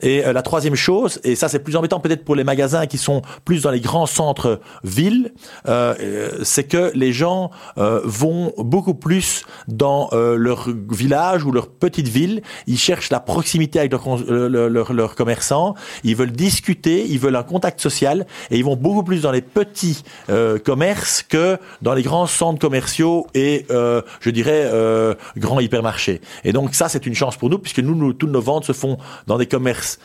Et 0.00 0.24
euh, 0.24 0.32
la 0.32 0.42
troisième 0.42 0.74
chose, 0.74 1.20
et 1.24 1.34
ça 1.34 1.48
c'est 1.48 1.60
plus 1.60 1.76
embêtant 1.76 2.00
peut-être 2.00 2.24
pour 2.24 2.34
les 2.34 2.44
magasins 2.44 2.86
qui 2.86 2.98
sont 2.98 3.22
plus 3.44 3.62
dans 3.62 3.70
les 3.70 3.80
grands 3.80 4.06
centres 4.06 4.60
villes, 4.84 5.32
euh, 5.68 5.94
euh, 6.00 6.30
c'est 6.42 6.64
que 6.64 6.92
les 6.94 7.12
gens 7.12 7.50
vont 7.76 8.52
beaucoup 8.58 8.94
plus 8.94 9.44
dans 9.68 10.10
leur 10.12 10.68
village 10.90 11.44
ou 11.44 11.52
leur 11.52 11.68
petite 11.68 12.08
ville. 12.08 12.42
Ils 12.66 12.78
cherchent 12.78 13.10
la 13.10 13.20
proximité 13.20 13.78
avec 13.78 13.92
leurs 13.92 15.14
commerçants. 15.14 15.74
Ils 16.04 16.16
veulent 16.16 16.32
discuter, 16.32 17.06
ils 17.08 17.18
veulent 17.18 17.36
un 17.36 17.42
contact 17.42 17.80
social 17.80 18.09
et 18.50 18.58
ils 18.58 18.64
vont 18.64 18.76
beaucoup 18.76 19.02
plus 19.02 19.22
dans 19.22 19.32
les 19.32 19.42
petits 19.42 20.02
euh, 20.28 20.58
commerces 20.58 21.22
que 21.22 21.58
dans 21.82 21.94
les 21.94 22.02
grands 22.02 22.26
centres 22.26 22.58
commerciaux 22.58 23.26
et 23.34 23.66
euh, 23.70 24.02
je 24.20 24.30
dirais 24.30 24.62
euh, 24.64 25.14
grands 25.36 25.60
hypermarchés. 25.60 26.20
Et 26.44 26.52
donc 26.52 26.74
ça 26.74 26.88
c'est 26.88 27.06
une 27.06 27.14
chance 27.14 27.36
pour 27.36 27.50
nous 27.50 27.58
puisque 27.58 27.80
nous, 27.80 28.12
toutes 28.12 28.30
nos 28.30 28.40
ventes 28.40 28.64
se 28.64 28.72
font 28.72 28.98
dans 29.26 29.38
des 29.38 29.46
commerces 29.46 29.98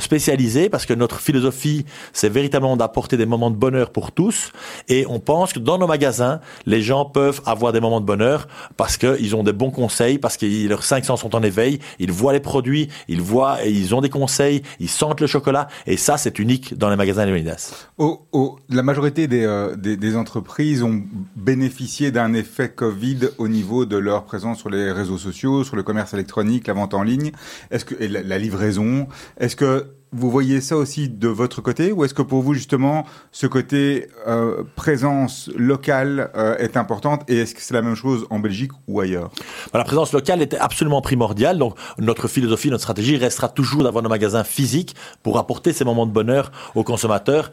spécialisés 0.00 0.68
parce 0.68 0.86
que 0.86 0.94
notre 0.94 1.20
philosophie 1.20 1.84
c'est 2.12 2.28
véritablement 2.28 2.76
d'apporter 2.76 3.16
des 3.16 3.26
moments 3.26 3.50
de 3.50 3.56
bonheur 3.56 3.90
pour 3.90 4.12
tous 4.12 4.52
et 4.88 5.06
on 5.08 5.20
pense 5.20 5.52
que 5.52 5.58
dans 5.58 5.78
nos 5.78 5.86
magasins 5.86 6.40
les 6.66 6.82
gens 6.82 7.04
peuvent 7.04 7.40
avoir 7.46 7.72
des 7.72 7.80
moments 7.80 8.00
de 8.00 8.06
bonheur 8.06 8.48
parce 8.76 8.96
qu'ils 8.96 9.36
ont 9.36 9.42
des 9.42 9.52
bons 9.52 9.70
conseils 9.70 10.18
parce 10.18 10.36
que 10.36 10.68
leurs 10.68 10.84
cinq 10.84 11.04
sens 11.04 11.20
sont 11.20 11.34
en 11.34 11.42
éveil 11.42 11.78
ils 11.98 12.12
voient 12.12 12.32
les 12.32 12.40
produits 12.40 12.88
ils 13.08 13.20
voient 13.20 13.58
ils 13.64 13.94
ont 13.94 14.00
des 14.00 14.10
conseils 14.10 14.62
ils 14.80 14.88
sentent 14.88 15.20
le 15.20 15.26
chocolat 15.26 15.68
et 15.86 15.96
ça 15.96 16.16
c'est 16.16 16.38
unique 16.38 16.76
dans 16.76 16.90
les 16.90 16.96
magasins 16.96 17.11
La 18.68 18.82
majorité 18.82 19.26
des, 19.26 19.44
euh, 19.44 19.76
des 19.76 20.16
entreprises 20.16 20.82
ont 20.82 21.02
bénéficié 21.36 22.10
d'un 22.10 22.32
effet 22.34 22.70
Covid 22.70 23.28
au 23.38 23.48
niveau 23.48 23.86
de 23.86 23.96
leur 23.96 24.24
présence 24.24 24.58
sur 24.58 24.70
les 24.70 24.92
réseaux 24.92 25.18
sociaux, 25.18 25.64
sur 25.64 25.76
le 25.76 25.82
commerce 25.82 26.14
électronique, 26.14 26.66
la 26.66 26.74
vente 26.74 26.94
en 26.94 27.02
ligne, 27.02 27.32
est-ce 27.70 27.84
que 27.84 27.94
et 28.00 28.08
la, 28.08 28.22
la 28.22 28.38
livraison. 28.38 29.06
Est-ce 29.38 29.56
que 29.56 29.86
vous 30.12 30.30
voyez 30.30 30.60
ça 30.60 30.76
aussi 30.76 31.08
de 31.08 31.28
votre 31.28 31.62
côté, 31.62 31.92
ou 31.92 32.04
est-ce 32.04 32.14
que 32.14 32.22
pour 32.22 32.42
vous 32.42 32.54
justement 32.54 33.06
ce 33.30 33.46
côté 33.46 34.08
euh, 34.26 34.62
présence 34.76 35.50
locale 35.56 36.30
euh, 36.36 36.56
est 36.58 36.76
importante, 36.76 37.22
et 37.28 37.38
est-ce 37.38 37.54
que 37.54 37.62
c'est 37.62 37.74
la 37.74 37.82
même 37.82 37.94
chose 37.94 38.26
en 38.30 38.38
Belgique 38.38 38.72
ou 38.88 39.00
ailleurs? 39.00 39.30
La 39.72 39.84
présence 39.84 40.12
locale 40.12 40.42
était 40.42 40.58
absolument 40.58 41.00
primordiale. 41.00 41.58
Donc, 41.58 41.76
notre 41.98 42.28
philosophie, 42.28 42.70
notre 42.70 42.82
stratégie 42.82 43.16
restera 43.16 43.48
toujours 43.48 43.82
d'avoir 43.84 44.02
nos 44.02 44.10
magasins 44.10 44.44
physiques 44.44 44.94
pour 45.22 45.38
apporter 45.38 45.72
ces 45.72 45.84
moments 45.84 46.06
de 46.06 46.12
bonheur 46.12 46.52
aux 46.74 46.84
consommateurs. 46.84 47.50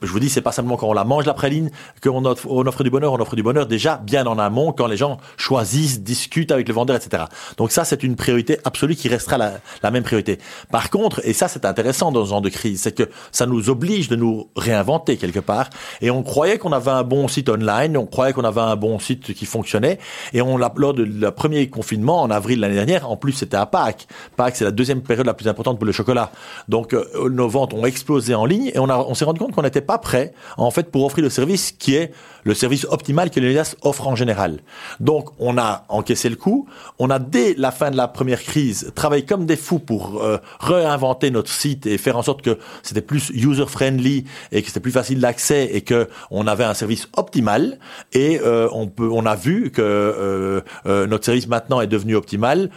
Je 0.00 0.12
vous 0.12 0.20
dis, 0.20 0.28
c'est 0.28 0.42
pas 0.42 0.52
simplement 0.52 0.76
quand 0.76 0.86
on 0.86 0.92
la 0.92 1.02
mange 1.02 1.26
la 1.26 1.34
praline 1.34 1.70
qu'on 2.00 2.24
offre, 2.24 2.46
on 2.48 2.64
offre 2.66 2.84
du 2.84 2.90
bonheur, 2.90 3.12
on 3.12 3.20
offre 3.20 3.34
du 3.34 3.42
bonheur 3.42 3.66
déjà 3.66 3.96
bien 3.96 4.26
en 4.26 4.38
amont 4.38 4.72
quand 4.72 4.86
les 4.86 4.96
gens 4.96 5.18
choisissent, 5.36 6.02
discutent 6.02 6.52
avec 6.52 6.68
le 6.68 6.74
vendeur, 6.74 6.94
etc. 6.94 7.24
Donc 7.56 7.72
ça, 7.72 7.84
c'est 7.84 8.04
une 8.04 8.14
priorité 8.14 8.58
absolue 8.64 8.94
qui 8.94 9.08
restera 9.08 9.38
la, 9.38 9.90
même 9.90 10.04
priorité. 10.04 10.38
Par 10.70 10.90
contre, 10.90 11.20
et 11.24 11.32
ça 11.32 11.48
c'est 11.48 11.64
intéressant 11.64 12.12
dans 12.12 12.24
ce 12.24 12.30
genre 12.30 12.40
de 12.40 12.48
crise, 12.48 12.82
c'est 12.82 12.94
que 12.94 13.08
ça 13.32 13.46
nous 13.46 13.70
oblige 13.70 14.08
de 14.08 14.14
nous 14.14 14.48
réinventer 14.54 15.16
quelque 15.16 15.40
part. 15.40 15.68
Et 16.00 16.12
on 16.12 16.22
croyait 16.22 16.58
qu'on 16.58 16.72
avait 16.72 16.92
un 16.92 17.02
bon 17.02 17.26
site 17.26 17.48
online, 17.48 17.96
on 17.96 18.06
croyait 18.06 18.32
qu'on 18.32 18.44
avait 18.44 18.60
un 18.60 18.76
bon 18.76 19.00
site 19.00 19.34
qui 19.34 19.46
fonctionnait. 19.46 19.98
Et 20.32 20.42
on 20.42 20.56
lors 20.58 20.94
de 20.94 21.02
le 21.02 21.30
premier 21.32 21.68
confinement 21.70 22.22
en 22.22 22.30
avril 22.30 22.60
l'année 22.60 22.76
dernière, 22.76 23.10
en 23.10 23.16
plus 23.16 23.32
c'était 23.32 23.56
à 23.56 23.66
Pâques. 23.66 24.06
Pâques 24.36 24.54
c'est 24.54 24.64
la 24.64 24.70
deuxième 24.70 25.02
période 25.02 25.26
la 25.26 25.34
plus 25.34 25.48
importante 25.48 25.76
pour 25.78 25.86
le 25.86 25.92
chocolat. 25.92 26.30
Donc 26.68 26.94
euh, 26.94 27.28
nos 27.28 27.48
ventes 27.48 27.74
ont 27.74 27.84
explosé 27.84 28.36
en 28.36 28.44
ligne 28.44 28.70
et 28.72 28.78
on, 28.78 28.84
on 28.84 29.14
s'est 29.14 29.24
rendu 29.24 29.40
compte 29.40 29.52
qu'on 29.52 29.62
n'était 29.62 29.87
pas 29.88 29.98
prêt 29.98 30.34
en 30.58 30.70
fait 30.70 30.90
pour 30.92 31.04
offrir 31.06 31.24
le 31.24 31.30
service 31.30 31.72
qui 31.72 31.94
est 31.94 32.12
le 32.44 32.54
service 32.54 32.86
optimal 32.88 33.30
que 33.30 33.40
Leonidas 33.40 33.74
offre 33.82 34.06
en 34.06 34.14
général. 34.14 34.60
Donc 35.00 35.30
on 35.38 35.58
a 35.58 35.84
encaissé 35.88 36.28
le 36.28 36.36
coup, 36.36 36.68
on 36.98 37.10
a 37.10 37.18
dès 37.18 37.54
la 37.56 37.72
fin 37.72 37.90
de 37.90 37.96
la 37.96 38.06
première 38.06 38.42
crise 38.42 38.92
travaillé 38.94 39.24
comme 39.24 39.46
des 39.46 39.56
fous 39.56 39.78
pour 39.78 40.22
euh, 40.22 40.38
réinventer 40.60 41.30
notre 41.30 41.50
site 41.50 41.86
et 41.86 41.96
faire 41.98 42.16
en 42.16 42.22
sorte 42.22 42.42
que 42.42 42.58
c'était 42.82 43.00
plus 43.00 43.30
user 43.30 43.66
friendly 43.66 44.24
et 44.52 44.60
que 44.60 44.68
c'était 44.68 44.80
plus 44.80 44.92
facile 44.92 45.20
d'accès 45.20 45.70
et 45.72 45.80
que 45.80 46.08
on 46.30 46.46
avait 46.46 46.64
un 46.64 46.74
service 46.74 47.08
optimal. 47.16 47.78
Et 48.12 48.40
euh, 48.40 48.68
on 48.72 48.86
peut 48.88 49.08
on 49.10 49.24
a 49.24 49.34
vu 49.34 49.70
que 49.70 49.82
euh, 49.82 51.06
notre 51.06 51.24
service 51.24 51.48
maintenant 51.48 51.80
est 51.80 51.86
devenu 51.86 52.14
optimal 52.14 52.70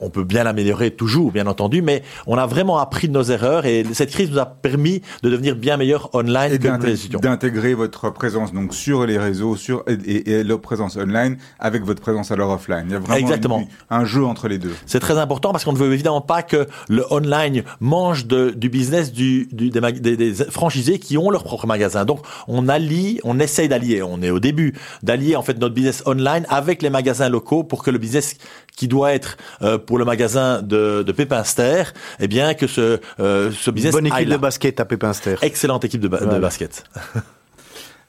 on 0.00 0.10
peut 0.10 0.24
bien 0.24 0.44
l'améliorer 0.44 0.90
toujours, 0.92 1.32
bien 1.32 1.46
entendu, 1.46 1.82
mais 1.82 2.02
on 2.26 2.36
a 2.38 2.46
vraiment 2.46 2.78
appris 2.78 3.08
de 3.08 3.12
nos 3.12 3.24
erreurs 3.24 3.66
et 3.66 3.84
cette 3.92 4.10
crise 4.10 4.30
nous 4.30 4.38
a 4.38 4.46
permis 4.46 5.02
de 5.22 5.30
devenir 5.30 5.56
bien 5.56 5.76
meilleur 5.76 6.14
online 6.14 6.52
et 6.52 6.58
que 6.58 6.68
nous 6.68 6.82
l'étions. 6.86 7.18
d'intégrer 7.18 7.74
votre 7.74 8.10
présence 8.12 8.52
donc 8.52 8.74
sur 8.74 9.06
les 9.06 9.18
réseaux, 9.18 9.56
sur 9.56 9.82
et, 9.88 9.94
et- 9.94 10.30
et 10.30 10.44
leur 10.44 10.60
présence 10.60 10.96
online 10.96 11.36
avec 11.58 11.82
votre 11.84 12.00
présence 12.00 12.30
alors 12.30 12.50
offline. 12.50 12.84
Il 12.86 12.92
y 12.92 12.94
a 12.94 12.98
vraiment 13.00 13.16
Exactement. 13.18 13.58
une- 13.60 13.66
un 13.90 14.04
jeu 14.04 14.24
entre 14.24 14.46
les 14.48 14.58
deux. 14.58 14.72
C'est 14.86 15.00
très 15.00 15.18
important 15.18 15.50
parce 15.52 15.64
qu'on 15.64 15.72
ne 15.72 15.78
veut 15.78 15.92
évidemment 15.92 16.20
pas 16.20 16.42
que 16.42 16.66
le 16.88 17.04
online 17.12 17.64
mange 17.80 18.26
de- 18.26 18.50
du 18.50 18.68
business 18.68 19.12
du, 19.12 19.48
du- 19.52 19.70
des, 19.70 19.80
des- 19.92 20.16
des 20.16 20.32
franchisés 20.50 20.98
qui 21.00 21.18
ont 21.18 21.30
leur 21.30 21.42
propre 21.42 21.66
magasin. 21.66 22.04
Donc 22.04 22.20
on 22.46 22.68
allie, 22.68 23.18
on 23.24 23.40
essaye 23.40 23.68
d'allier, 23.68 24.02
on 24.02 24.22
est 24.22 24.30
au 24.30 24.38
début, 24.40 24.74
d'allier 25.02 25.34
en 25.34 25.42
fait 25.42 25.58
notre 25.58 25.74
business 25.74 26.02
online 26.06 26.46
avec 26.48 26.82
les 26.82 26.90
magasins 26.90 27.28
locaux 27.28 27.64
pour 27.64 27.82
que 27.82 27.90
le 27.90 27.98
business 27.98 28.36
qui 28.76 28.86
doit 28.86 29.12
être 29.12 29.36
euh, 29.62 29.76
pour 29.88 29.96
le 29.98 30.04
magasin 30.04 30.60
de, 30.60 31.02
de 31.02 31.12
Pépinster, 31.12 31.84
eh 32.20 32.28
bien 32.28 32.52
que 32.52 32.66
ce, 32.66 33.00
euh, 33.20 33.50
ce 33.50 33.70
business 33.70 33.92
Bonne 33.94 34.04
aille 34.12 34.12
équipe 34.20 34.28
là. 34.28 34.36
de 34.36 34.40
basket 34.42 34.78
à 34.80 34.84
Pépinster. 34.84 35.36
Excellente 35.40 35.82
équipe 35.86 36.02
de, 36.02 36.08
ba- 36.08 36.18
de 36.20 36.24
Voilà. 36.24 36.40
basket. 36.40 36.84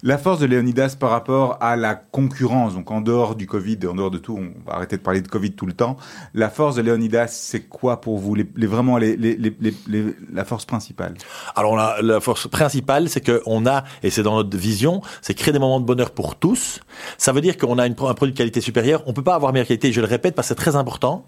La 0.02 0.18
force 0.18 0.40
de 0.40 0.46
Léonidas 0.46 0.96
par 0.98 1.10
rapport 1.10 1.58
à 1.60 1.76
la 1.76 1.94
concurrence, 1.94 2.74
donc 2.74 2.90
en 2.90 3.02
dehors 3.02 3.36
du 3.36 3.48
Covid, 3.48 3.80
en 3.86 3.96
dehors 3.96 4.12
de 4.12 4.18
tout, 4.18 4.34
on 4.40 4.54
va 4.66 4.78
arrêter 4.78 4.96
de 4.96 5.02
parler 5.02 5.20
de 5.20 5.28
Covid 5.28 5.52
tout 5.52 5.66
le 5.66 5.74
temps. 5.74 5.98
La 6.34 6.50
force 6.50 6.78
de 6.78 6.82
Léonidas, 6.82 7.28
c'est 7.28 7.64
quoi 7.68 8.00
pour 8.00 8.18
vous 8.18 8.34
les, 8.34 8.48
les- 8.56 8.66
vraiment 8.66 8.98
les, 8.98 9.18
les, 9.18 9.36
les, 9.36 9.54
les- 9.60 9.74
les- 9.90 10.16
la 10.34 10.46
force 10.46 10.64
principale? 10.64 11.16
Alors 11.54 11.76
la, 11.76 11.98
la 12.02 12.22
force 12.22 12.48
principale, 12.48 13.10
c'est 13.10 13.20
qu'on 13.20 13.66
a, 13.66 13.84
et 14.02 14.10
c'est 14.10 14.24
dans 14.24 14.38
notre 14.38 14.58
vision, 14.58 15.02
c'est 15.22 15.34
créer 15.34 15.52
des 15.52 15.60
moments 15.60 15.82
de 15.82 15.86
bonheur 15.86 16.12
pour 16.12 16.38
tous. 16.38 16.80
Ça 17.18 17.34
veut 17.34 17.42
dire 17.42 17.58
qu'on 17.58 17.78
a 17.78 17.86
une, 17.86 17.92
un 18.00 18.14
produit 18.14 18.32
de 18.32 18.38
qualité 18.38 18.62
supérieure. 18.62 19.04
On 19.06 19.12
peut 19.12 19.22
pas 19.24 19.36
avoir 19.36 19.52
meilleure 19.52 19.68
qualité, 19.68 19.92
je 19.92 20.00
le 20.00 20.08
répète, 20.08 20.34
parce 20.34 20.48
que 20.48 20.56
c'est 20.56 20.62
très 20.64 20.78
important. 20.78 21.26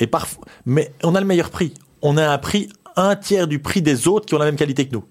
Et 0.00 0.06
parfois, 0.06 0.44
mais 0.66 0.92
on 1.02 1.14
a 1.14 1.20
le 1.20 1.26
meilleur 1.26 1.50
prix. 1.50 1.74
On 2.02 2.16
a 2.16 2.28
un 2.28 2.38
prix 2.38 2.68
un 2.98 3.16
tiers 3.16 3.46
du 3.46 3.60
prix 3.60 3.80
des 3.80 4.08
autres 4.08 4.26
qui 4.26 4.34
ont 4.34 4.38
la 4.38 4.44
même 4.44 4.56
qualité 4.56 4.86
que 4.86 4.92
nous. 4.92 5.04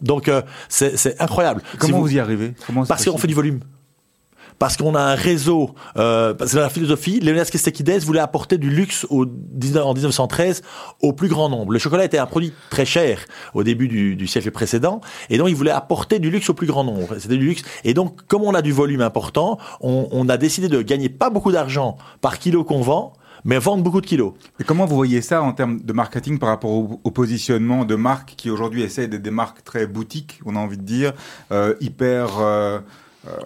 Donc 0.00 0.28
euh, 0.28 0.42
c'est 0.68 0.96
c'est 0.96 1.20
incroyable. 1.20 1.62
Comment 1.78 1.96
Si 1.96 2.00
vous, 2.00 2.16
y 2.16 2.20
arrivez? 2.20 2.54
Comment 2.66 2.84
c'est 2.84 2.88
Parce 2.88 3.04
qu'on 3.04 3.18
fait 3.18 3.26
du 3.26 3.34
volume. 3.34 3.60
Parce 4.58 4.76
qu'on 4.76 4.96
a 4.96 5.00
un 5.00 5.14
réseau, 5.14 5.76
euh, 5.96 6.34
dans 6.34 6.60
la 6.60 6.68
philosophie, 6.68 7.20
Leonidas 7.20 7.44
Kestekides 7.44 8.02
voulait 8.02 8.18
apporter 8.18 8.58
du 8.58 8.70
luxe 8.70 9.06
au 9.08 9.24
19 9.24 9.86
en 9.86 9.94
1913 9.94 10.62
au 11.00 11.12
plus 11.12 11.28
grand 11.28 11.48
nombre. 11.48 11.72
Le 11.72 11.78
chocolat 11.78 12.04
était 12.04 12.18
un 12.18 12.26
produit 12.26 12.52
très 12.68 12.84
cher 12.84 13.24
au 13.54 13.62
début 13.62 13.86
du, 13.86 14.16
du 14.16 14.26
siècle 14.26 14.50
précédent, 14.50 15.00
et 15.30 15.38
donc 15.38 15.48
il 15.48 15.54
voulait 15.54 15.70
apporter 15.70 16.18
du 16.18 16.28
luxe 16.28 16.50
au 16.50 16.54
plus 16.54 16.66
grand 16.66 16.82
nombre. 16.82 17.18
C'était 17.20 17.36
du 17.36 17.46
luxe, 17.46 17.62
et 17.84 17.94
donc 17.94 18.26
comme 18.26 18.42
on 18.42 18.52
a 18.52 18.60
du 18.60 18.72
volume 18.72 19.00
important, 19.00 19.58
on, 19.80 20.08
on 20.10 20.28
a 20.28 20.36
décidé 20.36 20.68
de 20.68 20.82
gagner 20.82 21.08
pas 21.08 21.30
beaucoup 21.30 21.52
d'argent 21.52 21.96
par 22.20 22.40
kilo 22.40 22.64
qu'on 22.64 22.80
vend, 22.80 23.12
mais 23.44 23.58
vendre 23.58 23.82
beaucoup 23.82 24.00
de 24.00 24.06
kilos. 24.06 24.34
Et 24.60 24.64
comment 24.64 24.86
vous 24.86 24.96
voyez 24.96 25.22
ça 25.22 25.42
en 25.42 25.52
termes 25.52 25.80
de 25.80 25.92
marketing 25.92 26.38
par 26.38 26.48
rapport 26.48 26.70
au, 26.70 27.10
positionnement 27.10 27.84
de 27.84 27.94
marques 27.94 28.34
qui 28.36 28.50
aujourd'hui 28.50 28.82
essaient 28.82 29.08
d'être 29.08 29.22
des 29.22 29.30
marques 29.30 29.64
très 29.64 29.86
boutiques, 29.86 30.40
on 30.44 30.56
a 30.56 30.58
envie 30.58 30.78
de 30.78 30.82
dire, 30.82 31.12
euh, 31.52 31.74
hyper... 31.80 32.38
euh, 32.38 32.80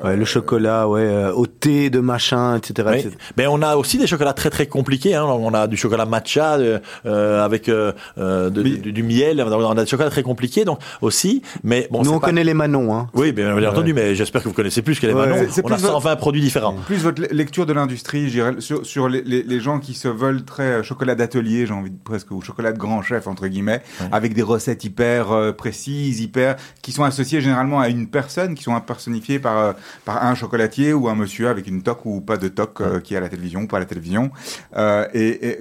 Ouais, 0.05 0.17
le 0.17 0.25
chocolat, 0.25 0.87
ouais, 0.87 1.01
euh, 1.01 1.33
au 1.33 1.47
thé 1.47 1.91
de 1.91 1.99
machin, 2.01 2.57
etc. 2.57 2.89
Oui. 2.93 2.99
etc. 3.01 3.17
Mais 3.37 3.47
on 3.47 3.63
a 3.63 3.77
aussi 3.77 3.99
des 3.99 4.07
chocolats 4.07 4.33
très 4.35 4.51
très 4.51 4.67
compliqués. 4.67 5.15
Hein. 5.15 5.25
On 5.25 5.53
a 5.55 5.67
du 5.67 5.77
chocolat 5.77 6.05
matcha 6.07 6.55
euh, 6.55 6.79
euh, 7.07 7.45
avec 7.45 7.69
euh, 7.69 7.93
euh, 8.19 8.51
de- 8.51 8.63
du, 8.63 8.93
du 8.93 9.03
miel. 9.03 9.43
On 9.45 9.71
a 9.71 9.75
des 9.85 9.87
chocolats 9.91 10.11
très 10.11 10.23
compliqués, 10.23 10.65
donc 10.65 10.79
aussi. 11.01 11.43
Mais 11.65 11.89
bon, 11.91 12.03
Nous, 12.03 12.11
on 12.13 12.21
pas- 12.21 12.27
connaît 12.29 12.45
les 12.45 12.55
manons, 12.55 12.95
hein. 12.95 13.09
Oui, 13.15 13.33
bien, 13.33 13.57
bien 13.57 13.71
entendu, 13.71 13.93
mais 13.95 14.15
j'espère 14.15 14.43
que 14.43 14.49
vous 14.49 14.55
connaissez 14.55 14.83
plus 14.83 15.01
que 15.01 15.07
les 15.07 15.15
Ouais, 15.15 15.27
Manons. 15.27 15.37
On 15.37 15.41
a 15.43 15.47
plus 15.47 15.63
votre- 15.63 15.79
120 15.81 16.17
produits 16.17 16.41
différents. 16.43 16.75
Plus 16.87 16.99
votre 17.03 17.23
le- 17.23 17.29
lecture 17.33 17.67
de 17.67 17.73
l'industrie, 17.73 18.33
sur, 18.61 18.85
sur 18.87 19.09
les, 19.09 19.23
les, 19.23 19.43
les 19.43 19.61
gens 19.61 19.79
qui 19.81 19.95
se 19.95 20.07
veulent 20.09 20.45
très 20.45 20.63
euh, 20.65 20.83
chocolat 20.83 21.15
d'atelier, 21.15 21.67
j'ai 21.67 21.73
envie 21.75 21.91
de 21.91 21.99
presque, 22.05 22.31
ou 22.31 22.41
chocolat 22.43 22.73
de 22.73 22.79
grand 22.79 23.03
chef, 23.03 23.27
entre 23.27 23.47
guillemets, 23.49 23.83
avec 24.13 24.35
des 24.35 24.43
recettes 24.43 24.85
hyper 24.85 25.33
euh, 25.33 25.53
précises, 25.53 26.21
hyper, 26.21 26.57
qui 26.83 26.93
sont 26.93 27.05
associées 27.05 27.41
généralement 27.41 27.81
à 27.81 27.89
une 27.89 28.07
personne, 28.07 28.55
qui 28.55 28.63
sont 28.63 28.75
impersonnifiées 28.77 29.39
par 29.39 29.62
euh, 29.63 29.73
par 30.05 30.25
un 30.25 30.35
chocolatier 30.35 30.93
ou 30.93 31.09
un 31.09 31.15
monsieur 31.15 31.49
avec 31.49 31.67
une 31.67 31.83
toque 31.83 32.05
ou 32.07 32.21
pas 32.21 32.37
de 32.37 32.49
toque 32.49 32.81
euh, 32.81 33.01
qui 33.01 33.15
est 33.15 33.17
à 33.17 33.21
la 33.21 33.29
télévision 33.29 33.63
ou 33.63 33.67
pas 33.67 33.77
à 33.79 33.81
la 33.81 33.87
télévision. 33.87 34.31
Euh, 34.77 35.07
et, 35.15 35.59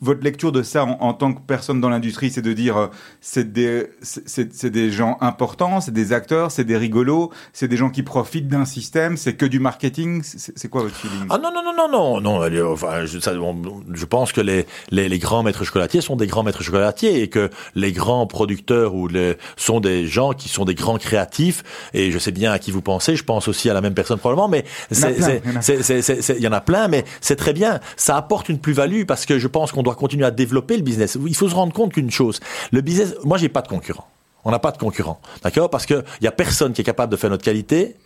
votre 0.00 0.22
lecture 0.22 0.52
de 0.52 0.62
ça 0.62 0.84
en, 0.84 1.14
tant 1.14 1.32
que 1.32 1.40
personne 1.46 1.80
dans 1.80 1.88
l'industrie, 1.88 2.30
c'est 2.30 2.42
de 2.42 2.52
dire 2.52 2.90
c'est 3.20 3.52
des 3.52 3.88
c'est 4.02 4.70
des 4.70 4.90
gens 4.90 5.16
importants, 5.20 5.80
c'est 5.80 5.92
des 5.92 6.12
acteurs, 6.12 6.50
c'est 6.50 6.64
des 6.64 6.76
rigolos, 6.76 7.30
c'est 7.52 7.68
des 7.68 7.76
gens 7.76 7.90
qui 7.90 8.02
profitent 8.02 8.48
d'un 8.48 8.64
système, 8.64 9.16
c'est 9.16 9.34
que 9.34 9.46
du 9.46 9.58
marketing. 9.58 10.22
C'est 10.22 10.68
quoi 10.68 10.82
votre 10.82 10.94
feeling? 10.96 11.26
Ah 11.30 11.38
non 11.38 11.50
non 11.52 11.62
non 11.62 11.72
non 11.76 12.20
non 12.20 12.20
non. 12.20 12.72
Enfin, 12.72 13.04
je, 13.04 14.04
pense 14.04 14.32
que 14.32 14.40
les, 14.40 14.66
les, 14.90 15.08
les 15.08 15.18
grands 15.18 15.42
maîtres 15.42 15.64
chocolatiers 15.64 16.00
sont 16.00 16.16
des 16.16 16.26
grands 16.26 16.42
maîtres 16.42 16.62
chocolatiers 16.62 17.22
et 17.22 17.28
que 17.28 17.50
les 17.74 17.92
grands 17.92 18.26
producteurs 18.26 18.94
ou 18.94 19.08
les 19.08 19.36
sont 19.56 19.80
des 19.80 20.06
gens 20.06 20.32
qui 20.32 20.48
sont 20.48 20.64
des 20.64 20.74
grands 20.74 20.98
créatifs 20.98 21.62
et 21.94 22.10
je 22.10 22.18
sais 22.18 22.32
bien 22.32 22.52
à 22.52 22.58
qui 22.58 22.70
vous 22.70 22.82
pensez, 22.82 23.16
pense 23.24 23.48
aussi 23.48 23.70
à 23.70 23.74
la 23.74 23.80
même 23.80 23.94
personne 23.94 24.18
probablement, 24.18 24.48
mais 24.48 24.64
il 24.90 26.42
y 26.42 26.48
en 26.48 26.52
a 26.52 26.60
plein, 26.60 26.88
mais 26.88 27.04
c'est 27.20 27.36
très 27.36 27.52
bien, 27.52 27.80
ça 27.96 28.16
apporte 28.16 28.48
une 28.48 28.58
plus-value 28.58 29.04
parce 29.04 29.26
que 29.26 29.38
je 29.38 29.48
pense 29.48 29.72
qu'on 29.72 29.82
doit 29.82 29.94
continuer 29.94 30.26
à 30.26 30.30
développer 30.30 30.76
le 30.76 30.82
business. 30.82 31.18
Il 31.26 31.36
faut 31.36 31.48
se 31.48 31.54
rendre 31.54 31.72
compte 31.72 31.92
qu'une 31.92 32.10
chose, 32.10 32.40
le 32.70 32.80
business, 32.80 33.14
moi 33.24 33.38
j'ai 33.38 33.48
pas 33.48 33.62
de 33.62 33.68
concurrent, 33.68 34.08
on 34.44 34.50
n'a 34.50 34.58
pas 34.58 34.72
de 34.72 34.78
concurrent, 34.78 35.20
d'accord, 35.42 35.70
parce 35.70 35.86
que 35.86 36.04
il 36.20 36.24
y 36.24 36.28
a 36.28 36.32
personne 36.32 36.72
qui 36.72 36.80
est 36.80 36.84
capable 36.84 37.12
de 37.12 37.16
faire 37.16 37.30
notre 37.30 37.44
qualité 37.44 37.96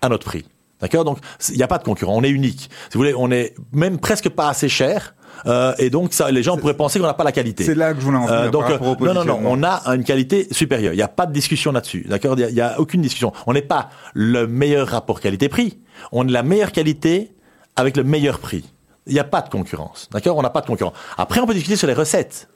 à 0.00 0.08
notre 0.08 0.26
prix. 0.26 0.44
D'accord? 0.80 1.04
Donc, 1.04 1.18
il 1.48 1.56
n'y 1.56 1.62
a 1.62 1.68
pas 1.68 1.78
de 1.78 1.84
concurrent. 1.84 2.16
On 2.16 2.24
est 2.24 2.30
unique. 2.30 2.62
Si 2.62 2.94
vous 2.94 2.98
voulez, 2.98 3.14
on 3.16 3.30
est 3.30 3.54
même 3.70 3.98
presque 3.98 4.28
pas 4.28 4.48
assez 4.48 4.68
cher 4.68 5.14
euh, 5.46 5.74
et 5.78 5.90
donc, 5.90 6.12
ça, 6.12 6.30
les 6.30 6.42
gens 6.42 6.56
pourraient 6.56 6.76
penser 6.76 6.98
qu'on 6.98 7.06
n'a 7.06 7.14
pas 7.14 7.24
la 7.24 7.32
qualité. 7.32 7.64
C'est 7.64 7.74
là 7.74 7.92
que 7.94 8.00
je 8.00 8.04
voulais 8.04 8.18
en 8.18 8.26
venir. 8.26 8.40
Euh, 8.40 8.50
donc, 8.50 8.64
non, 9.00 9.14
non, 9.14 9.24
non, 9.24 9.40
on 9.44 9.62
a 9.62 9.82
une 9.94 10.04
qualité 10.04 10.48
supérieure. 10.52 10.92
Il 10.92 10.96
n'y 10.96 11.02
a 11.02 11.08
pas 11.08 11.26
de 11.26 11.32
discussion 11.32 11.72
là-dessus. 11.72 12.06
D'accord? 12.08 12.38
Il 12.38 12.54
n'y 12.54 12.60
a, 12.60 12.80
aucune 12.80 13.02
discussion. 13.02 13.32
On 13.46 13.52
n'est 13.52 13.62
pas 13.62 13.90
le 14.14 14.46
meilleur 14.46 14.88
rapport 14.88 15.20
qualité-prix. 15.20 15.78
On 16.12 16.26
est 16.26 16.32
la 16.32 16.42
meilleure 16.42 16.72
qualité 16.72 17.32
avec 17.76 17.96
le 17.96 18.04
meilleur 18.04 18.38
prix. 18.38 18.64
Il 19.06 19.14
n'y 19.14 19.20
a 19.20 19.24
pas 19.24 19.40
de 19.40 19.48
concurrence. 19.48 20.08
D'accord? 20.12 20.36
On 20.36 20.42
n'a 20.42 20.50
pas 20.50 20.60
de 20.60 20.66
concurrence. 20.66 20.94
Après, 21.18 21.40
on 21.40 21.46
peut 21.46 21.54
discuter 21.54 21.76
sur 21.76 21.88
les 21.88 21.94
recettes. 21.94 22.48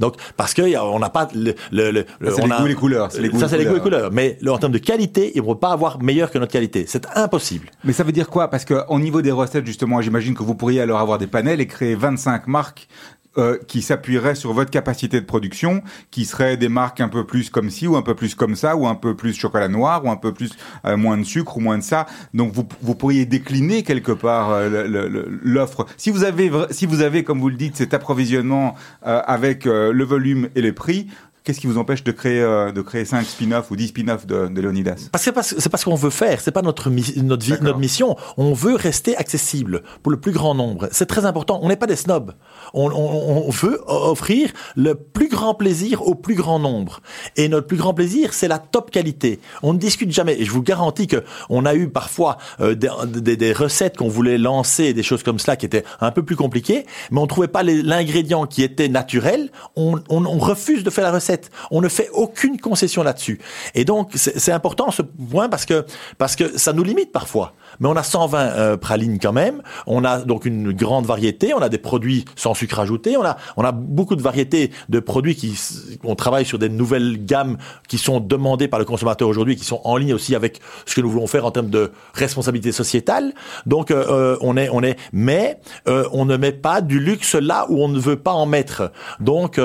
Donc, 0.00 0.16
parce 0.36 0.54
que 0.54 0.62
on 0.78 0.98
n'a 0.98 1.10
pas 1.10 1.28
le, 1.34 1.54
le, 1.72 1.90
le 1.90 2.06
on 2.40 2.50
a, 2.50 2.66
les 2.66 2.74
couleurs. 2.74 3.10
Les 3.18 3.30
ça, 3.38 3.48
c'est 3.48 3.58
les 3.58 3.64
goûts 3.64 3.76
et 3.76 3.80
couleurs. 3.80 4.10
Mais 4.12 4.38
en 4.46 4.58
termes 4.58 4.72
de 4.72 4.78
qualité, 4.78 5.32
il 5.34 5.42
ne 5.42 5.46
peut 5.46 5.58
pas 5.58 5.70
avoir 5.70 6.02
meilleur 6.02 6.30
que 6.30 6.38
notre 6.38 6.52
qualité. 6.52 6.84
C'est 6.86 7.06
impossible. 7.14 7.70
Mais 7.84 7.92
ça 7.92 8.04
veut 8.04 8.12
dire 8.12 8.28
quoi? 8.28 8.48
Parce 8.48 8.64
que 8.64 8.82
au 8.88 8.98
niveau 8.98 9.22
des 9.22 9.30
recettes, 9.30 9.66
justement, 9.66 10.00
j'imagine 10.00 10.34
que 10.34 10.42
vous 10.42 10.54
pourriez 10.54 10.80
alors 10.80 11.00
avoir 11.00 11.18
des 11.18 11.26
panels 11.26 11.60
et 11.60 11.66
créer 11.66 11.94
25 11.94 12.46
marques 12.46 12.88
euh, 13.36 13.58
qui 13.66 13.82
s'appuierait 13.82 14.36
sur 14.36 14.52
votre 14.52 14.70
capacité 14.70 15.20
de 15.20 15.26
production, 15.26 15.82
qui 16.10 16.24
seraient 16.24 16.56
des 16.56 16.68
marques 16.68 17.00
un 17.00 17.08
peu 17.08 17.24
plus 17.24 17.50
comme 17.50 17.68
ci 17.68 17.88
ou 17.88 17.96
un 17.96 18.02
peu 18.02 18.14
plus 18.14 18.34
comme 18.34 18.54
ça, 18.54 18.76
ou 18.76 18.86
un 18.86 18.94
peu 18.94 19.16
plus 19.16 19.34
chocolat 19.34 19.68
noir, 19.68 20.04
ou 20.04 20.10
un 20.10 20.16
peu 20.16 20.32
plus 20.32 20.52
euh, 20.84 20.96
moins 20.96 21.18
de 21.18 21.24
sucre 21.24 21.56
ou 21.56 21.60
moins 21.60 21.78
de 21.78 21.82
ça. 21.82 22.06
Donc 22.32 22.52
vous, 22.52 22.66
vous 22.80 22.94
pourriez 22.94 23.26
décliner 23.26 23.82
quelque 23.82 24.12
part 24.12 24.50
euh, 24.50 25.08
l'offre. 25.42 25.86
Si 25.96 26.10
vous 26.10 26.22
avez, 26.22 26.50
si 26.70 26.86
vous 26.86 27.00
avez, 27.00 27.24
comme 27.24 27.40
vous 27.40 27.48
le 27.48 27.56
dites, 27.56 27.76
cet 27.76 27.92
approvisionnement 27.92 28.76
avec 29.02 29.64
le 29.64 30.04
volume 30.04 30.48
et 30.54 30.62
les 30.62 30.72
prix, 30.72 31.08
Qu'est-ce 31.44 31.60
qui 31.60 31.66
vous 31.66 31.76
empêche 31.76 32.02
de 32.04 32.10
créer 32.10 32.40
euh, 32.40 32.72
de 32.72 32.80
créer 32.80 33.04
5 33.04 33.22
spin-offs 33.26 33.70
ou 33.70 33.76
10 33.76 33.88
spin-offs 33.88 34.26
de, 34.26 34.48
de 34.48 34.60
Leonidas? 34.62 35.10
Parce 35.12 35.26
que 35.26 35.42
c'est 35.42 35.68
pas 35.68 35.76
ce 35.76 35.84
qu'on 35.84 35.94
veut 35.94 36.08
faire, 36.08 36.40
c'est 36.40 36.52
pas 36.52 36.62
notre 36.62 36.88
notre, 36.88 37.44
vie, 37.44 37.52
notre 37.60 37.78
mission. 37.78 38.16
On 38.38 38.54
veut 38.54 38.74
rester 38.76 39.14
accessible 39.14 39.82
pour 40.02 40.10
le 40.10 40.18
plus 40.18 40.32
grand 40.32 40.54
nombre. 40.54 40.88
C'est 40.90 41.04
très 41.04 41.26
important. 41.26 41.60
On 41.62 41.68
n'est 41.68 41.76
pas 41.76 41.86
des 41.86 41.96
snobs. 41.96 42.32
On, 42.72 42.90
on, 42.90 43.46
on, 43.46 43.50
veut 43.50 43.78
offrir 43.86 44.52
le 44.74 44.94
plus 44.94 45.28
grand 45.28 45.54
plaisir 45.54 46.08
au 46.08 46.14
plus 46.14 46.34
grand 46.34 46.58
nombre. 46.58 47.02
Et 47.36 47.50
notre 47.50 47.66
plus 47.66 47.76
grand 47.76 47.92
plaisir, 47.92 48.32
c'est 48.32 48.48
la 48.48 48.58
top 48.58 48.90
qualité. 48.90 49.38
On 49.62 49.74
ne 49.74 49.78
discute 49.78 50.10
jamais. 50.10 50.40
Et 50.40 50.46
je 50.46 50.50
vous 50.50 50.62
garantis 50.62 51.08
que 51.08 51.24
on 51.50 51.66
a 51.66 51.74
eu 51.74 51.90
parfois 51.90 52.38
euh, 52.60 52.74
des, 52.74 52.88
des, 53.06 53.36
des, 53.36 53.52
recettes 53.52 53.98
qu'on 53.98 54.08
voulait 54.08 54.38
lancer, 54.38 54.94
des 54.94 55.02
choses 55.02 55.22
comme 55.22 55.38
cela 55.38 55.56
qui 55.56 55.66
étaient 55.66 55.84
un 56.00 56.10
peu 56.10 56.22
plus 56.22 56.36
compliquées, 56.36 56.86
mais 57.10 57.20
on 57.20 57.26
trouvait 57.26 57.48
pas 57.48 57.62
l'ingrédient 57.62 58.46
qui 58.46 58.62
était 58.62 58.88
naturel. 58.88 59.50
On, 59.76 60.00
on, 60.08 60.24
on 60.24 60.38
refuse 60.38 60.84
de 60.84 60.88
faire 60.88 61.04
la 61.04 61.12
recette 61.12 61.33
on 61.70 61.80
ne 61.80 61.88
fait 61.88 62.08
aucune 62.12 62.60
concession 62.60 63.02
là-dessus. 63.02 63.40
Et 63.74 63.84
donc, 63.84 64.10
c'est 64.14 64.52
important 64.52 64.90
ce 64.90 65.02
point 65.02 65.48
parce 65.48 65.66
que, 65.66 65.84
parce 66.18 66.36
que 66.36 66.58
ça 66.58 66.72
nous 66.72 66.84
limite 66.84 67.12
parfois. 67.12 67.54
Mais 67.80 67.88
on 67.88 67.96
a 67.96 68.02
120 68.02 68.38
euh, 68.38 68.76
pralines 68.76 69.18
quand 69.18 69.32
même. 69.32 69.62
On 69.86 70.04
a 70.04 70.20
donc 70.20 70.44
une 70.44 70.72
grande 70.72 71.06
variété. 71.06 71.54
On 71.54 71.60
a 71.60 71.68
des 71.68 71.78
produits 71.78 72.24
sans 72.36 72.54
sucre 72.54 72.78
ajouté. 72.80 73.16
On 73.16 73.24
a, 73.24 73.36
on 73.56 73.64
a 73.64 73.72
beaucoup 73.72 74.16
de 74.16 74.22
variétés 74.22 74.70
de 74.88 75.00
produits 75.00 75.34
qui, 75.34 75.58
on 76.04 76.14
travaille 76.14 76.44
sur 76.44 76.58
des 76.58 76.68
nouvelles 76.68 77.24
gammes 77.24 77.56
qui 77.88 77.98
sont 77.98 78.20
demandées 78.20 78.68
par 78.68 78.78
le 78.78 78.84
consommateur 78.84 79.28
aujourd'hui, 79.28 79.56
qui 79.56 79.64
sont 79.64 79.80
en 79.84 79.96
ligne 79.96 80.14
aussi 80.14 80.34
avec 80.34 80.60
ce 80.86 80.94
que 80.94 81.00
nous 81.00 81.10
voulons 81.10 81.26
faire 81.26 81.44
en 81.46 81.50
termes 81.50 81.70
de 81.70 81.92
responsabilité 82.14 82.72
sociétale. 82.72 83.32
Donc, 83.66 83.90
euh, 83.90 84.04
euh, 84.08 84.36
on 84.40 84.56
est, 84.56 84.68
on 84.70 84.82
est, 84.82 84.96
mais 85.12 85.58
on 85.86 86.24
ne 86.24 86.36
met 86.36 86.52
pas 86.52 86.80
du 86.80 87.00
luxe 87.00 87.34
là 87.34 87.66
où 87.68 87.82
on 87.82 87.88
ne 87.88 87.98
veut 87.98 88.16
pas 88.16 88.32
en 88.32 88.46
mettre. 88.46 88.92
Donc, 89.20 89.60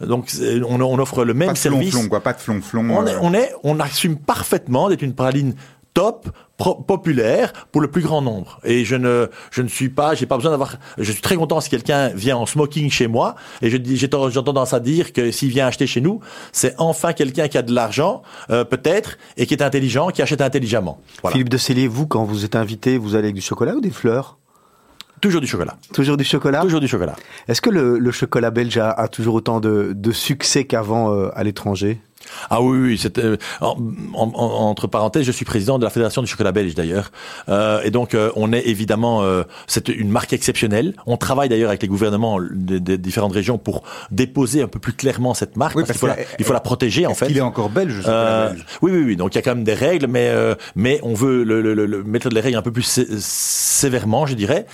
donc 0.00 0.30
on, 0.68 0.80
on 0.80 0.98
offre 0.98 1.24
le 1.24 1.34
même 1.34 1.48
pas 1.48 1.54
de 1.54 1.58
service. 1.58 1.96
Quoi, 2.08 2.20
pas 2.20 2.32
de 2.32 2.40
flonflon. 2.40 2.88
On, 2.90 3.06
est, 3.06 3.16
on, 3.20 3.34
est, 3.34 3.52
on 3.62 3.80
assume 3.80 4.16
parfaitement 4.16 4.88
d'être 4.88 5.02
une 5.02 5.14
praline 5.14 5.54
top, 5.94 6.28
populaire 6.56 7.52
pour 7.72 7.80
le 7.80 7.90
plus 7.90 8.02
grand 8.02 8.22
nombre. 8.22 8.60
Et 8.64 8.84
je 8.84 8.94
ne, 8.96 9.28
je 9.50 9.62
ne 9.62 9.68
suis 9.68 9.88
pas, 9.88 10.14
j'ai 10.14 10.26
pas 10.26 10.36
besoin 10.36 10.50
d'avoir. 10.50 10.76
Je 10.98 11.10
suis 11.10 11.22
très 11.22 11.36
content 11.36 11.60
si 11.60 11.70
quelqu'un 11.70 12.08
vient 12.08 12.36
en 12.36 12.46
smoking 12.46 12.90
chez 12.90 13.06
moi. 13.06 13.34
Et 13.62 13.70
je 13.70 13.76
dis, 13.76 13.96
j'ai 13.96 14.08
tendance 14.08 14.72
à 14.72 14.80
dire 14.80 15.12
que 15.12 15.30
s'il 15.30 15.50
vient 15.50 15.66
acheter 15.66 15.86
chez 15.86 16.00
nous, 16.00 16.20
c'est 16.52 16.74
enfin 16.78 17.12
quelqu'un 17.12 17.48
qui 17.48 17.58
a 17.58 17.62
de 17.62 17.72
l'argent, 17.72 18.22
euh, 18.50 18.64
peut-être, 18.64 19.18
et 19.36 19.46
qui 19.46 19.54
est 19.54 19.62
intelligent, 19.62 20.08
qui 20.10 20.22
achète 20.22 20.40
intelligemment. 20.40 21.00
Voilà. 21.22 21.32
Philippe 21.32 21.48
de 21.48 21.58
Célier, 21.58 21.88
vous, 21.88 22.06
quand 22.06 22.24
vous 22.24 22.44
êtes 22.44 22.56
invité, 22.56 22.98
vous 22.98 23.14
allez 23.14 23.24
avec 23.24 23.34
du 23.34 23.40
chocolat 23.40 23.74
ou 23.74 23.80
des 23.80 23.90
fleurs? 23.90 24.38
Toujours 25.20 25.40
du 25.40 25.46
chocolat. 25.46 25.76
Toujours 25.92 26.16
du 26.16 26.24
chocolat? 26.24 26.60
Toujours 26.60 26.80
du 26.80 26.88
chocolat. 26.88 27.16
Est-ce 27.48 27.62
que 27.62 27.70
le, 27.70 27.98
le, 27.98 28.10
chocolat 28.10 28.50
belge 28.50 28.76
a, 28.76 28.90
a 28.90 29.08
toujours 29.08 29.34
autant 29.34 29.58
de, 29.58 29.92
de 29.94 30.12
succès 30.12 30.64
qu'avant 30.64 31.14
euh, 31.14 31.30
à 31.34 31.42
l'étranger? 31.44 32.00
Ah 32.50 32.62
oui, 32.62 32.78
oui, 32.78 33.12
euh, 33.18 33.36
entre 33.62 34.86
parenthèses, 34.86 35.24
je 35.24 35.32
suis 35.32 35.44
président 35.44 35.78
de 35.78 35.84
la 35.84 35.90
fédération 35.90 36.22
du 36.22 36.28
chocolat 36.28 36.52
belge 36.52 36.74
d'ailleurs, 36.74 37.10
euh, 37.48 37.82
et 37.82 37.90
donc 37.90 38.14
euh, 38.14 38.30
on 38.36 38.52
est 38.52 38.66
évidemment 38.66 39.22
euh, 39.22 39.44
c'est 39.66 39.88
une 39.88 40.10
marque 40.10 40.32
exceptionnelle. 40.32 40.94
On 41.06 41.16
travaille 41.16 41.48
d'ailleurs 41.48 41.68
avec 41.68 41.82
les 41.82 41.88
gouvernements 41.88 42.38
des, 42.40 42.80
des, 42.80 42.98
différentes 42.98 43.32
régions 43.32 43.58
pour 43.58 43.82
déposer 44.10 44.62
un 44.62 44.68
peu 44.68 44.78
plus 44.78 44.92
clairement 44.92 45.34
cette 45.34 45.56
marque. 45.56 45.76
Oui, 45.76 45.84
parce, 45.86 45.98
qu'il 45.98 46.00
faut, 46.00 46.06
la, 46.06 46.16
il 46.38 46.44
faut 46.44 46.52
la 46.52 46.60
protéger 46.60 47.06
en 47.06 47.14
fait. 47.14 47.26
Il 47.30 47.38
est 47.38 47.42
encore 47.42 47.70
belge. 47.70 48.02
belge? 48.04 48.64
Oui, 48.82 48.92
oui, 48.92 49.02
oui. 49.04 49.16
Donc 49.16 49.34
il 49.34 49.36
y 49.36 49.38
a 49.38 49.42
quand 49.42 49.54
même 49.54 49.64
des 49.64 49.74
règles, 49.74 50.06
mais 50.06 50.32
mais 50.74 51.00
on 51.02 51.14
veut 51.14 51.44
le, 51.44 51.60
le, 51.60 51.74
le, 51.74 52.04
mettre 52.04 52.28
les 52.28 52.40
règles 52.40 52.56
un 52.56 52.62
peu 52.62 52.72
plus 52.72 53.00
sévèrement, 53.18 54.26
je 54.26 54.34
dirais. 54.34 54.66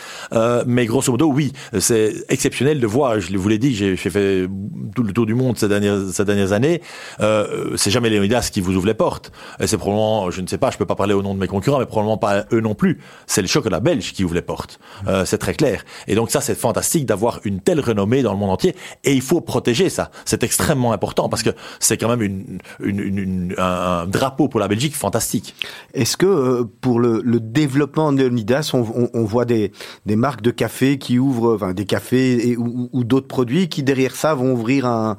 mais 0.66 0.86
grosso 0.86 1.12
modo, 1.12 1.26
oui, 1.26 1.52
c'est 1.78 2.14
exceptionnel 2.28 2.80
de 2.80 2.86
voir. 2.86 3.20
Je 3.20 3.36
vous 3.36 3.48
l'ai 3.48 3.58
dit, 3.58 3.74
j'ai 3.74 3.96
fait 3.96 4.46
tout 4.94 5.02
le 5.02 5.12
tour 5.12 5.26
du 5.26 5.34
monde 5.34 5.58
ces 5.58 5.68
dernières 5.68 6.00
ces 6.12 6.24
dernières 6.24 6.52
années. 6.52 6.80
Euh, 7.20 7.39
c'est 7.76 7.90
jamais 7.90 8.10
Léonidas 8.10 8.50
qui 8.52 8.60
vous 8.60 8.74
ouvre 8.74 8.86
les 8.86 8.94
portes. 8.94 9.32
Et 9.60 9.66
c'est 9.66 9.78
probablement, 9.78 10.30
je 10.30 10.40
ne 10.40 10.46
sais 10.46 10.58
pas, 10.58 10.70
je 10.70 10.78
peux 10.78 10.86
pas 10.86 10.94
parler 10.94 11.14
au 11.14 11.22
nom 11.22 11.34
de 11.34 11.40
mes 11.40 11.46
concurrents, 11.46 11.78
mais 11.78 11.86
probablement 11.86 12.18
pas 12.18 12.44
eux 12.52 12.60
non 12.60 12.74
plus. 12.74 13.00
C'est 13.26 13.42
le 13.42 13.48
chocolat 13.48 13.80
belge 13.80 14.12
qui 14.12 14.24
ouvre 14.24 14.34
les 14.34 14.42
portes. 14.42 14.78
Euh, 15.06 15.24
c'est 15.24 15.38
très 15.38 15.54
clair. 15.54 15.84
Et 16.06 16.14
donc 16.14 16.30
ça, 16.30 16.40
c'est 16.40 16.54
fantastique 16.54 17.06
d'avoir 17.06 17.40
une 17.44 17.60
telle 17.60 17.80
renommée 17.80 18.22
dans 18.22 18.32
le 18.32 18.38
monde 18.38 18.50
entier. 18.50 18.74
Et 19.04 19.12
il 19.12 19.22
faut 19.22 19.40
protéger 19.40 19.88
ça. 19.88 20.10
C'est 20.24 20.42
extrêmement 20.42 20.92
important 20.92 21.28
parce 21.28 21.42
que 21.42 21.50
c'est 21.78 21.96
quand 21.96 22.08
même 22.08 22.22
une, 22.22 22.58
une, 22.80 23.00
une, 23.00 23.54
un 23.58 24.06
drapeau 24.06 24.48
pour 24.48 24.60
la 24.60 24.68
Belgique 24.68 24.94
fantastique. 24.94 25.54
Est-ce 25.94 26.16
que 26.16 26.26
euh, 26.26 26.64
pour 26.80 27.00
le, 27.00 27.20
le, 27.24 27.40
développement 27.40 28.12
de 28.12 28.18
Léonidas, 28.18 28.70
on, 28.74 28.80
on, 28.80 29.10
on, 29.12 29.24
voit 29.24 29.44
des, 29.44 29.72
des 30.06 30.16
marques 30.16 30.42
de 30.42 30.50
café 30.50 30.98
qui 30.98 31.18
ouvrent, 31.18 31.54
enfin 31.54 31.72
des 31.72 31.86
cafés 31.86 32.50
et, 32.50 32.56
ou, 32.56 32.88
ou 32.92 33.04
d'autres 33.04 33.26
produits 33.26 33.68
qui 33.68 33.82
derrière 33.82 34.14
ça 34.14 34.34
vont 34.34 34.52
ouvrir 34.52 34.86
un, 34.86 35.16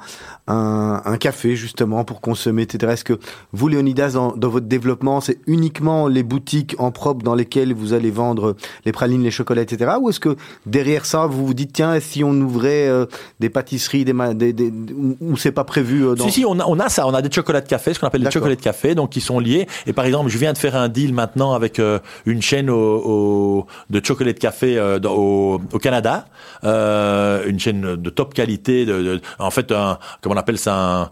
un, 0.52 1.02
un 1.06 1.18
café 1.18 1.56
justement 1.56 2.04
pour 2.04 2.22
consommer, 2.22 2.64
etc. 2.64 2.94
Est-ce 2.94 3.04
que 3.04 3.20
vous, 3.54 3.68
Léonidas, 3.68 4.12
dans, 4.12 4.36
dans 4.36 4.50
votre 4.50 4.68
développement, 4.68 5.22
c'est 5.22 5.40
uniquement 5.48 6.08
les 6.08 6.24
boutiques 6.24 6.76
en 6.78 6.92
propre 6.92 7.24
dans 7.24 7.36
lesquelles 7.36 7.74
vous 7.74 7.94
allez 7.94 8.12
vendre 8.12 8.56
les 8.86 8.92
pralines, 8.92 9.24
les 9.24 9.32
chocolats, 9.32 9.62
etc. 9.62 9.94
Ou 10.00 10.10
est-ce 10.10 10.20
que 10.20 10.36
derrière 10.66 11.06
ça, 11.06 11.26
vous 11.26 11.46
vous 11.46 11.54
dites, 11.54 11.74
tiens, 11.74 12.00
si 12.00 12.24
on 12.24 12.34
ouvrait 12.34 12.88
euh, 12.88 13.06
des 13.40 13.50
pâtisseries, 13.50 14.04
des, 14.06 14.14
des, 14.34 14.54
des 14.54 14.74
où 15.22 15.38
c'est 15.38 15.52
pas 15.52 15.64
prévu 15.64 16.06
euh, 16.06 16.16
dans... 16.16 16.26
Si, 16.26 16.32
si, 16.32 16.46
on 16.46 16.60
a, 16.60 16.66
on 16.66 16.80
a 16.80 16.90
ça. 16.90 17.08
On 17.08 17.14
a 17.14 17.22
des 17.22 17.32
chocolats 17.32 17.62
de 17.62 17.68
café, 17.68 17.94
ce 17.94 18.00
qu'on 18.00 18.08
appelle 18.08 18.24
des 18.24 18.32
chocolats 18.32 18.56
de 18.56 18.62
café, 18.62 18.96
donc 18.96 19.12
qui 19.12 19.22
sont 19.22 19.40
liés. 19.40 19.68
Et 19.88 19.94
par 19.94 20.06
exemple, 20.06 20.30
je 20.30 20.38
viens 20.38 20.54
de 20.54 20.58
faire 20.58 20.76
un 20.76 20.90
deal 20.90 21.14
maintenant 21.14 21.54
avec 21.54 21.80
euh, 21.80 22.00
une 22.26 22.42
chaîne 22.42 22.70
au, 22.70 22.76
au, 22.76 23.68
de 23.90 24.02
chocolat 24.04 24.34
de 24.34 24.40
café 24.40 24.80
au, 25.06 25.62
au, 25.72 25.80
Canada, 25.80 26.26
une 26.64 27.60
chaîne 27.60 27.96
de 27.96 28.10
top 28.10 28.34
qualité, 28.34 28.86
de, 28.86 29.02
de 29.02 29.22
en 29.40 29.52
fait, 29.52 29.72
un, 29.72 29.98
comment 30.22 30.36
on 30.36 30.41
appelle 30.42 30.58
ça, 30.58 30.76
un, 30.76 31.10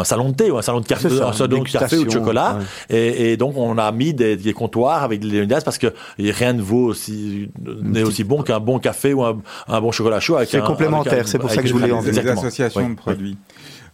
un 0.00 0.04
salon 0.04 0.30
de 0.30 0.34
thé 0.34 0.50
ou 0.50 0.56
un 0.58 0.62
salon 0.62 0.80
de 0.80 0.86
café, 0.86 1.08
C'est 1.08 1.16
ça, 1.16 1.28
un 1.28 1.32
salon 1.32 1.62
de 1.62 1.68
café 1.68 1.98
ou 1.98 2.04
de 2.04 2.10
chocolat. 2.10 2.58
ouais. 2.90 2.96
Et, 2.96 3.32
et 3.32 3.36
donc, 3.36 3.56
on 3.56 3.76
a 3.78 3.90
mis 3.92 4.14
des, 4.14 4.36
des 4.36 4.52
comptoirs 4.52 5.02
avec 5.02 5.20
des 5.20 5.26
Léonidas 5.28 5.60
parce 5.64 5.78
que 5.78 5.88
rien 6.18 6.52
ne 6.52 6.62
vaut 6.62 6.86
aussi, 6.86 7.50
n'est 7.82 8.02
aussi 8.04 8.24
bon 8.24 8.42
qu'un 8.42 8.60
bon 8.60 8.78
café 8.78 9.12
ou 9.12 9.24
un, 9.24 9.38
un 9.66 9.80
bon 9.80 9.90
chocolat 9.92 10.20
chaud. 10.20 10.36
avec 10.36 10.48
C'est 10.48 10.62
complémentaire, 10.62 11.26
c'est 11.26 11.38
pour 11.38 11.50
ça 11.50 11.60
que 11.62 11.68
je 11.68 11.72
voulais 11.72 11.90
en 11.92 12.02
des, 12.02 12.18
associations 12.18 12.80
Oui, 12.82 12.90
de 12.90 12.94
produits. 12.96 13.36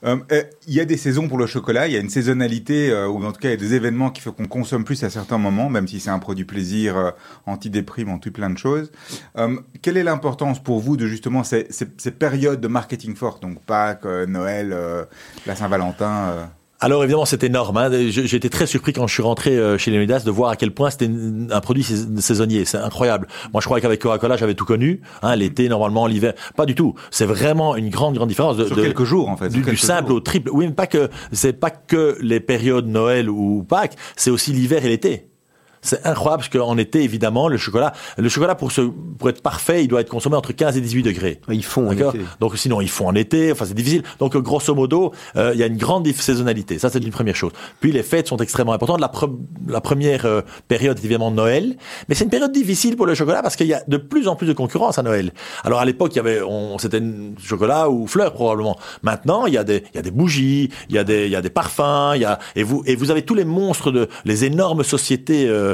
Il 0.04 0.74
y 0.74 0.80
a 0.80 0.84
des 0.84 0.96
saisons 0.96 1.28
pour 1.28 1.38
le 1.38 1.46
chocolat, 1.46 1.86
il 1.86 1.94
y 1.94 1.96
a 1.96 2.00
une 2.00 2.10
saisonnalité, 2.10 2.90
euh, 2.90 3.08
ou 3.08 3.24
en 3.24 3.32
tout 3.32 3.40
cas 3.40 3.48
il 3.48 3.52
y 3.52 3.54
a 3.54 3.58
des 3.58 3.74
événements 3.74 4.10
qui 4.10 4.20
font 4.20 4.32
qu'on 4.32 4.46
consomme 4.46 4.84
plus 4.84 5.02
à 5.02 5.10
certains 5.10 5.38
moments, 5.38 5.70
même 5.70 5.88
si 5.88 6.00
c'est 6.00 6.10
un 6.10 6.18
produit 6.18 6.44
plaisir, 6.44 6.96
euh, 6.96 7.10
antidéprime, 7.46 8.10
anti 8.10 8.30
plein 8.30 8.50
de 8.50 8.58
choses. 8.58 8.90
Euh, 9.38 9.56
quelle 9.82 9.96
est 9.96 10.02
l'importance 10.02 10.62
pour 10.62 10.80
vous 10.80 10.96
de 10.96 11.06
justement 11.06 11.42
ces, 11.44 11.66
ces, 11.70 12.10
périodes 12.10 12.60
de 12.60 12.68
marketing 12.68 13.14
fortes, 13.14 13.42
donc 13.42 13.60
Pâques, 13.62 14.04
euh, 14.04 14.26
Noël, 14.26 14.72
euh, 14.72 15.04
la 15.46 15.56
Saint-Valentin 15.56 16.28
euh, 16.28 16.44
Alors 16.84 17.02
évidemment, 17.02 17.24
c'est 17.24 17.42
énorme. 17.44 17.76
Hein. 17.78 17.88
J'ai 18.10 18.36
été 18.36 18.50
très 18.50 18.66
surpris 18.66 18.92
quand 18.92 19.06
je 19.06 19.14
suis 19.14 19.22
rentré 19.22 19.52
euh, 19.56 19.78
chez 19.78 19.90
Leonidas 19.90 20.20
de 20.24 20.30
voir 20.30 20.50
à 20.50 20.56
quel 20.56 20.70
point 20.70 20.90
c'était 20.90 21.08
un 21.50 21.60
produit 21.60 21.82
sais- 21.82 22.04
saisonnier. 22.20 22.66
C'est 22.66 22.76
incroyable. 22.76 23.26
Moi, 23.54 23.62
je 23.62 23.64
croyais 23.66 23.80
qu'avec 23.80 24.00
Coca-Cola, 24.02 24.36
j'avais 24.36 24.54
tout 24.54 24.66
connu. 24.66 25.00
Hein, 25.22 25.34
L'été, 25.36 25.68
normalement, 25.70 26.06
l'hiver, 26.06 26.34
pas 26.56 26.66
du 26.66 26.74
tout. 26.74 26.94
C'est 27.10 27.24
vraiment 27.24 27.74
une 27.74 27.88
grande, 27.88 28.14
grande 28.16 28.28
différence. 28.28 28.58
De, 28.58 28.66
Sur 28.66 28.76
de- 28.76 28.82
quelques 28.82 29.04
jours 29.04 29.30
en 29.30 29.36
fait. 29.38 29.48
du, 29.48 29.76
simple 29.78 30.08
jours. 30.08 30.16
au 30.18 30.20
triple. 30.20 30.50
Oui, 30.52 30.66
mais 30.66 30.72
pas 30.74 30.86
que. 30.86 31.08
C'est 31.32 31.54
pas 31.54 31.70
que 31.70 32.18
les 32.20 32.40
périodes 32.40 32.86
Noël 32.86 33.30
ou 33.30 33.62
Pâques. 33.62 33.96
C'est 34.16 34.30
aussi 34.30 34.52
l'hiver 34.52 34.84
et 34.84 34.88
l'été. 34.88 35.28
C'est 35.84 36.04
incroyable 36.06 36.42
parce 36.42 36.48
qu'en 36.48 36.76
été, 36.78 37.02
évidemment, 37.04 37.46
le 37.48 37.56
chocolat, 37.58 37.92
le 38.18 38.28
chocolat 38.28 38.54
pour 38.56 38.72
se, 38.72 38.80
pour 38.80 39.28
être 39.28 39.42
parfait, 39.42 39.84
il 39.84 39.88
doit 39.88 40.00
être 40.00 40.08
consommé 40.08 40.34
entre 40.36 40.52
15 40.52 40.76
et 40.76 40.80
18 40.80 41.02
degrés. 41.02 41.40
Ils 41.50 41.64
font 41.64 41.88
en 41.88 41.92
été. 41.92 42.18
Donc 42.40 42.56
sinon 42.58 42.80
ils 42.80 42.88
font 42.90 43.06
en 43.06 43.14
été. 43.14 43.52
Enfin 43.52 43.66
c'est 43.66 43.74
difficile. 43.74 44.02
Donc 44.18 44.34
euh, 44.34 44.40
grosso 44.40 44.74
modo, 44.74 45.12
euh, 45.36 45.52
il 45.54 45.60
y 45.60 45.62
a 45.62 45.66
une 45.66 45.76
grande 45.76 46.06
saisonnalité. 46.08 46.78
Ça 46.78 46.88
c'est 46.90 46.98
une 47.04 47.10
première 47.10 47.36
chose. 47.36 47.52
Puis 47.80 47.92
les 47.92 48.02
fêtes 48.02 48.26
sont 48.28 48.38
extrêmement 48.38 48.72
importantes. 48.72 49.00
La, 49.00 49.08
pre- 49.08 49.36
la 49.68 49.80
première 49.80 50.24
euh, 50.26 50.40
période 50.68 50.98
est 50.98 51.04
évidemment 51.04 51.30
Noël, 51.30 51.76
mais 52.08 52.14
c'est 52.14 52.24
une 52.24 52.30
période 52.30 52.52
difficile 52.52 52.96
pour 52.96 53.06
le 53.06 53.14
chocolat 53.14 53.42
parce 53.42 53.54
qu'il 53.56 53.66
y 53.66 53.74
a 53.74 53.82
de 53.86 53.96
plus 53.98 54.26
en 54.26 54.36
plus 54.36 54.46
de 54.46 54.52
concurrence 54.54 54.98
à 54.98 55.02
Noël. 55.02 55.32
Alors 55.64 55.80
à 55.80 55.84
l'époque 55.84 56.12
il 56.14 56.16
y 56.16 56.20
avait, 56.20 56.40
on, 56.42 56.78
c'était 56.78 57.02
chocolat 57.42 57.90
ou 57.90 58.06
fleurs 58.06 58.32
probablement. 58.32 58.78
Maintenant 59.02 59.46
il 59.46 59.54
y 59.54 59.58
a 59.58 59.64
des, 59.64 59.84
il 59.92 59.96
y 59.96 59.98
a 59.98 60.02
des 60.02 60.10
bougies, 60.10 60.70
il 60.88 60.94
y 60.94 60.98
a 60.98 61.04
des, 61.04 61.26
il 61.26 61.30
y 61.32 61.36
a 61.36 61.42
des 61.42 61.50
parfums, 61.50 62.12
il 62.14 62.22
y 62.22 62.24
a 62.24 62.38
et 62.56 62.62
vous 62.62 62.82
et 62.86 62.96
vous 62.96 63.10
avez 63.10 63.22
tous 63.22 63.34
les 63.34 63.44
monstres 63.44 63.90
de 63.90 64.08
les 64.24 64.44
énormes 64.44 64.82
sociétés 64.84 65.46
euh, 65.48 65.73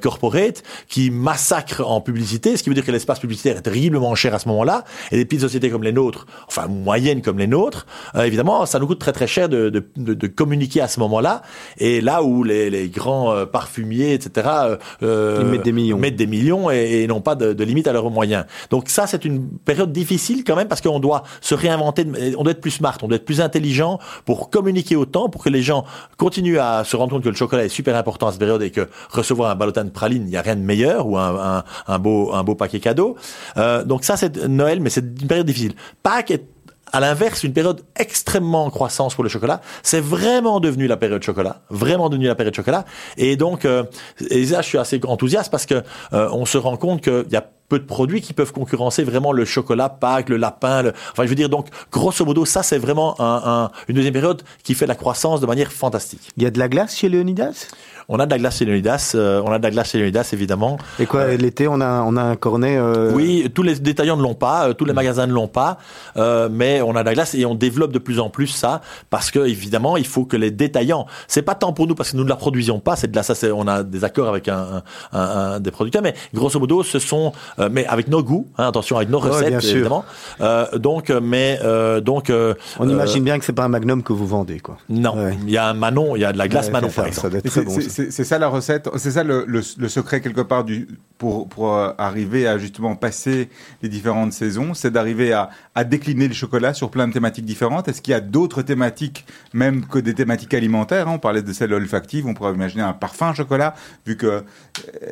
corporate 0.00 0.62
qui 0.88 1.10
massacrent 1.10 1.88
en 1.88 2.00
publicité, 2.00 2.56
ce 2.56 2.62
qui 2.62 2.68
veut 2.68 2.74
dire 2.74 2.84
que 2.84 2.92
l'espace 2.92 3.18
publicitaire 3.18 3.56
est 3.56 3.62
terriblement 3.62 4.14
cher 4.14 4.34
à 4.34 4.38
ce 4.38 4.48
moment-là. 4.48 4.84
Et 5.10 5.16
des 5.16 5.24
petites 5.24 5.40
sociétés 5.42 5.70
comme 5.70 5.82
les 5.82 5.92
nôtres, 5.92 6.26
enfin 6.46 6.66
moyennes 6.68 7.22
comme 7.22 7.38
les 7.38 7.46
nôtres, 7.46 7.86
euh, 8.14 8.24
évidemment, 8.24 8.66
ça 8.66 8.78
nous 8.78 8.86
coûte 8.86 8.98
très 8.98 9.12
très 9.12 9.26
cher 9.26 9.48
de, 9.48 9.68
de, 9.70 9.84
de, 9.96 10.14
de 10.14 10.26
communiquer 10.26 10.80
à 10.80 10.88
ce 10.88 11.00
moment-là. 11.00 11.42
Et 11.78 12.00
là 12.00 12.22
où 12.22 12.44
les, 12.44 12.70
les 12.70 12.88
grands 12.88 13.32
euh, 13.32 13.46
parfumiers, 13.46 14.14
etc., 14.14 14.48
euh, 14.48 14.76
euh, 15.02 15.38
Ils 15.40 15.46
mettent 15.46 15.62
des 15.62 15.72
millions. 15.72 15.98
mettent 15.98 16.16
des 16.16 16.26
millions 16.26 16.70
et, 16.70 17.02
et 17.02 17.06
n'ont 17.06 17.20
pas 17.20 17.34
de, 17.34 17.52
de 17.52 17.64
limite 17.64 17.86
à 17.88 17.92
leurs 17.92 18.10
moyens. 18.10 18.44
Donc 18.70 18.88
ça, 18.88 19.06
c'est 19.06 19.24
une 19.24 19.48
période 19.48 19.92
difficile 19.92 20.44
quand 20.44 20.56
même 20.56 20.68
parce 20.68 20.80
qu'on 20.80 21.00
doit 21.00 21.22
se 21.40 21.54
réinventer, 21.54 22.06
on 22.36 22.42
doit 22.42 22.52
être 22.52 22.60
plus 22.60 22.70
smart, 22.70 22.96
on 23.02 23.08
doit 23.08 23.16
être 23.16 23.24
plus 23.24 23.40
intelligent 23.40 23.98
pour 24.24 24.50
communiquer 24.50 24.96
autant, 24.96 25.28
pour 25.28 25.42
que 25.42 25.48
les 25.48 25.62
gens 25.62 25.84
continuent 26.16 26.58
à 26.58 26.84
se 26.84 26.96
rendre 26.96 27.12
compte 27.12 27.24
que 27.24 27.28
le 27.28 27.34
chocolat 27.34 27.64
est 27.64 27.68
super 27.68 27.96
important 27.96 28.28
à 28.28 28.32
cette 28.32 28.40
période 28.40 28.62
et 28.62 28.70
que 28.70 28.88
recevoir 29.10 29.39
un 29.44 29.54
ballotin 29.54 29.84
de 29.84 29.90
praline, 29.90 30.22
il 30.22 30.30
n'y 30.30 30.36
a 30.36 30.42
rien 30.42 30.56
de 30.56 30.62
meilleur 30.62 31.06
ou 31.06 31.16
un, 31.16 31.64
beau 31.98 32.32
un 32.32 32.42
beau 32.44 32.54
paquet 32.54 32.80
cadeau. 32.80 33.16
Euh, 33.56 33.84
donc 33.84 34.04
ça, 34.04 34.16
c'est 34.16 34.36
Noël, 34.48 34.80
mais 34.80 34.90
c'est 34.90 35.00
une 35.00 35.28
période 35.28 35.46
difficile. 35.46 35.74
Pâques 36.02 36.30
est 36.30 36.44
à 36.92 37.00
l'inverse, 37.00 37.44
une 37.44 37.52
période 37.52 37.82
extrêmement 37.96 38.64
en 38.64 38.70
croissance 38.70 39.14
pour 39.14 39.24
le 39.24 39.30
chocolat. 39.30 39.60
C'est 39.82 40.00
vraiment 40.00 40.60
devenu 40.60 40.86
la 40.86 40.96
période 40.96 41.22
chocolat, 41.22 41.62
vraiment 41.70 42.08
devenu 42.08 42.26
la 42.26 42.34
période 42.34 42.54
chocolat. 42.54 42.84
Et 43.16 43.36
donc, 43.36 43.64
euh, 43.64 43.84
et 44.28 44.44
là, 44.46 44.62
je 44.62 44.66
suis 44.66 44.78
assez 44.78 45.00
enthousiaste 45.04 45.50
parce 45.50 45.66
que 45.66 45.82
euh, 46.12 46.28
on 46.32 46.44
se 46.46 46.58
rend 46.58 46.76
compte 46.76 47.02
qu'il 47.02 47.30
y 47.30 47.36
a 47.36 47.46
peu 47.70 47.78
de 47.78 47.84
produits 47.86 48.20
qui 48.20 48.34
peuvent 48.34 48.52
concurrencer 48.52 49.02
vraiment 49.04 49.32
le 49.32 49.44
chocolat, 49.46 49.88
Pâques, 49.88 50.28
le 50.28 50.36
lapin. 50.36 50.82
Le... 50.82 50.92
Enfin, 51.12 51.22
je 51.24 51.28
veux 51.28 51.34
dire, 51.34 51.48
donc, 51.48 51.68
grosso 51.90 52.24
modo, 52.26 52.44
ça, 52.44 52.62
c'est 52.62 52.78
vraiment 52.78 53.18
un, 53.20 53.42
un, 53.46 53.70
une 53.88 53.94
deuxième 53.94 54.12
période 54.12 54.42
qui 54.62 54.74
fait 54.74 54.86
la 54.86 54.94
croissance 54.96 55.40
de 55.40 55.46
manière 55.46 55.72
fantastique. 55.72 56.28
Il 56.36 56.42
y 56.42 56.46
a 56.46 56.50
de 56.50 56.58
la 56.58 56.68
glace 56.68 56.96
chez 56.96 57.08
Leonidas 57.08 57.68
On 58.08 58.18
a 58.18 58.26
de 58.26 58.30
la 58.32 58.38
glace 58.38 58.56
chez 58.58 58.64
Leonidas, 58.64 59.12
euh, 59.14 59.40
on 59.46 59.52
a 59.52 59.58
de 59.58 59.62
la 59.62 59.70
glace 59.70 59.90
chez 59.90 59.98
Leonidas, 59.98 60.28
évidemment. 60.32 60.78
Et 60.98 61.06
quoi, 61.06 61.28
l'été, 61.36 61.68
on 61.68 61.80
a, 61.80 62.02
on 62.02 62.16
a 62.16 62.22
un 62.22 62.34
cornet 62.36 62.76
euh, 62.76 63.12
Oui, 63.14 63.48
tous 63.54 63.62
les 63.62 63.76
détaillants 63.76 64.16
ne 64.16 64.22
l'ont 64.22 64.34
pas, 64.34 64.68
euh, 64.68 64.72
tous 64.74 64.84
les 64.84 64.92
magasins 64.92 65.28
ne 65.28 65.32
l'ont 65.32 65.46
pas, 65.46 65.78
euh, 66.16 66.48
mais 66.50 66.82
on 66.82 66.96
a 66.96 67.02
de 67.02 67.06
la 67.08 67.14
glace 67.14 67.34
et 67.36 67.44
on 67.46 67.54
développe 67.54 67.92
de 67.92 68.00
plus 68.00 68.18
en 68.18 68.28
plus 68.30 68.48
ça 68.48 68.80
parce 69.10 69.30
que 69.30 69.38
évidemment 69.46 69.96
il 69.96 70.06
faut 70.06 70.24
que 70.24 70.36
les 70.36 70.50
détaillants, 70.50 71.06
c'est 71.28 71.42
pas 71.42 71.54
tant 71.54 71.72
pour 71.72 71.86
nous 71.86 71.94
parce 71.94 72.10
que 72.10 72.16
nous 72.16 72.24
ne 72.24 72.28
la 72.28 72.34
produisons 72.36 72.80
pas, 72.80 72.96
c'est 72.96 73.10
de 73.10 73.14
la, 73.16 73.22
ça, 73.22 73.34
on 73.54 73.68
a 73.68 73.82
des 73.84 74.02
accords 74.02 74.28
avec 74.28 74.48
un, 74.48 74.82
un- 75.12 75.18
un- 75.20 75.60
des 75.60 75.70
producteurs, 75.70 76.02
mais 76.02 76.14
grosso 76.34 76.58
modo 76.58 76.82
ce 76.82 76.98
sont, 76.98 77.32
euh, 77.59 77.59
mais 77.68 77.86
avec 77.86 78.08
nos 78.08 78.22
goûts, 78.22 78.46
hein, 78.56 78.68
attention 78.68 78.96
avec 78.96 79.08
nos 79.10 79.20
Ouais, 79.20 79.30
recettes 79.30 79.48
bien 79.48 79.60
sûr. 79.60 79.70
évidemment, 79.76 80.04
euh, 80.40 80.78
donc 80.78 81.10
euh, 81.10 81.20
mais 81.22 81.58
euh, 81.62 82.00
donc 82.00 82.30
euh, 82.30 82.54
On 82.78 82.88
euh, 82.88 82.92
imagine 82.92 83.22
bien 83.24 83.38
que 83.38 83.44
c'est 83.44 83.52
pas 83.52 83.64
un 83.64 83.68
magnum 83.68 84.02
que 84.02 84.12
vous 84.12 84.26
vendez, 84.26 84.60
quoi. 84.60 84.78
non, 84.88 85.16
Ouais. 85.16 85.36
il 85.42 85.50
y 85.50 85.56
a 85.56 85.66
un 85.68 85.74
Manon, 85.74 86.16
il 86.16 86.20
y 86.20 86.24
a 86.24 86.32
de 86.32 86.38
la 86.38 86.48
glace 86.48 86.66
Ouais, 86.66 86.72
Manon 86.72 86.88
c'est 86.88 86.94
ça, 86.94 87.02
par 87.02 87.12
ça 87.12 87.26
exemple. 87.28 87.48
C'est 87.50 87.64
bon. 87.64 88.10
ça. 88.10 88.24
ça 88.24 88.38
la 88.38 88.48
recette, 88.48 88.88
c'est 88.96 89.10
ça 89.10 89.24
le, 89.24 89.44
le- 89.46 89.60
le 89.78 89.88
secret 89.88 90.20
quelque 90.20 90.40
part 90.40 90.64
du, 90.64 90.88
pour, 91.18 91.48
pour 91.48 91.74
euh, 91.76 91.90
arriver 91.98 92.46
à 92.46 92.56
justement 92.58 92.94
passer 92.96 93.48
les 93.82 93.88
différentes 93.88 94.32
saisons, 94.32 94.72
c'est 94.74 94.90
d'arriver 94.90 95.32
à, 95.32 95.50
à 95.80 95.84
décliner 95.84 96.28
le 96.28 96.34
chocolat 96.34 96.74
sur 96.74 96.90
plein 96.90 97.08
de 97.08 97.14
thématiques 97.14 97.46
différentes. 97.46 97.88
Est-ce 97.88 98.02
qu'il 98.02 98.12
y 98.12 98.14
a 98.14 98.20
d'autres 98.20 98.60
thématiques, 98.60 99.24
même 99.54 99.86
que 99.86 99.98
des 99.98 100.14
thématiques 100.14 100.52
alimentaires 100.52 101.08
hein? 101.08 101.12
On 101.14 101.18
parlait 101.18 101.40
de 101.40 101.52
celle 101.54 101.72
olfactive, 101.72 102.26
on 102.26 102.34
pourrait 102.34 102.52
imaginer 102.52 102.82
un 102.82 102.92
parfum 102.92 103.32
chocolat, 103.32 103.74
vu 104.06 104.18
que 104.18 104.26
euh, 104.26 104.42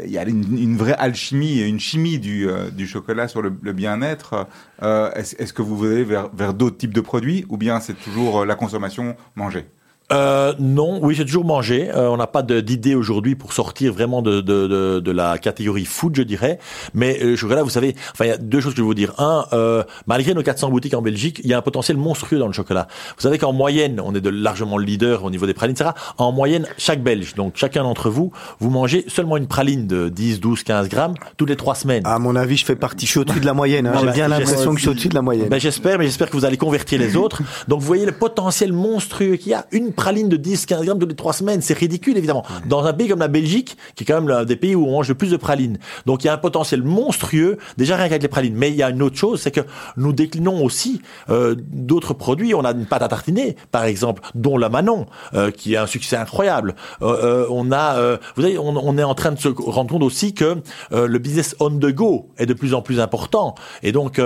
y 0.05 0.19
a 0.19 0.25
une, 0.25 0.77
vraie 0.77 0.93
alchimie 0.99 1.61
et 1.61 1.67
une 1.67 1.81
chimie 1.81 2.19
du, 2.19 2.51
euh, 2.51 2.69
chocolat 2.85 3.29
sur 3.29 3.41
le, 3.41 3.49
bien-être. 3.49 4.47
Euh, 4.83 5.11
Est-ce 5.15 5.55
que 5.55 5.63
vous 5.63 5.87
allez 5.87 6.05
vers, 6.05 6.29
vers 6.35 6.53
d'autres 6.53 6.77
types 6.77 6.93
de 6.93 7.01
produits, 7.01 7.47
ou 7.49 7.57
bien 7.57 7.81
c'est 7.81 7.95
toujours 7.95 8.43
euh, 8.43 8.45
la 8.45 8.55
consommation, 8.55 9.17
manger 9.37 9.65
Euh, 10.11 10.55
non, 10.59 11.01
oui, 11.03 11.15
j'ai 11.15 11.25
toujours 11.27 11.45
mangé. 11.45 11.91
Euh, 11.95 12.09
on 12.09 12.17
n'a 12.17 12.27
pas 12.27 12.43
d'idée 12.43 12.95
aujourd'hui 12.95 13.35
pour 13.35 13.53
sortir 13.53 13.93
vraiment 13.93 14.23
de, 14.23 14.41
de, 14.41 14.67
de, 14.67 15.01
de 15.01 15.11
la 15.11 15.37
catégorie 15.37 15.85
food, 15.85 16.17
je 16.17 16.23
dirais. 16.23 16.59
Mais 16.95 17.19
euh, 17.23 17.37
chocolat, 17.37 17.63
vous 17.63 17.69
savez, 17.69 17.95
enfin, 18.13 18.25
il 18.25 18.29
y 18.29 18.33
a 18.33 18.39
deux 18.39 18.61
choses 18.61 18.73
que 18.73 18.79
je 18.79 18.83
vais 18.83 18.87
vous 18.87 18.95
dire. 18.95 19.13
Un, 19.19 19.45
euh, 19.53 19.83
malgré 20.07 20.33
nos 20.33 20.43
400 20.43 20.71
boutiques 20.71 20.95
en 20.95 21.03
Belgique, 21.03 21.41
il 21.45 21.51
y 21.51 21.55
a 21.55 21.59
un 21.59 21.63
potentiel 21.63 21.99
monstrueux 21.99 22.39
dans 22.39 22.47
le 22.47 22.55
chocolat. 22.55 22.87
Vous 23.17 23.23
savez 23.23 23.37
qu'en 23.37 23.53
moyenne, 23.53 24.01
on 24.03 24.15
est 24.15 24.23
de 24.23 24.31
largement 24.31 24.79
le 24.79 24.85
leader 24.85 25.25
au 25.25 25.31
niveau 25.31 25.45
des 25.45 25.53
pralines, 25.53 25.75
etc. 25.77 25.91
En 26.17 26.33
moyenne, 26.33 26.67
chaque 26.79 27.03
Belge, 27.03 27.35
donc 27.35 27.53
chacun 27.57 27.83
d'entre 27.83 28.09
vous, 28.09 28.33
vous 28.61 28.71
mangez 28.71 29.05
seulement 29.09 29.37
une 29.37 29.47
praline 29.47 29.87
de 29.87 30.09
10, 30.09 30.41
12, 30.41 30.63
15 30.63 30.89
grammes 30.89 31.15
toutes 31.37 31.51
les 31.51 31.57
trois 31.57 31.75
semaines. 31.75 32.07
À 32.07 32.19
mon 32.19 32.35
avis, 32.35 32.57
je 32.57 32.65
fais 32.65 32.77
partie, 32.77 33.05
je 33.05 33.11
suis 33.11 33.21
au-dessus 33.21 33.41
de 33.41 33.47
la 33.47 33.53
moyenne. 33.53 33.87
hein. 33.87 33.95
J'ai 34.01 34.07
bah, 34.07 34.13
bien 34.13 34.29
l'impression 34.29 34.71
que 34.71 34.77
je 34.77 34.83
suis 34.83 34.89
au-dessus 34.91 35.09
de 35.09 35.15
la 35.15 35.23
moyenne. 35.23 35.49
Ben, 35.51 35.61
j'espère, 35.61 35.99
mais 35.99 36.07
j'espère 36.07 36.31
que 36.31 36.37
vous 36.37 36.47
allez 36.47 36.57
convertir 36.57 36.99
les 36.99 37.15
autres. 37.15 37.43
Donc, 37.69 37.81
vous 37.81 37.87
voyez 37.87 38.07
le 38.07 38.13
potentiel 38.13 38.73
monstrueux 38.73 39.37
qu'il 39.37 39.53
y 39.53 39.55
a. 39.55 39.67
Une 39.71 39.93
praline 39.99 40.29
de 40.29 40.37
10, 40.37 40.67
15 40.67 40.85
grammes 40.85 41.01
toutes 41.01 41.11
les 41.11 41.17
trois 41.17 41.33
semaines, 41.33 41.61
c'est 41.61 41.77
ridicule, 41.77 42.17
évidemment. 42.17 42.45
Dans 42.67 42.85
un 42.85 42.93
pays 42.93 43.09
comme 43.09 43.19
la 43.19 43.27
Belgique, 43.27 43.77
qui 43.97 44.05
est 44.05 44.07
quand 44.07 44.15
même 44.15 44.29
l'un 44.29 44.45
des 44.45 44.55
pays 44.55 44.77
où 44.77 44.87
on 44.87 44.93
mange 44.93 45.09
le 45.09 45.17
plus 45.17 45.33
de 45.33 45.37
pralines. 45.37 45.79
Donc, 46.07 46.23
il 46.23 46.29
y 46.29 46.31
a 46.31 46.35
un 46.35 46.39
potentiel 46.39 46.85
monstrueux, 46.85 47.59
déjà 47.77 47.97
rien 47.97 48.07
qu'avec 48.07 48.23
les 48.23 48.29
pralines. 48.29 48.55
Mais 48.55 48.71
il 48.71 48.77
y 48.77 48.83
a 48.85 48.91
une 48.91 49.03
autre 49.03 49.17
chose, 49.17 49.41
c'est 49.41 49.51
que 49.51 49.63
nous 49.97 50.13
déclinons 50.13 50.65
aussi 50.65 51.03
euh, 51.31 51.57
d'autres 51.59 52.15
produits. 52.15 52.55
On 52.55 52.65
a 52.65 52.71
une 52.71 52.87
pâte 52.87 53.03
à 53.03 53.09
tartiner, 53.09 53.57
par 53.73 53.85
exemple, 53.85 54.23
dont 54.37 54.57
la 54.57 54.69
Manon, 54.69 55.07
euh, 55.35 55.51
qui 55.51 55.75
a 55.75 55.83
un 55.83 55.87
succès 55.87 56.17
incroyable. 56.17 56.77
Euh, 57.03 57.47
on 57.51 57.73
a, 57.73 58.19
vous 58.37 58.43
savez, 58.43 58.57
on, 58.57 58.77
on 58.77 58.99
est 58.99 59.03
en 59.03 59.17
train 59.17 59.33
de 59.33 59.41
se 59.41 59.49
rendre 59.49 59.91
compte 59.91 60.05
aussi 60.05 60.33
que 60.33 60.59
le 60.93 61.19
business 61.19 61.57
on 61.59 61.71
the 61.71 61.93
go 61.93 62.29
est 62.39 62.47
de 62.47 62.55
plus 62.55 62.73
en 62.73 62.83
plus 62.83 63.01
important. 63.01 63.57
Et 63.83 63.91
donc, 63.91 64.21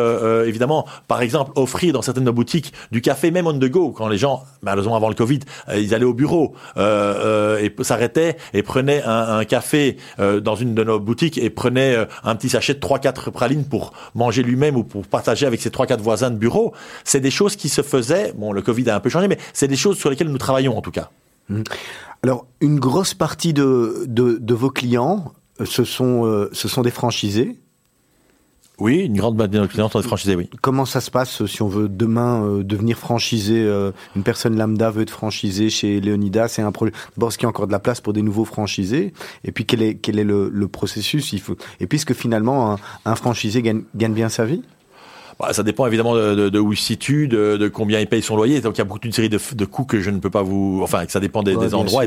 évidemment, 0.46 0.86
par 1.08 1.22
exemple, 1.22 1.52
offrir 1.54 1.94
dans 1.94 2.02
certaines 2.02 2.24
de 2.24 2.28
nos 2.28 2.34
boutiques 2.34 2.74
du 2.90 3.00
café 3.00 3.30
même 3.30 3.46
on 3.46 3.54
the 3.54 3.70
go, 3.70 3.90
quand 3.90 4.08
les 4.08 4.18
gens, 4.18 4.42
malheureusement 4.60 4.96
avant 4.96 5.08
le 5.08 5.14
Covid, 5.14 5.40
ils 5.74 5.94
allaient 5.94 6.04
au 6.04 6.14
bureau 6.14 6.54
euh, 6.76 7.58
euh, 7.58 7.58
et 7.58 7.84
s'arrêtaient 7.84 8.36
et 8.52 8.62
prenaient 8.62 9.02
un, 9.04 9.44
café 9.44 9.96
euh, 10.18 10.40
dans 10.40 10.54
une 10.54 10.74
de 10.74 10.84
nos 10.84 11.00
boutiques 11.00 11.38
et 11.38 11.50
prenaient 11.50 11.94
euh, 11.94 12.04
un 12.24 12.34
petit 12.36 12.48
sachet 12.48 12.74
de 12.74 12.80
3-4 12.80 13.30
pralines 13.30 13.64
pour 13.64 13.92
manger 14.14 14.42
lui-même 14.42 14.76
ou 14.76 14.84
pour 14.84 15.06
partager 15.06 15.46
avec 15.46 15.60
ses 15.60 15.70
3-4 15.70 15.98
voisins 15.98 16.30
de 16.30 16.36
bureau. 16.36 16.72
C'est 17.04 17.20
des 17.20 17.30
choses 17.30 17.56
qui 17.56 17.68
se 17.68 17.82
faisaient. 17.82 18.32
Bon, 18.36 18.52
le 18.52 18.62
Covid 18.62 18.88
a 18.90 18.96
un 18.96 19.00
peu 19.00 19.10
changé, 19.10 19.28
mais 19.28 19.38
c'est 19.52 19.68
des 19.68 19.76
choses 19.76 19.98
sur 19.98 20.10
lesquelles 20.10 20.30
nous 20.30 20.38
travaillons 20.38 20.76
en 20.76 20.82
tout 20.82 20.90
cas. 20.90 21.10
Alors, 22.22 22.46
une 22.60 22.78
grosse 22.78 23.14
partie 23.14 23.52
de, 23.52 24.04
de, 24.06 24.54
vos 24.54 24.70
clients, 24.70 25.32
euh, 25.60 25.64
ce 25.64 25.84
sont, 25.84 26.24
euh, 26.24 26.48
ce 26.52 26.68
sont 26.68 26.82
des 26.82 26.90
franchisés. 26.90 27.58
Oui, 28.82 29.04
une 29.04 29.16
grande 29.16 29.38
partie 29.38 29.52
de 29.52 29.60
nos 29.60 29.68
clients 29.68 29.88
sont 29.88 30.00
des 30.00 30.06
franchisés, 30.08 30.34
oui. 30.34 30.50
Comment 30.60 30.84
ça 30.84 31.00
se 31.00 31.08
passe 31.08 31.42
euh, 31.42 31.46
si 31.46 31.62
on 31.62 31.68
veut 31.68 31.88
demain 31.88 32.44
euh, 32.44 32.64
devenir 32.64 32.98
franchisé 32.98 33.62
euh, 33.62 33.92
Une 34.16 34.24
personne 34.24 34.58
lambda 34.58 34.90
veut 34.90 35.02
être 35.02 35.10
franchisé 35.10 35.70
chez 35.70 36.00
Leonidas, 36.00 36.48
c'est 36.48 36.62
un. 36.62 36.72
D'abord, 36.72 37.28
est-ce 37.28 37.38
qu'il 37.38 37.44
y 37.44 37.46
a 37.46 37.50
encore 37.50 37.68
de 37.68 37.72
la 37.72 37.78
place 37.78 38.00
pour 38.00 38.12
des 38.12 38.22
nouveaux 38.22 38.44
franchisés? 38.44 39.12
Et 39.44 39.52
puis, 39.52 39.66
quel 39.66 39.82
est, 39.84 40.24
le, 40.24 40.66
processus? 40.66 41.32
Il. 41.32 41.40
Et 41.78 41.86
puisque 41.86 42.12
finalement, 42.12 42.76
un, 43.04 43.14
franchisé 43.14 43.62
gagne 43.62 43.84
bien 43.94 44.28
sa 44.28 44.46
vie? 44.46 44.62
Bah, 45.42 45.52
ça 45.52 45.62
dépend 45.64 45.86
évidemment 45.86 46.14
de, 46.14 46.34
de, 46.36 46.48
de 46.48 46.58
où 46.60 46.72
il 46.72 46.76
se 46.76 46.84
situe, 46.84 47.26
de, 47.26 47.56
de, 47.56 47.66
combien 47.68 47.98
il 47.98 48.06
paye 48.06 48.22
son 48.22 48.36
loyer. 48.36 48.60
Donc 48.60 48.76
il 48.76 48.78
y 48.78 48.80
a 48.80 48.84
beaucoup 48.84 49.00
d'une 49.00 49.12
série 49.12 49.28
de, 49.28 49.40
de 49.54 49.64
coûts 49.64 49.84
que 49.84 50.00
je 50.00 50.08
ne 50.10 50.18
peux 50.20 50.30
pas 50.30 50.42
vous, 50.42 50.80
enfin 50.82 51.04
que 51.04 51.10
ça 51.12 51.18
dépend 51.20 51.42
des, 51.42 51.56
Ouais, 51.56 51.66
des 51.66 51.74
endroits. 51.74 52.02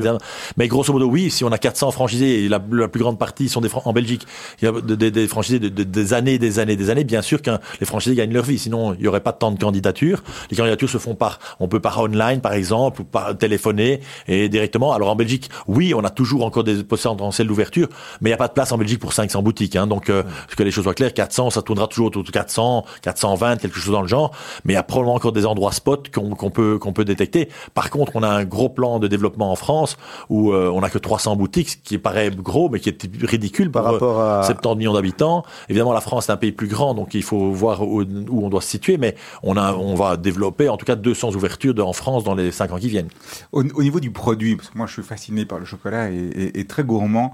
Mais 0.57 0.67
grosso 0.69 0.93
modo, 0.93 1.05
oui, 1.07 1.29
si 1.29 1.43
on 1.43 1.51
a 1.51 1.57
400 1.57 1.91
franchisés 1.91 2.45
et 2.45 2.49
la, 2.49 2.61
la 2.71 2.87
plus 2.87 3.01
grande 3.01 3.19
partie 3.19 3.49
sont 3.49 3.59
des 3.61 3.69
en 3.75 3.91
Belgique, 3.93 4.25
il 4.61 4.65
y 4.65 4.67
a 4.69 4.71
de- 4.71 4.95
de- 4.95 5.09
des 5.09 5.27
franchisés 5.27 5.59
de, 5.59 5.67
de- 5.67 5.83
des 5.83 6.13
années, 6.13 6.37
des 6.39 6.59
années, 6.59 6.77
des 6.77 6.89
années. 6.89 7.03
Bien 7.03 7.21
sûr 7.21 7.41
que 7.41 7.51
les 7.81 7.85
franchisés 7.85 8.15
gagnent 8.15 8.31
leur 8.33 8.45
vie, 8.45 8.57
sinon 8.57 8.93
il 8.93 9.01
n'y 9.01 9.07
aurait 9.07 9.19
pas 9.19 9.33
tant 9.33 9.51
de 9.51 9.59
candidatures. 9.59 10.23
Les 10.49 10.55
candidatures 10.55 10.89
se 10.89 10.97
font 10.97 11.13
par, 11.15 11.39
on 11.59 11.67
peut 11.67 11.81
par 11.81 11.99
online 11.99 12.39
par 12.39 12.53
exemple 12.53 13.01
ou 13.01 13.03
par 13.03 13.37
téléphoner 13.37 13.99
et 14.29 14.47
directement. 14.47 14.93
Alors 14.93 15.09
en 15.09 15.15
Belgique, 15.17 15.49
oui, 15.67 15.93
on 15.93 16.05
a 16.05 16.09
toujours 16.09 16.45
encore 16.45 16.63
des 16.63 16.83
potentiels 16.85 17.47
d'ouverture, 17.47 17.89
mais 18.21 18.29
il 18.29 18.31
n'y 18.31 18.35
a 18.35 18.37
pas 18.37 18.47
de 18.47 18.53
place 18.53 18.71
en 18.71 18.77
Belgique 18.77 18.99
pour 18.99 19.11
500 19.11 19.41
boutiques. 19.43 19.75
Hein, 19.75 19.87
donc 19.87 20.09
euh, 20.09 20.23
que 20.55 20.63
les 20.63 20.71
choses 20.71 20.85
soient 20.85 20.93
claires, 20.93 21.13
400, 21.13 21.49
ça 21.49 21.61
tournera 21.61 21.87
toujours 21.87 22.07
autour 22.07 22.23
de 22.23 22.31
400, 22.31 22.85
420, 23.25 23.57
quelque 23.57 23.77
chose 23.79 23.91
dans 23.91 24.01
le 24.01 24.07
genre. 24.07 24.31
Mais 24.63 24.73
il 24.73 24.75
y 24.75 24.79
a 24.79 24.83
probablement 24.83 25.15
encore 25.15 25.31
des 25.31 25.45
endroits 25.45 25.71
spots 25.71 26.03
qu'on 26.13 26.49
peut 26.51 26.77
qu'on 26.77 26.93
peut 26.93 27.05
détecter. 27.05 27.49
Par 27.73 27.89
contre, 27.89 28.11
on 28.15 28.23
a 28.23 28.29
un 28.29 28.45
gros 28.45 28.69
plan 28.69 28.99
de 28.99 29.07
développement 29.07 29.51
en 29.51 29.55
France 29.55 29.97
où 30.29 30.51
euh, 30.51 30.69
on 30.73 30.83
a 30.83 30.89
que 30.89 30.97
300 30.97 31.35
boutiques, 31.35 31.69
ce 31.71 31.77
qui 31.77 31.97
paraît 31.97 32.29
gros, 32.31 32.69
mais 32.69 32.79
qui 32.79 32.89
est 32.89 33.07
ridicule 33.23 33.71
Par 33.71 33.87
euh, 33.87 33.91
rapport 33.93 34.21
à- 34.21 34.43
70 34.43 34.77
millions 34.77 34.93
d'habitants. 34.93 35.43
Évidemment, 35.69 35.93
la 35.93 36.01
France 36.01 36.29
est 36.29 36.31
un 36.31 36.37
pays 36.37 36.51
plus 36.51 36.67
grand, 36.67 36.93
donc 36.93 37.13
il 37.13 37.23
faut 37.23 37.51
voir 37.51 37.81
où, 37.81 38.01
où 38.03 38.45
on 38.45 38.49
doit 38.49 38.61
se 38.61 38.69
situer. 38.69 38.97
Mais 38.97 39.15
on 39.43 39.57
a, 39.57 39.73
on 39.73 39.95
va 39.95 40.17
développer 40.17 40.69
en 40.69 40.77
tout 40.77 40.85
cas 40.85 40.95
200 40.95 41.33
ouvertures 41.35 41.73
de- 41.73 41.81
en 41.81 41.93
France 41.93 42.23
dans 42.23 42.35
les 42.35 42.51
5 42.51 42.71
ans 42.71 42.77
qui 42.77 42.89
viennent. 42.89 43.09
Au, 43.51 43.63
au 43.63 43.83
niveau 43.83 43.99
du 43.99 44.11
produit, 44.11 44.55
parce 44.55 44.69
que 44.69 44.77
moi 44.77 44.87
je 44.87 44.93
suis 44.93 45.03
fasciné 45.03 45.45
par 45.45 45.59
le 45.59 45.65
chocolat 45.65 46.09
et, 46.11 46.15
et- 46.15 46.59
et 46.59 46.65
très 46.65 46.83
gourmand. 46.83 47.33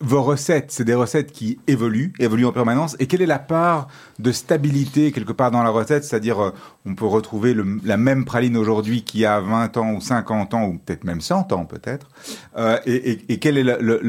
Vos 0.00 0.22
recettes, 0.22 0.66
c'est 0.72 0.84
des 0.84 0.92
recettes 0.94 1.32
qui 1.32 1.58
évoluent, 1.66 2.12
évoluent 2.18 2.44
en 2.44 2.52
permanence. 2.52 2.96
Et 2.98 3.06
quelle 3.06 3.22
est 3.22 3.26
la 3.26 3.38
part 3.38 3.88
de 4.18 4.30
stabilité 4.30 5.10
quelque 5.10 5.32
part 5.32 5.50
dans 5.50 5.62
la 5.62 5.70
recette? 5.70 6.04
C'est-à-dire, 6.04 6.38
euh, 6.38 6.50
on 6.84 6.94
peut 6.94 7.06
retrouver 7.06 7.54
le- 7.54 7.78
la 7.82 7.96
même 7.96 8.26
praline 8.26 8.58
aujourd'hui 8.58 9.04
qu'il 9.04 9.20
y 9.20 9.24
a 9.24 9.40
20 9.40 9.74
ans 9.78 9.92
ou 9.94 10.02
50 10.02 10.52
ans 10.52 10.64
ou 10.66 10.74
peut-être 10.84 11.04
même 11.04 11.22
100 11.22 11.50
ans 11.54 11.64
peut-être. 11.64 12.08
Euh, 12.58 12.78
et, 12.84 13.12
et- 13.12 13.32
et 13.32 13.38
quel 13.38 13.56
est 13.56 13.64
le, 13.64 13.78
le- 13.80 14.00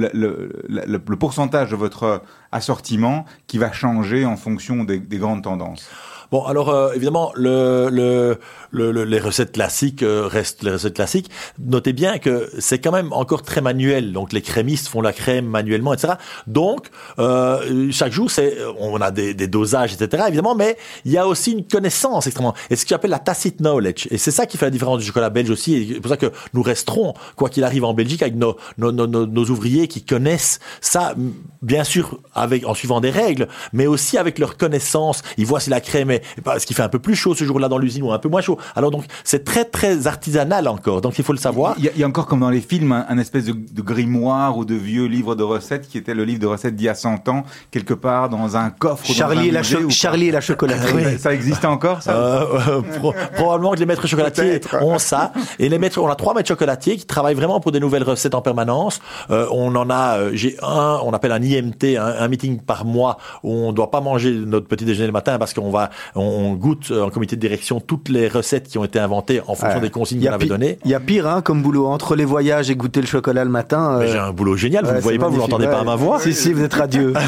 le- 0.68 1.16
pourcentage 1.16 1.72
de 1.72 1.78
votre 1.78 2.22
assortiment 2.52 3.26
qui 3.48 3.58
va 3.58 3.72
changer 3.72 4.26
en 4.26 4.38
fonction 4.38 4.84
des, 4.84 5.00
des 5.00 5.18
grandes 5.18 5.44
tendances 5.44 5.90
Bon, 6.30 6.44
alors 6.44 6.68
euh, 6.70 6.92
évidemment, 6.94 7.32
le, 7.36 7.88
le, 7.90 8.38
le- 8.72 8.92
le- 8.92 9.06
les 9.06 9.20
recettes 9.20 9.54
classiques 9.54 10.04
euh, 10.04 10.28
restent 10.28 10.62
les 10.62 10.72
recettes 10.72 10.96
classiques. 10.96 11.32
Notez 11.58 11.94
bien 11.94 12.18
que 12.18 12.50
c'est 12.60 12.80
quand 12.80 12.92
même 12.92 13.14
encore 13.14 13.44
très 13.44 13.62
manuel. 13.62 14.12
Donc 14.12 14.34
les 14.34 14.42
crémistes 14.42 14.90
font 14.90 15.00
la 15.00 15.14
crème 15.14 15.46
manuellement, 15.46 15.94
etc. 15.94 16.16
Donc 16.46 16.88
euh, 17.18 17.88
chaque 17.92 18.12
jour, 18.12 18.30
c'est 18.30 18.58
on 18.78 19.00
a 19.00 19.10
des, 19.12 19.34
dosages, 19.48 19.94
etc. 19.94 20.26
Évidemment, 20.28 20.54
mais 20.54 20.76
il 21.06 21.14
y 21.14 21.18
a 21.18 21.26
aussi 21.26 21.54
une 21.54 21.66
connaissance 21.66 22.28
extrêmement. 22.28 22.54
Et 22.70 22.76
ce 22.76 22.86
qu'on 22.86 22.96
appelle 22.96 23.12
la 23.12 23.20
tacit 23.20 23.56
knowledge. 23.62 24.10
Et 24.12 24.18
c'est 24.18 24.32
ça 24.32 24.46
qui 24.46 24.58
fait 24.58 24.66
la 24.66 24.72
différence 24.72 25.00
du 25.00 25.06
chocolat 25.06 25.30
belge 25.30 25.50
aussi. 25.50 25.94
C'est 25.94 26.02
pour 26.02 26.10
ça 26.10 26.18
que 26.18 26.34
nous 26.54 26.62
resterons, 26.62 27.14
quoi 27.38 27.48
qu'il 27.50 27.64
arrive 27.64 27.86
en 27.86 27.94
Belgique, 27.94 28.22
avec 28.22 28.36
nos, 28.36 28.58
nos, 28.78 28.92
nos, 28.92 29.46
ouvriers 29.46 29.88
qui 29.88 30.04
connaissent 30.04 30.60
ça, 30.82 31.16
bien 31.62 31.86
sûr, 31.86 32.20
avec 32.38 32.66
en 32.66 32.74
suivant 32.74 33.02
des 33.02 33.10
règles, 33.10 33.48
mais 33.74 33.88
aussi 33.88 34.18
avec 34.18 34.40
leur 34.40 34.58
connaissance. 34.58 35.22
Ils 35.38 35.46
voient 35.46 35.60
si 35.60 35.70
la 35.70 35.82
crème 35.82 36.12
est 36.12 36.22
parce 36.44 36.66
qu'il 36.66 36.76
fait 36.76 36.84
un 36.84 36.90
peu 36.90 37.00
plus 37.00 37.16
chaud 37.16 37.36
ce 37.36 37.44
jour-là 37.44 37.68
dans 37.70 37.78
l'usine 37.78 38.04
ou 38.04 38.12
un 38.12 38.20
peu 38.20 38.30
moins 38.30 38.42
chaud. 38.42 38.58
Alors 38.76 38.92
donc 38.92 39.06
c'est 39.24 39.44
très 39.44 39.66
très 39.66 40.08
artisanal 40.08 40.68
encore. 40.68 41.02
Donc 41.02 41.18
il 41.18 41.24
faut 41.24 41.34
le 41.34 41.40
savoir. 41.40 41.76
Il 41.78 41.86
y, 41.86 41.88
a, 41.90 41.92
il 41.96 42.00
y 42.00 42.04
a 42.04 42.08
encore 42.08 42.26
comme 42.28 42.40
dans 42.42 42.50
les 42.50 42.62
films 42.62 42.92
un, 42.92 43.06
un 43.10 43.18
espèce 43.18 43.46
de, 43.46 43.54
de 43.54 43.82
grimoire 43.82 44.58
ou 44.58 44.66
de 44.66 44.76
vieux 44.76 45.06
livre 45.06 45.36
de 45.36 45.44
recettes 45.44 45.88
qui 45.88 45.98
était 45.98 46.14
le 46.14 46.24
livre 46.24 46.40
de 46.40 46.48
recettes 46.48 46.76
d'il 46.76 46.86
y 46.86 46.90
a 46.90 46.96
100 46.96 47.28
ans, 47.30 47.44
quelque 47.72 47.94
part 47.94 48.30
dans 48.30 48.56
un 48.58 48.70
coffre. 48.70 49.08
dans 49.08 49.14
Charlie, 49.14 49.40
un 49.40 49.44
et 49.44 49.52
la 49.52 49.62
ou 49.62 49.90
Charlie 49.90 50.28
et 50.28 50.32
la 50.32 50.42
chocolaterie. 50.42 51.04
Ça- 51.04 51.18
Ça 51.28 51.34
existe 51.34 51.66
encore 51.66 52.02
ça 52.04 52.14
Euh, 52.16 52.46
euh, 52.70 52.82
pro- 53.00 53.14
probablement 53.36 53.72
que 53.72 53.80
les 53.80 53.86
maîtres 53.86 54.08
chocolatiers 54.08 54.62
ont 54.82 54.98
ça. 55.00 55.32
Et 55.60 55.68
les 55.70 55.78
maîtres, 55.80 56.00
on 56.00 56.08
a 56.08 56.16
trois 56.16 56.34
maîtres 56.34 56.48
chocolatiers 56.48 56.96
qui 56.98 57.06
travaillent 57.06 57.36
vraiment 57.36 57.60
pour 57.60 57.72
des 57.72 57.80
nouvelles 57.80 58.04
recettes 58.04 58.36
en 58.36 58.42
permanence. 58.42 59.00
Euh, 59.30 59.48
on 59.52 59.76
en 59.76 59.90
a, 59.90 60.32
j'ai 60.34 60.56
un, 60.62 61.00
on 61.04 61.12
appelle 61.14 61.32
un 61.32 61.42
IMT, 61.42 61.98
un, 61.98 62.06
un 62.20 62.27
meeting 62.30 62.60
par 62.60 62.86
mois 62.86 63.18
où 63.44 63.52
on 63.54 63.72
doit 63.74 63.92
pas 63.92 64.02
manger 64.02 64.32
notre 64.34 64.68
petit 64.68 64.86
déjeuner 64.86 65.08
le 65.08 65.14
matin 65.14 65.38
parce 65.40 65.54
qu'on 65.54 65.70
va, 65.70 65.90
on, 66.16 66.22
on 66.22 66.54
goûte 66.54 66.92
euh, 66.92 67.04
en 67.04 67.10
comité 67.10 67.36
de 67.36 67.42
direction 67.42 67.80
toutes 67.80 68.10
les 68.10 68.28
recettes 68.28 68.68
qui 68.68 68.78
ont 68.78 68.84
été 68.84 69.00
inventées 69.00 69.42
en 69.42 69.56
fonction 69.56 69.68
Ouais. 69.78 69.82
des 69.82 69.90
consignes 69.90 70.26
qu'on 70.26 70.34
avait 70.34 70.46
données. 70.46 70.80
Il 70.86 70.92
y 70.92 70.94
a 70.96 71.00
pire, 71.00 71.28
hein, 71.28 71.42
comme 71.42 71.62
boulot. 71.62 71.88
Entre 71.88 72.16
les 72.16 72.26
voyages 72.26 72.70
et 72.70 72.76
goûter 72.76 73.02
le 73.02 73.08
chocolat 73.08 73.44
le 73.44 73.50
matin. 73.50 74.00
Euh, 74.00 74.12
J'ai 74.12 74.18
un 74.18 74.32
boulot 74.32 74.56
génial, 74.56 74.86
vous 74.86 74.94
ne 74.94 75.00
voyez 75.00 75.20
pas, 75.20 75.28
vous 75.28 75.38
l'entendez 75.38 75.68
pas 75.68 75.80
à 75.80 75.84
ma 75.84 75.96
voix. 75.96 76.20
Si, 76.20 76.34
si, 76.34 76.54
vous 76.54 76.64
êtes 76.64 76.74
radieux. 76.74 77.14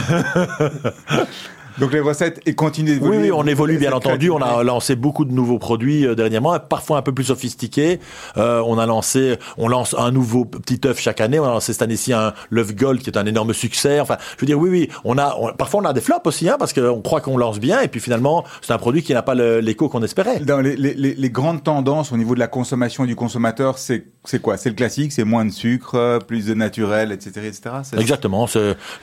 Donc 1.79 1.93
les 1.93 1.99
recettes 1.99 2.41
et 2.45 2.55
continuent 2.55 2.93
Oui, 2.93 2.99
d'évoluer. 2.99 3.17
oui, 3.23 3.31
on 3.31 3.45
évolue 3.47 3.77
bien 3.77 3.91
entendu. 3.93 4.29
On 4.29 4.41
a 4.41 4.63
lancé 4.63 4.95
beaucoup 4.95 5.25
de 5.25 5.31
nouveaux 5.31 5.59
produits 5.59 6.05
euh, 6.05 6.15
dernièrement, 6.15 6.57
parfois 6.59 6.97
un 6.97 7.01
peu 7.01 7.13
plus 7.13 7.25
sophistiqués. 7.25 7.99
Euh, 8.37 8.61
on 8.65 8.77
a 8.77 8.85
lancé, 8.85 9.37
on 9.57 9.67
lance 9.67 9.95
un 9.97 10.11
nouveau 10.11 10.45
petit 10.45 10.81
œuf 10.85 10.99
chaque 10.99 11.21
année. 11.21 11.39
On 11.39 11.45
a 11.45 11.49
lancé 11.49 11.73
cette 11.73 11.81
année-ci 11.81 12.13
un 12.13 12.33
l'œuf 12.49 12.75
gold 12.75 13.01
qui 13.01 13.09
est 13.09 13.17
un 13.17 13.25
énorme 13.25 13.53
succès. 13.53 13.99
Enfin, 13.99 14.17
je 14.35 14.41
veux 14.41 14.47
dire, 14.47 14.59
oui, 14.59 14.69
oui, 14.69 14.89
on 15.05 15.17
a, 15.17 15.35
on- 15.39 15.53
parfois 15.53 15.81
on 15.81 15.85
a 15.85 15.93
des 15.93 16.01
flops 16.01 16.25
aussi, 16.27 16.49
hein, 16.49 16.57
parce 16.59 16.73
qu'on 16.73 17.01
croit 17.01 17.21
qu'on 17.21 17.37
lance 17.37 17.59
bien 17.59 17.79
et 17.81 17.87
puis 17.87 17.99
finalement 17.99 18.43
c'est 18.61 18.73
un 18.73 18.77
produit 18.77 19.03
qui 19.03 19.13
n'a 19.13 19.21
pas 19.21 19.35
l'écho 19.35 19.89
qu'on 19.89 20.03
espérait. 20.03 20.39
Dans 20.39 20.59
les, 20.61 20.75
les- 20.75 21.29
grandes 21.29 21.63
tendances 21.63 22.11
au 22.11 22.17
niveau 22.17 22.33
de 22.33 22.39
la 22.39 22.47
consommation 22.47 23.05
du 23.05 23.15
consommateur, 23.15 23.77
c'est 23.77 24.05
quoi? 24.41 24.57
C'est 24.57 24.69
le 24.69 24.75
classique, 24.75 25.11
c'est 25.11 25.23
moins 25.23 25.45
de 25.45 25.51
sucre, 25.51 26.19
plus 26.27 26.45
de 26.45 26.53
naturel, 26.53 27.11
etc., 27.11 27.31
etc. 27.47 27.61
Exactement. 27.97 28.47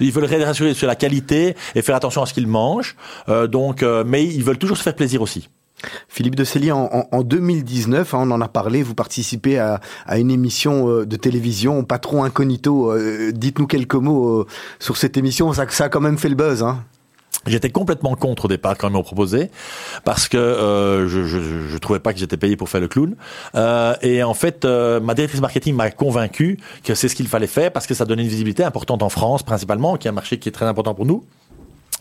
Ils 0.01 0.13
veulent 0.13 0.25
rassurer 0.45 0.75
sur 0.75 0.87
la 0.89 0.97
qualité 0.97 1.55
et 1.75 1.83
faire 1.83 1.95
attention 1.97 2.23
à 2.23 2.27
ce 2.27 2.35
qu'ils 2.35 2.47
mangent. 2.47 2.66
Euh, 3.29 3.47
donc, 3.47 3.83
euh, 3.83 4.05
mais 4.07 4.25
ils 4.25 4.43
veulent 4.45 4.59
toujours 4.59 4.77
se 4.77 4.83
faire 4.83 4.95
plaisir 4.97 5.23
aussi. 5.23 5.49
Philippe 6.09 6.37
de 6.37 6.45
Célie, 6.45 6.73
en, 6.73 6.85
en- 6.91 7.07
en 7.13 7.23
2019, 7.23 8.15
hein, 8.15 8.21
on 8.23 8.31
en 8.31 8.41
a 8.41 8.49
parlé, 8.49 8.83
vous 8.83 8.95
participez 8.95 9.59
à, 9.59 9.81
à 10.07 10.19
une 10.19 10.31
émission 10.31 10.89
euh, 10.89 11.07
de 11.07 11.17
télévision, 11.17 11.85
Patron 11.85 12.25
Incognito. 12.25 12.91
euh, 12.93 13.31
Dites-nous 13.33 13.67
quelques 13.67 13.95
mots 13.95 14.41
euh, 14.41 14.47
sur 14.81 14.97
cette 14.97 15.17
émission, 15.19 15.53
ça, 15.53 15.67
ça 15.69 15.85
a 15.85 15.89
quand 15.91 16.01
même 16.01 16.17
fait 16.19 16.31
le 16.31 16.35
buzz. 16.35 16.63
Hein. 16.63 16.83
J'étais 17.47 17.71
complètement 17.71 18.17
contre 18.17 18.47
au 18.47 18.49
départ 18.49 18.77
quand 18.77 18.89
ils 18.89 18.93
m'ont 18.93 19.03
proposé 19.05 19.51
parce 20.05 20.27
que 20.27 20.37
euh, 20.37 21.07
je, 21.07 21.25
je, 21.27 21.39
je 21.69 21.79
trouvais 21.79 22.01
pas 22.01 22.13
que 22.13 22.19
j'étais 22.19 22.37
payé 22.39 22.57
pour 22.57 22.69
faire 22.69 22.81
le 22.81 22.89
clown 22.89 23.15
Euh, 23.55 23.95
et 24.03 24.25
en 24.25 24.35
fait 24.35 24.65
euh, 24.65 24.99
ma 24.99 25.15
directrice 25.15 25.41
marketing 25.41 25.75
m'a 25.77 25.91
convaincu 25.93 26.59
que 26.83 26.97
c'est 26.97 27.09
ce 27.09 27.15
qu'il 27.15 27.29
fallait 27.29 27.47
faire 27.47 27.71
parce 27.73 27.87
que 27.87 27.95
ça 27.95 28.05
donnait 28.05 28.23
une 28.23 28.29
visibilité 28.29 28.65
importante 28.65 29.01
en 29.05 29.11
France 29.11 29.45
principalement 29.45 29.97
qui 29.97 30.09
est 30.09 30.11
un 30.11 30.15
marché 30.15 30.39
qui 30.41 30.49
est 30.49 30.53
très 30.53 30.67
important 30.67 30.95
pour 30.95 31.07
nous 31.07 31.23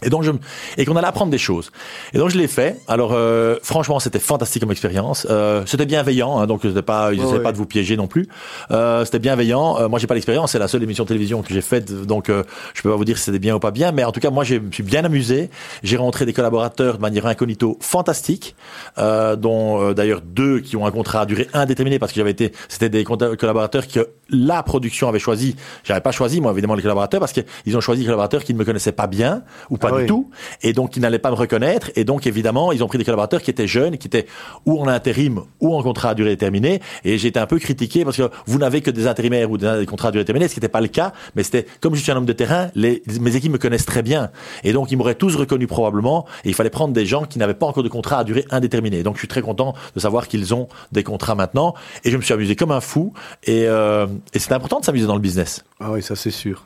et 0.04 0.10
donc 0.10 0.24
je 0.24 0.32
et 0.78 0.86
qu'on 0.86 0.96
allait 0.98 1.08
apprendre 1.08 1.32
des 1.32 1.38
choses. 1.38 1.72
Et 2.14 2.18
donc 2.18 2.30
je 2.30 2.38
l'ai 2.38 2.48
fait. 2.48 2.80
Alors 2.88 3.12
euh, 3.14 3.58
franchement 3.64 4.00
c'était 4.00 4.20
fantastique 4.20 4.62
comme 4.62 4.72
expérience. 4.72 5.26
Euh, 5.30 5.64
c'était 5.66 5.86
bienveillant, 5.86 6.38
hein, 6.40 6.48
donc 6.48 6.62
c'était 6.64 6.82
pas 6.82 7.14
ils 7.14 7.20
Ouais, 7.20 7.24
essayaient 7.26 7.38
ouais. 7.38 7.44
pas 7.44 7.52
de 7.54 7.58
vous 7.58 7.66
piéger 7.66 7.96
non 7.98 8.08
plus. 8.08 8.28
Euh, 8.72 9.06
c'était 9.06 9.20
bienveillant. 9.20 9.80
Euh, 9.80 9.88
moi 9.88 9.98
j'ai 10.00 10.08
pas 10.08 10.14
l'expérience, 10.16 10.52
c'est 10.52 10.60
la 10.60 10.68
seule 10.68 10.84
émission 10.84 11.04
de 11.06 11.08
télévision 11.08 11.42
que 11.42 11.54
j'ai 11.54 11.62
faite, 11.62 11.92
donc 12.06 12.30
euh, 12.30 12.44
je 12.74 12.82
peux 12.82 12.90
pas 12.90 12.96
vous 12.98 13.06
dire 13.06 13.18
si 13.18 13.24
c'était 13.24 13.40
bien 13.40 13.56
ou 13.56 13.60
pas 13.60 13.72
bien, 13.72 13.92
mais 13.92 14.04
en 14.04 14.12
tout 14.12 14.20
cas 14.20 14.30
moi 14.32 14.44
je 14.44 14.56
me 14.56 14.72
suis 14.72 14.84
bien 14.84 15.06
amusé. 15.06 15.50
J'ai 15.84 15.98
rencontré 15.98 16.26
des 16.26 16.34
collaborateurs 16.34 16.98
de 16.98 17.02
manière 17.02 17.26
incognito 17.26 17.78
fantastique, 17.80 18.56
euh, 18.98 19.36
dont 19.38 19.82
euh, 19.82 19.94
d'ailleurs 19.94 20.22
deux 20.22 20.60
qui 20.60 20.76
ont 20.76 20.86
un 20.86 20.92
contrat 20.92 21.22
à 21.22 21.26
durée 21.26 21.48
indéterminée 21.54 22.00
parce 22.00 22.12
que 22.12 22.18
j'avais 22.18 22.32
été 22.32 22.52
c'était 22.68 22.90
des 22.90 23.04
collaborateurs 23.06 23.88
que 23.88 24.10
la 24.30 24.62
production 24.64 25.08
avait 25.08 25.20
choisi. 25.20 25.56
J'avais 25.84 26.02
pas 26.02 26.12
choisi 26.12 26.42
moi 26.42 26.52
évidemment 26.52 26.76
les 26.76 26.82
collaborateurs 26.82 27.20
parce 27.20 27.32
qu'ils 27.34 27.78
ont 27.78 27.82
choisi 27.82 28.02
des 28.02 28.06
collaborateurs 28.06 28.44
qui 28.44 28.54
ne 28.54 28.60
me 28.60 28.66
connaissaient 28.66 28.92
pas 28.92 29.08
bien 29.08 29.44
ou 29.70 29.78
pas 29.78 29.85
Ah 29.90 29.96
du 29.96 30.02
oui. 30.02 30.08
tout. 30.08 30.30
Et 30.62 30.74
donc 30.74 30.92
qui 30.92 31.00
n'allaient 31.00 31.20
pas 31.20 31.32
me 31.32 31.36
reconnaître. 31.36 31.92
Et 31.96 32.04
donc 32.04 32.28
évidemment 32.28 32.72
ils 32.72 32.84
ont 32.84 32.88
pris 32.88 32.98
des 32.98 33.06
collaborateurs 33.06 33.42
qui 33.42 33.52
étaient 33.52 33.68
jeunes 33.68 33.98
qui 33.98 34.08
étaient 34.08 34.26
ou 34.66 34.80
en 34.80 34.88
intérim 34.88 35.42
ou 35.60 35.76
en 35.76 35.84
contrat 35.84 36.10
à 36.10 36.14
durée 36.16 36.32
déterminée. 36.32 36.82
Et 37.04 37.18
j'ai 37.18 37.30
été 37.30 37.40
un 37.40 37.48
peu 37.48 37.60
critiqué 37.60 38.04
parce 38.04 38.18
que 38.18 38.30
vous 38.46 38.60
n'avez 38.60 38.82
que 38.82 38.92
des 38.92 39.08
intérimaires 39.08 39.50
ou 39.52 39.58
des, 39.58 39.80
des 39.80 39.86
contrats 39.86 40.10
à 40.10 40.12
durée 40.12 40.24
déterminée 40.24 40.48
ce 40.48 40.54
qui 40.54 40.60
n'était 40.60 40.70
pas 40.70 40.82
le 40.82 40.88
cas. 40.88 41.14
Mais 41.36 41.44
c'était 41.44 41.66
comme 41.82 41.96
je 41.96 42.02
suis 42.02 42.12
un 42.12 42.18
homme 42.18 42.26
de 42.26 42.34
terrain 42.34 42.70
les, 42.76 43.04
mes 43.20 43.36
équipes 43.36 43.54
me 43.54 43.58
connaissent 43.58 43.86
très 43.86 44.04
bien. 44.04 44.32
Et 44.64 44.74
donc 44.74 44.92
ils 44.92 44.98
m'auraient 44.98 45.16
tous 45.16 45.36
reconnu 45.36 45.68
probablement. 45.68 46.26
Et 46.44 46.50
il 46.50 46.56
fallait 46.56 46.70
prendre 46.70 46.94
des 46.94 47.06
gens 47.06 47.24
qui 47.26 47.40
n'avaient 47.40 47.54
pas 47.54 47.66
encore 47.66 47.84
de 47.84 47.90
contrat 47.90 48.20
à 48.20 48.24
durée 48.24 48.46
indéterminée. 48.52 49.04
Donc 49.04 49.16
je 49.16 49.20
suis 49.20 49.28
très 49.28 49.42
content 49.42 49.74
de 49.96 50.00
savoir 50.00 50.28
qu'ils 50.28 50.54
ont 50.54 50.68
des 50.92 51.04
contrats 51.04 51.36
maintenant. 51.36 51.74
Et 52.04 52.12
je 52.12 52.18
me 52.18 52.22
suis 52.22 52.34
amusé 52.34 52.56
comme 52.56 52.72
un 52.72 52.82
fou. 52.82 53.14
Et, 53.44 53.68
euh, 53.68 54.08
et 54.34 54.40
c'est 54.40 54.54
important 54.54 54.80
de 54.80 54.86
s'amuser 54.86 55.08
dans 55.08 55.16
le 55.16 55.22
business. 55.22 55.64
Ah 55.80 55.92
oui, 55.92 56.02
ça 56.02 56.16
c'est 56.16 56.32
sûr. 56.32 56.64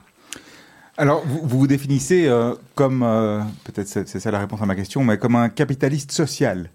Alors, 0.99 1.23
vous 1.25 1.39
vous, 1.43 1.59
vous 1.59 1.67
définissez 1.67 2.27
euh, 2.27 2.53
comme, 2.75 3.03
euh, 3.03 3.39
peut-être 3.63 3.87
c'est 3.87 4.07
c'est 4.07 4.19
ça 4.19 4.31
la 4.31 4.39
réponse 4.39 4.61
à 4.61 4.65
ma 4.65 4.75
question, 4.75 5.01
mais 5.03 5.17
comme 5.17 5.35
un 5.37 5.47
capitaliste 5.49 6.11
social. 6.11 6.69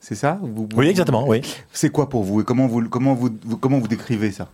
C'est 0.00 0.14
ça 0.14 0.38
Vous- 0.40 0.68
vous- 0.70 0.76
oui 0.76 0.86
exactement 0.86 1.26
oui 1.26 1.40
C'est 1.72 1.90
quoi 1.90 2.08
pour 2.08 2.22
vous 2.22 2.40
et 2.40 2.44
comment 2.44 2.68
vous, 2.68 2.88
comment 2.88 3.14
vous, 3.14 3.30
vous- 3.44 3.56
comment 3.56 3.80
vous 3.80 3.88
décrivez 3.88 4.30
ça? 4.30 4.46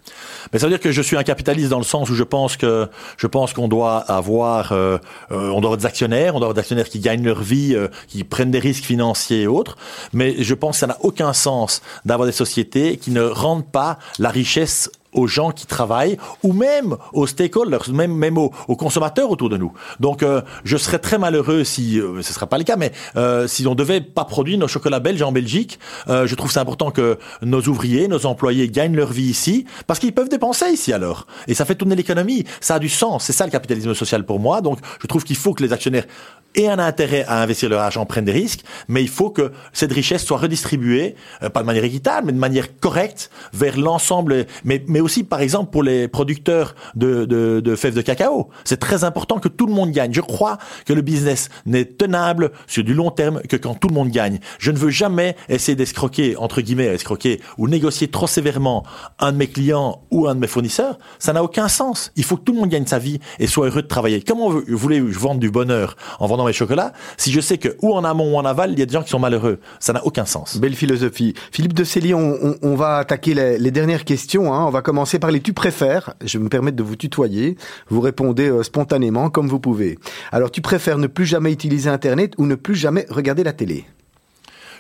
Mais 0.50 0.58
ça 0.58 0.64
veut 0.64 0.70
dire 0.72 0.80
que 0.80 0.90
je 0.90 1.02
suis 1.02 1.18
un 1.18 1.22
capitaliste 1.22 1.68
dans 1.68 1.76
le 1.78 1.84
sens 1.84 2.08
où 2.08 2.14
je 2.14 2.22
pense 2.22 2.56
que 2.56 2.88
je 3.18 3.26
pense 3.26 3.52
qu'on 3.52 3.68
doit 3.68 3.98
avoir 3.98 4.72
euh, 4.72 4.96
euh, 5.32 5.50
on 5.50 5.60
doit 5.60 5.68
avoir 5.72 5.76
des 5.76 5.84
actionnaires, 5.84 6.34
on 6.34 6.38
doit 6.38 6.46
avoir 6.46 6.54
des 6.54 6.60
actionnaires 6.60 6.88
qui 6.88 6.98
gagnent 6.98 7.24
leur 7.26 7.42
vie, 7.42 7.74
euh, 7.74 7.88
qui 8.08 8.24
prennent 8.24 8.50
des 8.52 8.58
risques 8.58 8.84
financiers 8.84 9.42
et 9.42 9.46
autres. 9.46 9.76
Mais 10.14 10.42
je 10.42 10.54
pense 10.54 10.76
que 10.76 10.80
ça 10.80 10.86
n'a 10.86 10.96
aucun 11.02 11.34
sens 11.34 11.82
d'avoir 12.06 12.24
des 12.26 12.32
sociétés 12.32 12.96
qui 12.96 13.10
ne 13.10 13.20
rendent 13.22 13.70
pas 13.70 13.98
la 14.18 14.30
richesse 14.30 14.90
aux 15.14 15.26
gens 15.26 15.50
qui 15.50 15.66
travaillent 15.66 16.18
ou 16.42 16.52
même 16.52 16.96
aux 17.12 17.26
stakeholders, 17.26 17.90
même, 17.92 18.38
aux, 18.38 18.50
consommateurs 18.76 19.30
autour 19.30 19.48
de 19.48 19.56
nous. 19.56 19.72
Donc, 20.00 20.22
euh, 20.22 20.42
je 20.64 20.76
serais 20.76 20.98
très 20.98 21.18
malheureux 21.18 21.64
si, 21.64 21.98
euh, 21.98 22.22
ce 22.22 22.28
ne 22.28 22.34
sera 22.34 22.46
pas 22.46 22.58
le 22.58 22.64
cas, 22.64 22.76
mais 22.76 22.92
euh, 23.16 23.46
si 23.46 23.66
on 23.66 23.74
devait 23.74 24.00
pas 24.00 24.24
produire 24.24 24.58
nos 24.58 24.68
chocolats 24.68 25.00
belges 25.00 25.22
en 25.22 25.32
Belgique, 25.32 25.78
je 26.08 26.34
trouve 26.34 26.50
c'est 26.50 26.60
important 26.60 26.90
que 26.90 27.18
nos 27.42 27.62
ouvriers, 27.62 28.08
nos 28.08 28.26
employés 28.26 28.68
gagnent 28.68 28.96
leur 28.96 29.12
vie 29.12 29.24
ici, 29.24 29.64
parce 29.86 29.98
qu'ils 29.98 30.12
peuvent 30.12 30.28
dépenser 30.28 30.70
ici 30.70 30.92
alors. 30.92 31.26
Et 31.46 31.54
ça 31.54 31.64
fait 31.64 31.74
tourner 31.74 31.96
l'économie. 31.96 32.44
Ça 32.60 32.76
a 32.76 32.78
du 32.78 32.88
sens. 32.88 33.24
C'est 33.24 33.32
ça 33.32 33.44
le 33.44 33.50
capitalisme 33.50 33.94
social 33.94 34.24
pour 34.24 34.40
moi. 34.40 34.60
Donc, 34.60 34.78
je 35.00 35.06
trouve 35.06 35.24
qu'il 35.24 35.36
faut 35.36 35.54
que 35.54 35.62
les 35.62 35.72
actionnaires 35.72 36.06
aient 36.54 36.68
un 36.68 36.78
intérêt 36.78 37.24
à 37.26 37.42
investir 37.42 37.68
leur 37.68 37.80
argent, 37.80 38.04
prennent 38.06 38.24
des 38.24 38.32
risques, 38.32 38.60
mais 38.88 39.02
il 39.02 39.08
faut 39.08 39.30
que 39.30 39.52
cette 39.72 39.92
richesse 39.92 40.24
soit 40.24 40.38
redistribuée, 40.38 41.16
pas 41.52 41.60
de 41.60 41.66
manière 41.66 41.84
équitable, 41.84 42.28
mais 42.28 42.32
de 42.32 42.38
manière 42.38 42.78
correcte 42.78 43.30
vers 43.52 43.78
l'ensemble, 43.78 44.46
mais, 44.64 44.84
mais 44.88 45.00
aussi 45.04 45.22
par 45.24 45.40
exemple 45.40 45.70
pour 45.70 45.82
les 45.82 46.08
producteurs 46.08 46.74
de, 46.94 47.24
de, 47.24 47.76
fèves 47.76 47.94
de 47.94 48.02
cacao. 48.02 48.48
C'est 48.64 48.78
très 48.80 49.04
important 49.04 49.38
que 49.38 49.48
tout 49.48 49.66
le 49.66 49.72
monde 49.72 49.90
gagne. 49.92 50.12
Je 50.12 50.20
crois 50.20 50.58
que 50.86 50.92
le 50.92 51.02
business 51.02 51.48
n'est 51.66 51.84
tenable 51.84 52.50
sur 52.66 52.82
du 52.84 52.94
long 52.94 53.10
terme 53.10 53.40
que 53.48 53.56
quand 53.56 53.74
tout 53.74 53.88
le 53.88 53.94
monde 53.94 54.10
gagne. 54.10 54.38
Je 54.58 54.70
ne 54.70 54.76
veux 54.76 54.90
jamais 54.90 55.36
essayer 55.48 55.76
d'escroquer, 55.76 56.36
entre 56.36 56.60
guillemets, 56.60 56.86
escroquer 56.86 57.40
ou 57.58 57.68
négocier 57.68 58.08
trop 58.08 58.26
sévèrement 58.26 58.84
un 59.18 59.32
de 59.32 59.36
mes 59.36 59.46
clients 59.46 60.02
ou 60.10 60.26
un 60.26 60.34
de 60.34 60.40
mes 60.40 60.46
fournisseurs. 60.46 60.98
Ça 61.18 61.32
n'a 61.32 61.42
aucun 61.42 61.68
sens. 61.68 62.10
Il 62.16 62.24
faut 62.24 62.36
que 62.36 62.42
tout 62.42 62.52
le 62.52 62.58
monde 62.60 62.70
gagne 62.70 62.86
sa 62.86 62.98
vie 62.98 63.20
et 63.38 63.46
soit 63.46 63.66
heureux 63.66 63.82
de 63.82 63.86
travailler. 63.88 64.22
Comment 64.22 64.50
vous 64.50 64.62
voulez-je 64.68 65.18
vendre 65.18 65.40
du 65.40 65.50
bonheur 65.50 65.96
en 66.20 66.26
vendant 66.26 66.44
mes 66.46 66.52
chocolats 66.52 66.92
si 67.16 67.30
je 67.32 67.40
sais 67.40 67.58
que 67.58 67.76
ou 67.82 67.92
en 67.94 68.04
amont 68.04 68.34
ou 68.34 68.36
en 68.36 68.44
aval, 68.44 68.72
il 68.72 68.78
y 68.78 68.82
a 68.82 68.86
des 68.86 68.92
gens 68.92 69.02
qui 69.02 69.10
sont 69.10 69.18
malheureux? 69.18 69.60
Ça 69.80 69.92
n'a 69.92 70.04
aucun 70.06 70.24
sens. 70.24 70.56
Belle 70.56 70.74
philosophie. 70.74 71.34
Philippe 71.52 71.74
de 71.74 71.84
Célie, 71.84 72.14
on, 72.14 72.56
on- 72.62 72.74
va 72.74 72.98
attaquer 72.98 73.34
les 73.34 73.70
dernières 73.70 74.04
questions. 74.04 74.52
hein. 74.52 74.64
On 74.66 74.70
va 74.70 74.82
commencer 74.94 75.18
par 75.18 75.32
les 75.32 75.40
tu 75.40 75.52
préfères. 75.52 76.14
Je 76.24 76.38
vais 76.38 76.44
me 76.44 76.48
permettre 76.48 76.76
de 76.76 76.84
vous 76.84 76.94
tutoyer. 76.94 77.56
Vous 77.88 78.00
répondez 78.00 78.48
euh, 78.48 78.62
spontanément 78.62 79.28
comme 79.28 79.48
vous 79.48 79.58
pouvez. 79.58 79.98
Alors, 80.30 80.52
tu 80.52 80.60
préfères 80.60 80.98
ne 80.98 81.08
plus 81.08 81.26
jamais 81.26 81.50
utiliser 81.50 81.90
Internet 81.90 82.34
ou 82.38 82.46
ne 82.46 82.54
plus 82.54 82.76
jamais 82.76 83.04
regarder 83.10 83.42
la 83.42 83.52
télé? 83.52 83.86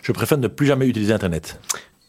Je 0.02 0.12
préfère 0.12 0.38
ne 0.38 0.46
plus 0.46 0.66
jamais 0.66 0.86
utiliser 0.86 1.12
Internet. 1.12 1.58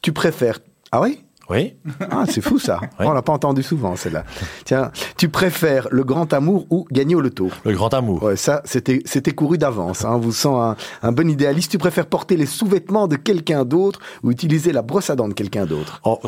Tu 0.03 0.11
préfères... 0.11 0.59
Ah 0.91 1.01
oui? 1.01 1.24
Oui 1.49 1.75
Ah, 2.09 2.25
c'est 2.27 2.41
fou 2.41 2.57
ça. 2.57 2.79
On 2.99 3.11
l'a 3.11 3.21
pas 3.21 3.33
entendu 3.33 3.61
souvent 3.61 3.95
celle-là. 3.95 4.23
Tiens, 4.63 4.91
tu 5.15 5.29
préfères 5.29 5.87
le 5.91 6.03
grand 6.03 6.33
amour 6.33 6.65
ou 6.71 6.87
gagner 6.91 7.13
au 7.15 7.21
loto? 7.21 7.49
Le 7.63 7.73
grand 7.73 7.93
amour. 7.93 8.23
Ouais, 8.23 8.35
ça, 8.35 8.61
c'était, 8.65 9.01
c'était 9.05 9.31
couru 9.31 9.57
d'avance. 9.59 10.05
Hein. 10.05 10.17
Vous 10.17 10.31
sent 10.31 10.47
un, 10.49 10.75
un 11.03 11.11
bon 11.11 11.29
idéaliste. 11.29 11.71
Tu 11.71 11.77
préfères 11.77 12.07
porter 12.07 12.35
les 12.35 12.47
sous-vêtements 12.47 13.07
de 13.07 13.15
quelqu'un 13.15 13.63
d'autre 13.63 13.99
ou 14.23 14.31
utiliser 14.31 14.71
la 14.71 14.81
brosse 14.81 15.09
à 15.11 15.15
dents 15.15 15.27
de 15.27 15.33
quelqu'un 15.33 15.65
d'autre? 15.65 16.01
Oh, 16.03 16.19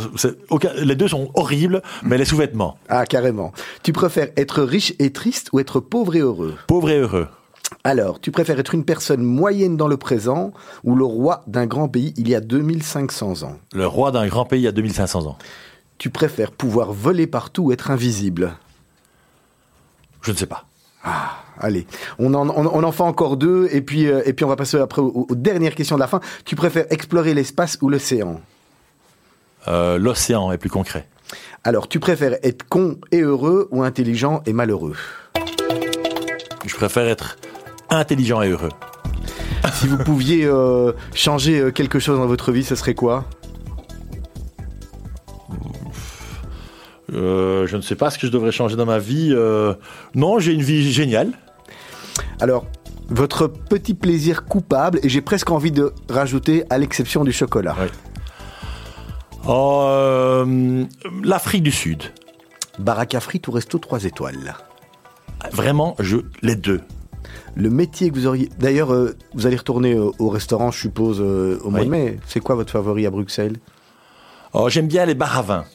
les 0.84 0.96
deux 0.96 1.08
sont 1.08 1.32
horribles, 1.34 1.82
mais 2.04 2.18
les 2.18 2.26
sous-vêtements. 2.26 2.78
Ah, 2.90 3.06
carrément. 3.06 3.54
Tu 3.84 3.94
préfères 3.94 4.30
être 4.38 4.62
riche 4.62 4.94
et 5.00 5.12
triste 5.12 5.50
ou 5.52 5.60
être 5.60 5.80
pauvre 5.80 6.16
et 6.16 6.20
heureux? 6.20 6.56
Pauvre 6.68 6.90
et 6.92 7.00
heureux. 7.00 7.28
Alors, 7.84 8.20
tu 8.20 8.32
préfères 8.32 8.60
être 8.60 8.74
une 8.74 8.86
personne 8.86 9.24
moyenne 9.24 9.78
dans 9.78 9.88
le 9.88 9.98
présent 9.98 10.52
ou 10.84 10.96
le 10.96 11.06
roi 11.06 11.44
d'un 11.48 11.66
grand 11.66 11.88
pays 11.88 12.14
il 12.18 12.28
y 12.30 12.36
a 12.36 12.42
2500 12.42 13.44
ans? 13.44 13.58
Le 13.74 13.88
roi 13.88 14.12
d'un 14.12 14.28
grand 14.28 14.46
pays 14.46 14.68
à 14.68 14.72
2500 14.72 15.26
ans. 15.26 15.38
Tu 15.98 16.10
préfères 16.10 16.52
pouvoir 16.52 16.92
voler 16.92 17.28
partout 17.28 17.64
ou 17.66 17.72
être 17.72 17.92
invisible? 17.92 18.54
Je 20.22 20.32
ne 20.32 20.38
sais 20.38 20.46
pas. 20.46 20.66
Allez, 21.60 21.88
on 22.20 22.34
en, 22.34 22.50
on, 22.50 22.66
on 22.68 22.84
en 22.84 22.92
fait 22.92 23.04
encore 23.04 23.38
deux 23.38 23.68
et 23.72 23.82
puis, 23.82 24.08
euh, 24.08 24.22
et 24.26 24.34
puis 24.34 24.44
on 24.46 24.50
va 24.50 24.56
passer 24.58 24.78
après 24.78 25.02
aux, 25.02 25.26
aux 25.30 25.36
dernières 25.36 25.74
questions 25.74 25.96
de 25.96 26.02
la 26.02 26.08
fin. 26.08 26.20
Tu 26.46 26.56
préfères 26.56 26.86
explorer 26.92 27.34
l'espace 27.34 27.78
ou 27.82 27.90
l'océan? 27.90 28.42
Euh, 29.68 29.98
L'océan 29.98 30.52
est 30.52 30.58
plus 30.58 30.70
concret. 30.70 31.08
Alors, 31.64 31.88
tu 31.88 32.00
préfères 32.00 32.36
être 32.44 32.68
con 32.68 32.98
et 33.12 33.22
heureux 33.22 33.68
ou 33.72 33.84
intelligent 33.84 34.42
et 34.46 34.54
malheureux? 34.54 34.96
Je 36.66 36.76
préfère 36.76 37.08
être 37.08 37.38
intelligent 37.90 38.42
et 38.42 38.50
heureux. 38.50 38.72
Si 39.74 39.88
vous 39.88 39.98
pouviez 39.98 40.46
euh, 40.46 40.94
changer 41.14 41.60
euh, 41.60 41.72
quelque 41.72 42.00
chose 42.00 42.18
dans 42.18 42.28
votre 42.28 42.52
vie, 42.52 42.64
ce 42.64 42.76
serait 42.76 42.94
quoi? 42.94 43.26
Euh, 47.14 47.68
je 47.68 47.78
ne 47.78 47.82
sais 47.82 47.96
pas 47.96 48.10
ce 48.10 48.18
que 48.18 48.28
je 48.28 48.32
devrais 48.32 48.52
changer 48.52 48.76
dans 48.76 48.86
ma 48.86 49.00
vie. 49.00 49.30
Euh, 49.32 49.74
non, 50.16 50.40
j'ai 50.40 50.54
une 50.54 50.62
vie 50.62 50.92
géniale. 50.92 51.32
Alors, 52.40 52.66
votre 53.10 53.48
petit 53.48 53.94
plaisir 53.94 54.46
coupable, 54.46 55.00
et 55.04 55.10
j'ai 55.10 55.22
presque 55.22 55.50
envie 55.50 55.72
de 55.72 55.94
rajouter 56.10 56.64
à 56.70 56.78
l'exception 56.78 57.24
du 57.24 57.32
chocolat. 57.32 57.76
Oh, 59.48 59.84
euh, 59.86 60.84
L'Afrique 61.24 61.64
du 61.64 61.72
Sud. 61.72 62.04
Baraka 62.80 63.20
frite 63.20 63.48
ou 63.48 63.52
resto 63.52 63.80
3 63.80 64.04
étoiles? 64.04 64.56
Vraiment, 65.52 65.96
je, 66.00 66.18
les 66.42 66.56
deux. 66.56 66.82
Le 67.60 67.72
métier 67.72 68.12
que 68.12 68.16
vous 68.16 68.28
auriez... 68.28 68.50
D'ailleurs, 68.60 68.94
euh, 68.94 69.16
vous 69.34 69.48
allez 69.48 69.56
retourner 69.56 69.94
euh, 69.96 70.12
au 70.20 70.30
restaurant, 70.30 70.70
je 70.70 70.80
suppose, 70.80 71.18
euh, 71.20 71.60
au 71.64 71.72
mois 71.72 71.80
Oui. 71.80 71.86
de 71.88 71.92
mai. 71.92 72.20
C'est 72.28 72.40
quoi 72.40 72.54
votre 72.54 72.72
favori 72.72 73.08
à 73.08 73.10
Bruxelles? 73.10 73.58
Oh, 74.54 74.70
j'aime 74.70 74.88
bien 74.88 75.06
les 75.08 75.16
bars 75.16 75.40
à 75.40 75.42
vin. 75.42 75.66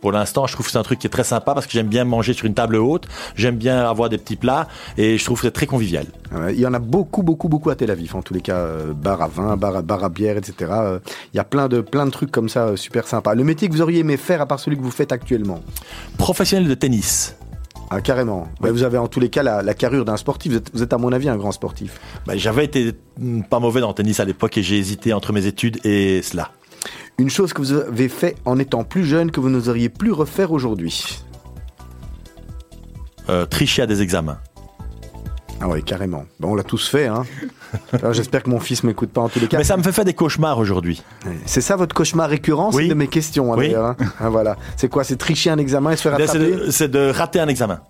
Pour 0.00 0.10
l'instant, 0.10 0.46
je 0.48 0.54
trouve 0.54 0.66
que 0.66 0.72
c'est 0.72 0.78
un 0.78 0.82
truc 0.82 0.98
qui 0.98 1.06
est 1.06 1.10
très 1.10 1.24
sympa 1.24 1.52
parce 1.54 1.66
que 1.66 1.72
j'aime 1.72 1.86
bien 1.86 2.04
manger 2.04 2.32
sur 2.32 2.46
une 2.46 2.54
table 2.54 2.76
haute, 2.76 3.06
j'aime 3.36 3.56
bien 3.56 3.80
avoir 3.88 4.08
des 4.08 4.16
petits 4.18 4.34
plats 4.36 4.66
et 4.96 5.18
je 5.18 5.24
trouve 5.24 5.38
que 5.38 5.46
c'est 5.46 5.52
très 5.52 5.66
convivial. 5.66 6.06
Euh, 6.32 6.50
Il 6.52 6.58
y 6.58 6.66
en 6.66 6.72
a 6.74 6.78
beaucoup, 6.78 7.22
beaucoup, 7.22 7.48
beaucoup 7.50 7.68
à 7.70 7.76
Tel 7.76 7.90
Aviv, 7.90 8.16
en 8.16 8.22
tous 8.22 8.32
les 8.34 8.40
cas, 8.40 8.66
bar 8.96 9.20
à 9.22 9.28
vin, 9.28 9.56
bar 9.58 9.76
à, 9.76 9.82
bar 9.82 10.02
à 10.02 10.08
bière, 10.08 10.36
etc. 10.38 10.72
Il 11.32 11.36
y 11.36 11.40
a 11.40 11.44
plein 11.44 11.68
de, 11.68 11.80
plein 11.82 12.06
de 12.06 12.10
trucs 12.10 12.32
comme 12.32 12.48
ça, 12.48 12.76
super 12.78 13.06
sympa. 13.06 13.34
Le 13.34 13.44
métier 13.44 13.68
que 13.68 13.74
vous 13.74 13.82
auriez 13.82 14.00
aimé 14.00 14.16
faire, 14.16 14.40
à 14.40 14.46
part 14.46 14.58
celui 14.58 14.78
que 14.78 14.82
vous 14.82 14.90
faites 14.90 15.12
actuellement? 15.12 15.60
Professionnel 16.16 16.66
de 16.66 16.74
tennis. 16.74 17.36
Ah, 17.92 18.00
carrément. 18.00 18.46
Vous 18.60 18.84
avez 18.84 18.98
en 18.98 19.08
tous 19.08 19.18
les 19.18 19.30
cas 19.30 19.42
la, 19.42 19.62
la 19.62 19.74
carrure 19.74 20.04
d'un 20.04 20.16
sportif. 20.16 20.52
Vous 20.52 20.58
êtes, 20.58 20.70
vous 20.72 20.82
êtes, 20.84 20.92
à 20.92 20.98
mon 20.98 21.12
avis, 21.12 21.28
un 21.28 21.36
grand 21.36 21.50
sportif. 21.50 22.00
Ben, 22.24 22.38
J'avais 22.38 22.64
été 22.64 22.92
mm, 23.18 23.42
pas 23.42 23.58
mauvais 23.58 23.80
dans 23.80 23.88
le 23.88 23.94
tennis 23.94 24.20
à 24.20 24.24
l'époque 24.24 24.56
et 24.58 24.62
j'ai 24.62 24.78
hésité 24.78 25.12
entre 25.12 25.32
mes 25.32 25.46
études 25.46 25.84
et 25.84 26.22
cela. 26.22 26.52
Une 27.18 27.30
chose 27.30 27.52
que 27.52 27.60
vous 27.60 27.72
avez 27.72 28.08
fait 28.08 28.36
en 28.44 28.58
étant 28.60 28.84
plus 28.84 29.04
jeune 29.04 29.32
que 29.32 29.40
vous 29.40 29.50
n'oseriez 29.50 29.88
plus 29.88 30.12
refaire 30.12 30.52
aujourd'hui. 30.52 31.20
Euh, 33.28 33.44
tricher 33.44 33.82
à 33.82 33.86
des 33.86 34.02
examens. 34.02 34.38
Ah 35.62 35.68
ouais, 35.68 35.82
carrément. 35.82 36.24
Bon, 36.38 36.52
on 36.52 36.54
l'a 36.54 36.62
tous 36.62 36.88
fait, 36.88 37.06
hein. 37.06 37.24
J'espère 38.12 38.42
que 38.42 38.48
mon 38.50 38.60
fils 38.60 38.82
m'écoute 38.82 39.10
pas 39.10 39.20
en 39.20 39.28
tous 39.28 39.40
les 39.40 39.46
cas. 39.46 39.58
Mais 39.58 39.64
ça 39.64 39.76
me 39.76 39.82
fait 39.82 39.92
faire 39.92 40.06
des 40.06 40.14
cauchemars 40.14 40.58
aujourd'hui. 40.58 41.02
C'est 41.44 41.60
ça 41.60 41.76
votre 41.76 41.94
cauchemar 41.94 42.30
récurrent 42.30 42.70
C'est 42.70 42.78
Oui. 42.78 42.82
une 42.84 42.88
de 42.90 42.94
mes 42.94 43.08
questions, 43.08 43.52
hein, 43.52 43.56
Oui. 43.58 43.74
hein. 43.74 43.94
Ah, 44.20 44.30
voilà. 44.30 44.56
C'est 44.76 44.88
quoi 44.88 45.04
C'est 45.04 45.16
tricher 45.16 45.50
un 45.50 45.58
examen 45.58 45.90
et 45.92 45.96
se 45.96 46.02
faire 46.02 46.16
Ben, 46.16 46.26
C'est 46.26 46.38
attraper 46.38 46.64
de, 46.66 46.70
c'est 46.70 46.88
de 46.88 47.10
rater 47.10 47.40
un 47.40 47.48
examen. 47.48 47.80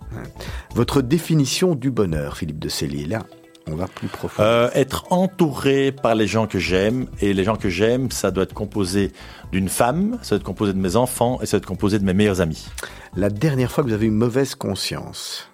Votre 0.75 1.01
définition 1.01 1.75
du 1.77 1.91
bonheur, 1.93 2.37
Philippe 2.37 2.59
de 2.59 2.69
Célier, 2.69 3.07
là, 3.07 3.21
on 3.69 3.77
va 3.77 3.87
plus 3.87 4.09
profond. 4.09 4.43
Euh, 4.43 4.69
être 4.75 5.05
entouré 5.13 5.93
par 5.93 6.17
les 6.17 6.27
gens 6.27 6.49
que 6.49 6.59
j'aime. 6.59 7.07
Et 7.21 7.33
les 7.35 7.45
gens 7.45 7.55
que 7.57 7.69
j'aime, 7.69 8.11
ça 8.11 8.33
doit 8.33 8.43
être 8.45 8.55
composé 8.55 9.13
d'une 9.53 9.69
femme, 9.69 10.19
ça 10.23 10.31
doit 10.31 10.39
être 10.39 10.45
composé 10.45 10.73
de 10.73 10.79
mes 10.79 10.97
enfants 10.97 11.39
et 11.41 11.47
ça 11.47 11.53
doit 11.57 11.63
être 11.63 11.67
composé 11.69 12.01
de 12.01 12.05
mes 12.05 12.15
meilleurs 12.15 12.41
amis. 12.41 12.67
La 13.15 13.31
dernière 13.31 13.71
fois 13.71 13.85
que 13.85 13.89
vous 13.89 13.95
avez 13.95 14.07
eu 14.07 14.11
mauvaise 14.11 14.57
conscience, 14.57 15.47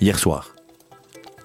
Hier 0.00 0.16
soir. 0.16 0.50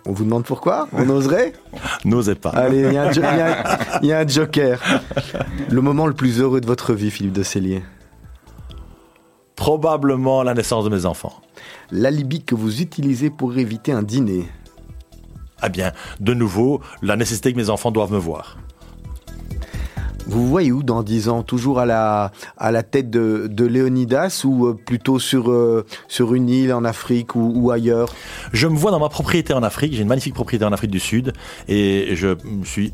On 0.06 0.12
vous 0.12 0.26
demande 0.26 0.44
pourquoi 0.44 0.88
On 0.92 1.08
oserait 1.10 1.54
N'osez 2.06 2.36
pas. 2.36 2.50
Allez, 2.50 2.82
il 2.82 2.94
y, 2.94 2.98
a 2.98 3.08
un 3.08 4.02
y 4.02 4.08
y 4.08 4.12
a 4.12 4.28
joker. 4.28 4.80
Le 5.70 5.82
moment 5.82 6.08
le 6.08 6.14
plus 6.14 6.42
heureux 6.42 6.60
de 6.60 6.68
votre 6.68 6.94
vie, 6.94 7.12
Philippe 7.12 7.34
de 7.34 7.44
Célier. 7.44 7.84
Probablement 9.56 10.44
la 10.44 10.54
naissance 10.54 10.84
de 10.84 10.90
mes 10.90 11.06
enfants. 11.06 11.42
L'alibi 11.92 12.44
que 12.44 12.56
vous 12.56 12.82
utilisez 12.82 13.30
pour 13.30 13.58
éviter 13.58 13.92
un 13.92 14.04
dîner. 14.04 14.50
Ah 15.62 15.70
bien, 15.70 15.94
de 16.20 16.34
nouveau, 16.34 16.82
la 17.02 17.16
nécessité 17.16 17.54
que 17.54 17.58
mes 17.58 17.70
enfants 17.70 17.92
doivent 17.92 18.12
me 18.12 18.18
voir. 18.18 18.58
Vous 20.26 20.48
voyez 20.48 20.72
où 20.72 20.84
dans 20.84 21.04
10 21.04 21.30
ans? 21.30 21.44
Toujours 21.44 21.80
à 21.80 21.86
la, 21.86 22.32
à 22.58 22.72
la 22.72 22.84
tête 22.84 23.10
de, 23.10 23.48
de 23.50 23.66
Léonidas 23.66 24.44
ou 24.46 24.68
euh, 24.68 24.74
plutôt 24.74 25.20
sur, 25.20 25.52
euh, 25.52 25.86
sur 26.08 26.34
une 26.34 26.50
île 26.50 26.74
en 26.74 26.86
Afrique 26.86 27.36
ou, 27.36 27.52
ou 27.56 27.72
ailleurs? 27.72 28.14
Je 28.54 28.68
me 28.68 28.76
vois 28.78 28.92
dans 28.92 29.00
ma 29.00 29.10
propriété 29.10 29.54
en 29.54 29.64
Afrique. 29.64 29.94
J'ai 29.94 30.02
une 30.02 30.08
magnifique 30.08 30.34
propriété 30.34 30.64
en 30.66 30.72
Afrique 30.72 30.92
du 30.92 31.00
Sud 31.00 31.34
et 31.68 32.16
je 32.16 32.36
suis 32.64 32.94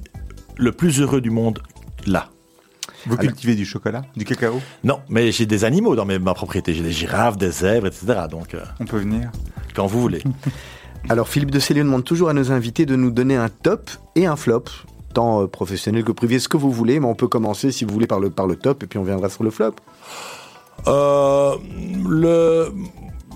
le 0.58 0.72
plus 0.72 1.00
heureux 1.02 1.22
du 1.22 1.30
monde 1.30 1.60
là. 2.08 2.30
Vous 3.06 3.16
cultivez 3.16 3.56
du 3.56 3.66
chocolat, 3.66 4.02
du 4.18 4.26
cacao? 4.26 4.60
Non, 4.84 5.00
mais 5.08 5.32
j'ai 5.32 5.46
des 5.46 5.64
animaux 5.64 5.96
dans 5.96 6.06
ma 6.06 6.34
propriété. 6.34 6.74
J'ai 6.74 6.84
des 6.84 6.92
girafes, 6.92 7.38
des 7.38 7.50
zèbres, 7.52 7.88
etc. 7.88 8.24
Donc, 8.30 8.54
euh, 8.54 8.60
On 8.82 8.86
peut 8.86 8.98
venir. 8.98 9.32
quand 9.74 9.86
vous 9.88 10.02
voulez. 10.02 10.22
Alors 11.10 11.30
Philippe 11.30 11.52
de 11.52 11.60
Célier 11.60 11.84
demande 11.84 12.04
toujours 12.04 12.28
à 12.28 12.34
nos 12.34 12.52
invités 12.52 12.86
de 12.86 12.98
nous 12.98 13.10
donner 13.12 13.38
un 13.38 13.48
top 13.48 13.90
et 14.18 14.26
un 14.26 14.36
flop, 14.36 14.66
tant 15.14 15.44
euh, 15.44 15.48
professionnel 15.48 16.04
que 16.04 16.12
privé, 16.12 16.40
ce 16.40 16.48
que 16.48 16.58
vous 16.58 16.72
voulez, 16.72 17.00
mais 17.00 17.08
on 17.08 17.16
peut 17.16 17.28
commencer 17.28 17.72
si 17.72 17.86
vous 17.86 17.94
voulez 17.94 18.08
par 18.08 18.20
le, 18.20 18.30
par 18.30 18.48
le 18.48 18.56
top 18.56 18.84
et 18.84 18.88
puis 18.88 19.00
on 19.00 19.04
viendra 19.04 19.30
sur 19.30 19.44
le 19.44 19.52
flop. 19.52 19.76
Euh, 20.88 21.56
le 22.08 22.72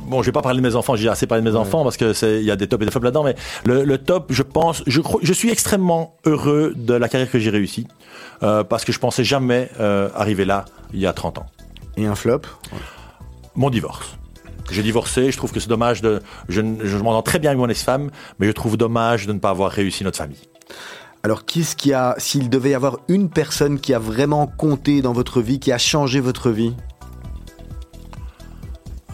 bon, 0.08 0.22
je 0.22 0.28
vais 0.28 0.32
pas 0.32 0.42
parler 0.42 0.62
de 0.62 0.68
mes 0.68 0.76
enfants. 0.76 0.96
J'ai 0.96 1.10
assez 1.10 1.28
parlé 1.28 1.44
de 1.44 1.50
mes 1.50 1.56
enfants 1.56 1.84
parce 1.84 1.98
que 1.98 2.14
c'est 2.14 2.40
il 2.40 2.46
y 2.46 2.52
a 2.52 2.56
des 2.56 2.68
tops 2.68 2.82
et 2.82 2.86
des 2.86 2.92
flops 2.92 3.04
là-dedans. 3.04 3.24
Mais 3.24 3.36
le, 3.66 3.84
le 3.84 3.98
top, 3.98 4.28
je 4.30 4.44
pense, 4.44 4.84
je 4.88 5.02
je 5.22 5.34
suis 5.34 5.50
extrêmement 5.50 6.18
heureux 6.26 6.74
de 6.76 6.94
la 6.94 7.10
carrière 7.10 7.30
que 7.30 7.40
j'ai 7.40 7.50
réussi 7.50 7.88
euh, 8.44 8.64
parce 8.64 8.86
que 8.86 8.92
je 8.92 9.00
pensais 9.00 9.24
jamais 9.24 9.70
euh, 9.80 10.10
arriver 10.16 10.46
là 10.46 10.66
il 10.94 11.00
y 11.00 11.08
a 11.08 11.14
30 11.14 11.40
ans. 11.40 11.46
Et 11.98 12.06
un 12.06 12.16
flop? 12.16 12.42
Mon 13.56 13.70
divorce. 13.70 14.18
J'ai 14.72 14.82
divorcé, 14.82 15.32
je 15.32 15.38
trouve 15.38 15.52
que 15.52 15.60
c'est 15.60 15.70
dommage 15.70 16.02
de. 16.02 16.22
Je, 16.48 16.62
je 16.84 16.98
m'entends 16.98 17.22
très 17.22 17.38
bien 17.38 17.52
avec 17.52 17.60
mon 17.60 17.68
ex-femme, 17.68 18.10
mais 18.40 18.48
je 18.48 18.52
trouve 18.54 18.78
dommage 18.78 19.28
de 19.28 19.34
ne 19.34 19.40
pas 19.40 19.50
avoir 19.50 19.70
réussi 19.72 20.04
notre 20.04 20.18
famille. 20.18 20.40
Alors, 21.26 21.46
qu'est-ce 21.46 21.78
qui 21.78 21.94
a, 21.94 22.16
s'il 22.18 22.50
devait 22.50 22.72
y 22.72 22.74
avoir 22.74 22.98
une 23.08 23.30
personne 23.30 23.80
qui 23.80 23.94
a 23.94 24.00
vraiment 24.00 24.46
compté 24.46 25.02
dans 25.02 25.14
votre 25.14 25.40
vie, 25.40 25.58
qui 25.58 25.72
a 25.72 25.78
changé 25.78 26.20
votre 26.20 26.50
vie 26.50 26.74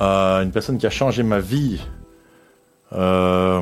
Euh, 0.02 0.42
une 0.42 0.52
personne 0.52 0.80
qui 0.80 0.88
a 0.88 0.90
changé 0.90 1.22
ma 1.22 1.40
vie. 1.40 1.80
Euh, 2.94 3.62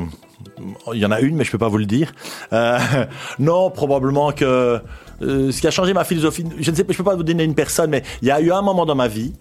il 0.94 0.98
y 0.98 1.04
en 1.04 1.10
a 1.10 1.20
une, 1.20 1.36
mais 1.36 1.44
je 1.44 1.50
peux 1.50 1.58
pas 1.58 1.68
vous 1.68 1.76
le 1.76 1.84
dire. 1.84 2.14
Euh, 2.54 2.78
non, 3.38 3.70
probablement 3.70 4.32
que 4.32 4.80
ce 5.20 5.60
qui 5.60 5.66
a 5.66 5.70
changé 5.70 5.92
ma 5.92 6.04
philosophie, 6.04 6.46
je 6.58 6.70
ne 6.70 6.76
sais 6.76 6.84
pas, 6.84 6.92
je 6.92 6.98
peux 6.98 7.04
pas 7.04 7.16
vous 7.16 7.24
donner 7.24 7.44
une 7.44 7.56
personne, 7.56 7.90
mais 7.90 8.02
il 8.22 8.28
y 8.28 8.30
a 8.30 8.40
eu 8.40 8.50
un 8.50 8.62
moment 8.62 8.86
dans 8.86 8.94
ma 8.94 9.08
vie 9.08 9.34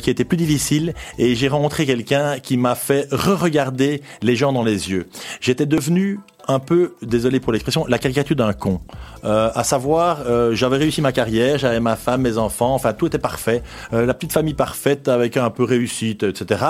qui 0.00 0.10
été 0.10 0.24
plus 0.24 0.36
difficile 0.36 0.94
et 1.18 1.34
j'ai 1.34 1.48
rencontré 1.48 1.86
quelqu'un 1.86 2.38
qui 2.38 2.56
m'a 2.56 2.76
fait 2.76 3.08
re-regarder 3.10 4.02
les 4.22 4.36
gens 4.36 4.52
dans 4.52 4.62
les 4.62 4.90
yeux. 4.90 5.08
J'étais 5.40 5.66
devenu 5.66 6.20
un 6.48 6.58
peu, 6.58 6.94
désolé 7.02 7.40
pour 7.40 7.52
l'expression, 7.52 7.86
la 7.88 7.98
caricature 7.98 8.36
d'un 8.36 8.52
con. 8.52 8.80
Euh, 9.24 9.50
à 9.54 9.64
savoir, 9.64 10.22
euh, 10.26 10.54
j'avais 10.54 10.76
réussi 10.76 11.00
ma 11.00 11.12
carrière, 11.12 11.58
j'avais 11.58 11.80
ma 11.80 11.96
femme, 11.96 12.22
mes 12.22 12.38
enfants, 12.38 12.74
enfin 12.74 12.92
tout 12.92 13.06
était 13.06 13.18
parfait, 13.18 13.62
Euh, 13.92 14.06
la 14.06 14.14
petite 14.14 14.32
famille 14.32 14.54
parfaite 14.54 15.08
avec 15.08 15.36
un 15.36 15.50
peu 15.50 15.64
réussite, 15.64 16.22
etc. 16.22 16.64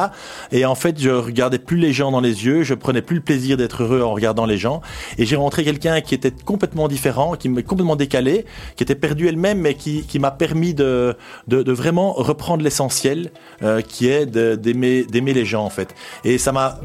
Et 0.53 0.64
en 0.64 0.75
fait, 0.75 1.01
je 1.01 1.11
regardais 1.11 1.59
plus 1.59 1.79
les 1.79 1.93
gens 1.93 2.11
dans 2.11 2.20
les 2.20 2.45
yeux, 2.45 2.62
je 2.62 2.75
prenais 2.75 3.03
plus 3.03 3.16
le 3.16 3.22
plaisir 3.22 3.57
d'être 3.57 3.83
heureux 3.83 4.03
en 4.03 4.12
regardant 4.12 4.47
les 4.47 4.59
gens. 4.59 4.81
Et 5.18 5.27
j'ai 5.27 5.37
rencontré 5.37 5.64
quelqu'un 5.64 6.01
qui 6.01 6.14
était 6.14 6.31
complètement 6.31 6.89
différent, 6.89 7.35
qui 7.35 7.49
m'est 7.49 7.62
complètement 7.62 7.97
décalé, 7.97 8.45
qui 8.77 8.83
était 8.83 8.95
perdu 8.95 9.29
elle-même, 9.29 9.59
mais 9.59 9.75
qui, 9.75 10.03
qui 10.03 10.18
m'a 10.18 10.31
permis 10.31 10.75
de, 10.75 11.16
de, 11.49 11.62
de 11.62 11.72
vraiment 11.72 12.12
reprendre 12.12 12.62
l'essentiel, 12.62 13.31
euh, 13.62 13.81
qui 13.81 14.09
est 14.09 14.27
d'aimer 14.27 15.33
les 15.35 15.45
gens 15.45 15.64
en 15.64 15.70
fait. 15.70 15.95
Et 16.25 16.39
ça 16.39 16.53
m'a 16.53 16.79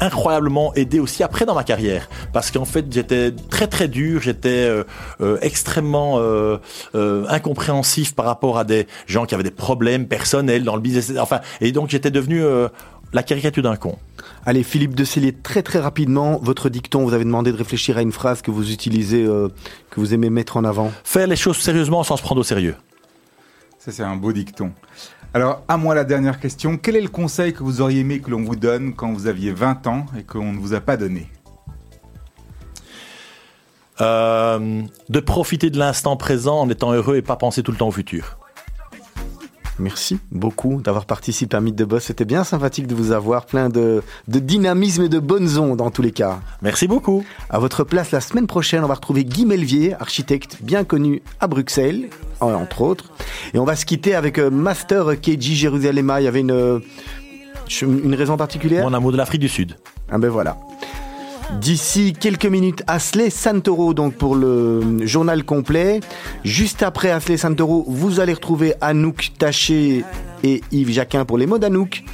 incroyablement 0.00 0.72
aidé 0.74 1.00
aussi 1.00 1.22
après 1.22 1.44
dans 1.44 1.54
ma 1.54 1.64
carrière 1.64 2.08
parce 2.32 2.50
qu'en 2.50 2.64
fait 2.64 2.86
j'étais 2.90 3.32
très 3.32 3.66
très 3.66 3.88
dur 3.88 4.20
j'étais 4.22 4.66
euh, 4.68 4.84
euh, 5.20 5.38
extrêmement 5.42 6.18
euh, 6.18 6.58
euh, 6.94 7.24
incompréhensif 7.28 8.14
par 8.14 8.26
rapport 8.26 8.58
à 8.58 8.64
des 8.64 8.86
gens 9.06 9.26
qui 9.26 9.34
avaient 9.34 9.42
des 9.44 9.50
problèmes 9.50 10.06
personnels 10.06 10.64
dans 10.64 10.74
le 10.76 10.82
business 10.82 11.12
enfin 11.18 11.40
et 11.60 11.72
donc 11.72 11.90
j'étais 11.90 12.10
devenu 12.10 12.42
euh, 12.42 12.68
la 13.12 13.22
caricature 13.22 13.62
d'un 13.62 13.76
con 13.76 13.96
Allez, 14.44 14.62
Philippe 14.62 14.94
de 14.94 15.04
Cellier, 15.04 15.32
très 15.32 15.62
très 15.62 15.78
rapidement, 15.78 16.38
votre 16.42 16.68
dicton, 16.68 17.04
vous 17.04 17.12
avez 17.12 17.24
demandé 17.24 17.52
de 17.52 17.56
réfléchir 17.56 17.98
à 17.98 18.02
une 18.02 18.12
phrase 18.12 18.40
que 18.40 18.50
vous 18.50 18.72
utilisez, 18.72 19.24
euh, 19.24 19.48
que 19.90 20.00
vous 20.00 20.14
aimez 20.14 20.30
mettre 20.30 20.56
en 20.56 20.64
avant. 20.64 20.90
faire 21.04 21.26
les 21.26 21.36
choses 21.36 21.58
sérieusement 21.58 22.02
sans 22.02 22.16
se 22.16 22.22
prendre 22.22 22.40
au 22.40 22.44
sérieux 22.44 22.74
Ça, 23.78 23.92
c'est 23.92 24.02
un 24.02 24.16
beau 24.16 24.32
dicton. 24.32 24.72
Alors, 25.34 25.62
à 25.68 25.76
moi 25.76 25.94
la 25.94 26.04
dernière 26.04 26.40
question. 26.40 26.78
Quel 26.78 26.96
est 26.96 27.02
le 27.02 27.08
conseil 27.08 27.52
que 27.52 27.62
vous 27.62 27.80
auriez 27.82 28.00
aimé 28.00 28.20
que 28.20 28.30
l'on 28.30 28.42
vous 28.42 28.56
donne 28.56 28.94
quand 28.94 29.12
vous 29.12 29.26
aviez 29.26 29.52
20 29.52 29.86
ans 29.86 30.06
et 30.18 30.22
qu'on 30.22 30.52
ne 30.52 30.58
vous 30.58 30.72
a 30.72 30.80
pas 30.80 30.96
donné? 30.96 31.28
Euh, 34.00 34.82
de 35.08 35.20
profiter 35.20 35.70
de 35.70 35.78
l'instant 35.78 36.16
présent 36.16 36.60
en 36.60 36.68
étant 36.70 36.92
heureux 36.92 37.16
et 37.16 37.22
pas 37.22 37.34
penser 37.36 37.62
tout 37.64 37.72
le 37.72 37.78
temps 37.78 37.88
au 37.88 37.92
futur 37.92 38.36
Merci 39.80 40.18
beaucoup 40.32 40.80
d'avoir 40.82 41.04
participé 41.06 41.56
à 41.56 41.60
Mythe 41.60 41.76
de 41.76 41.84
Boss. 41.84 42.02
C'était 42.04 42.24
bien 42.24 42.42
sympathique 42.42 42.88
de 42.88 42.96
vous 42.96 43.12
avoir, 43.12 43.46
plein 43.46 43.68
de, 43.68 44.02
de 44.26 44.38
dynamisme 44.40 45.04
et 45.04 45.08
de 45.08 45.20
bonnes 45.20 45.56
ondes 45.58 45.80
en 45.80 45.90
tous 45.90 46.02
les 46.02 46.10
cas. 46.10 46.40
merci 46.62 46.88
beaucoup 46.88 47.24
À 47.48 47.60
votre 47.60 47.84
place, 47.84 48.10
la 48.10 48.20
semaine 48.20 48.48
prochaine, 48.48 48.82
on 48.82 48.88
va 48.88 48.94
retrouver 48.94 49.24
Guy 49.24 49.46
Melvier, 49.46 49.94
architecte 49.94 50.58
bien 50.62 50.82
connu 50.82 51.22
à 51.40 51.46
Bruxelles, 51.46 52.08
en- 52.40 52.54
entre 52.54 52.82
autres. 52.82 53.04
Et 53.54 53.58
on 53.60 53.64
va 53.64 53.76
se 53.76 53.86
quitter 53.86 54.16
avec 54.16 54.38
euh, 54.40 54.50
Master 54.50 55.20
KG 55.20 55.54
Jérusalem. 55.54 56.12
Il 56.18 56.24
y 56.24 56.28
avait 56.28 56.40
une, 56.40 56.50
euh, 56.50 56.80
une 57.82 58.14
raison 58.16 58.36
particulière? 58.36 58.82
Mon 58.84 58.94
amour 58.94 59.12
de 59.12 59.16
l'Afrique 59.16 59.40
du 59.40 59.48
Sud 59.48 59.76
Ah 60.10 60.18
ben 60.18 60.28
voilà. 60.28 60.56
D'ici 61.54 62.12
quelques 62.12 62.46
minutes, 62.46 62.82
Asley 62.86 63.30
Santoro, 63.30 63.94
donc 63.94 64.14
pour 64.14 64.36
le 64.36 65.06
journal 65.06 65.44
complet. 65.44 66.00
Juste 66.44 66.82
après 66.82 67.10
Asley 67.10 67.36
Santoro, 67.36 67.84
vous 67.88 68.20
allez 68.20 68.34
retrouver 68.34 68.74
Anouk 68.80 69.32
Taché 69.38 70.04
et 70.44 70.62
Yves 70.70 70.90
Jacquin 70.90 71.24
pour 71.24 71.38
les 71.38 71.46
mots 71.46 71.58
d'Anouk. 71.58 72.04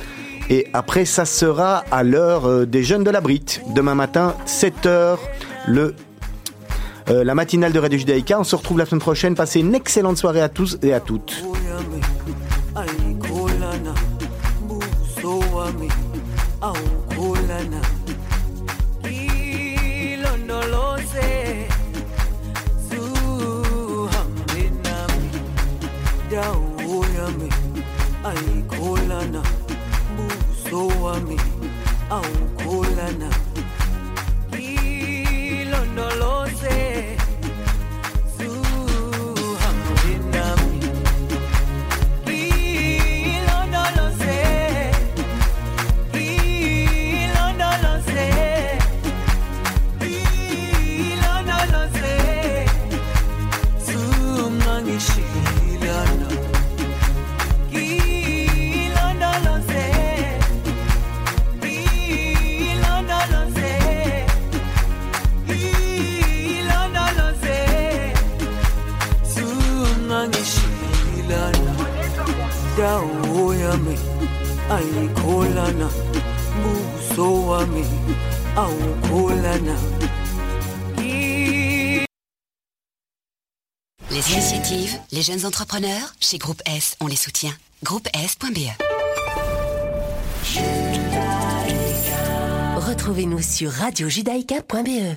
Et 0.51 0.67
après, 0.73 1.05
ça 1.05 1.25
sera 1.25 1.85
à 1.91 2.03
l'heure 2.03 2.47
euh, 2.47 2.67
des 2.67 2.83
jeunes 2.83 3.03
de 3.03 3.11
la 3.11 3.21
Brite. 3.21 3.63
Demain 3.75 3.95
matin, 3.95 4.35
7h, 4.47 5.17
le, 5.67 5.95
euh, 7.09 7.25
la 7.25 7.35
matinale 7.35 7.73
de 7.73 7.79
Radio 7.79 7.99
Judaïka. 7.99 8.39
On 8.39 8.45
se 8.45 8.55
retrouve 8.55 8.79
la 8.79 8.87
semaine 8.87 9.01
prochaine. 9.01 9.35
Passez 9.35 9.61
une 9.61 9.75
excellente 9.75 10.19
soirée 10.19 10.43
à 10.43 10.49
tous 10.49 10.79
et 10.83 10.93
à 10.93 11.01
toutes. 11.01 11.43
Buso 31.05 31.13
wami 31.13 31.37
awukholana 32.11 33.29
ilondoloze 33.29 33.44
ayikholana 74.71 75.89
buso 76.63 77.47
wami 77.47 77.85
awukholana 78.57 79.77
Les 84.11 84.33
initiatives, 84.33 84.97
les 85.11 85.23
jeunes 85.23 85.45
entrepreneurs, 85.45 86.15
chez 86.21 86.39
Groupe 86.39 86.63
S, 86.67 86.95
on 87.01 87.09
les 87.09 87.17
soutient. 87.17 87.53
Groupe 87.83 88.07
S.be 88.15 88.71
Retrouvez-nous 92.77 93.43
sur 93.43 93.73
radiojudaïka.be. 93.73 95.17